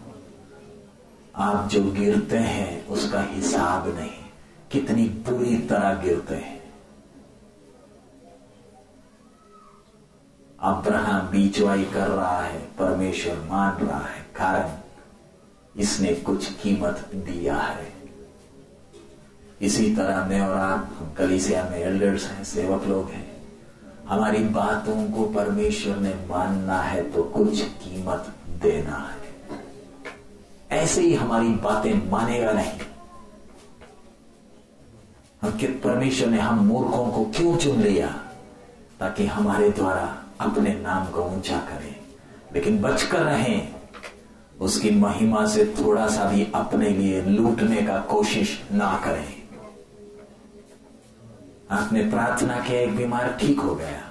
[1.37, 4.11] आप जो गिरते हैं, उसका हिसाब नहीं।
[4.71, 6.59] कितनी बुरी तरह गिरते हैं।
[10.61, 17.93] अब्राहम बीचवाई कर रहा है, परमेश्वर मान रहा है, कारण इसने कुछ कीमत दिया है।
[19.63, 23.30] इसी तरह मैं और आप कलीसिया में एल्डर्स हैं, सेवक लोग हैं।
[24.11, 31.49] हमारी बातों को परमेश्वर ने मानना है तो कुछ कीमत देना है। ऐसे ही हमारी
[31.49, 32.73] बातें मानेगा नहीं,
[35.43, 35.51] हम
[35.85, 38.09] परमेश्वर ने हम मूर्खों को क्यों चुन लिया?
[39.01, 41.97] ताकि हमारे द्वारा अपने नाम को ऊँचा करें।
[42.55, 43.69] लेकिन बचकर रहें,
[44.61, 49.40] उसकी महिमा से थोड़ा सा भी अपने लिए लूटने का कोशिश ना करें।
[51.71, 54.03] आपने प्रार्थना किया, एक बीमार ठीक हो गया।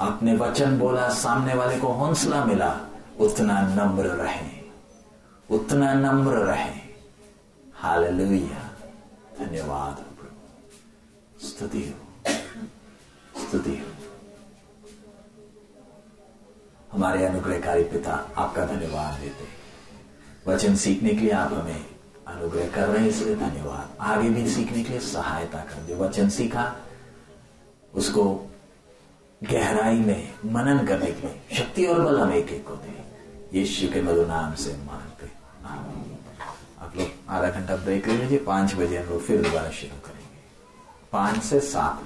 [0.00, 2.80] आपने वचन बोला, सामने वाले को हौसला मिला,
[3.20, 4.70] उतना नम्र रहे,
[5.50, 6.80] उतना नम्र रहे।
[7.74, 8.04] हाल
[9.38, 10.10] धन्यवाद।
[11.44, 12.32] स्तुति हो।
[13.42, 13.86] स्तुति हो।
[16.92, 19.60] हमारे अनुग्रहकारी पिता आपका धन्यवाद देते
[20.50, 21.86] वचन सीखने के लिए आप हमें
[22.30, 26.28] अनुग्रह कर रहे हैं इसलिए धन्यवाद। आगे भी सीखने के लिए सहायता कर। जो वचन
[26.28, 26.64] सीखा,
[27.94, 28.24] उसको
[29.42, 33.92] गहराई में मनन करने के लिए शक्ति और बल हम एक एक को दे। यीशु
[33.92, 35.28] के मधु नाम से मानते
[36.80, 40.38] आप लोग आधा घंटा ब्रेक ले लीजिए, पाँच बजे हम लोग फिर दोबारा शुरू करेंगे।
[41.12, 42.02] पाँच से सात।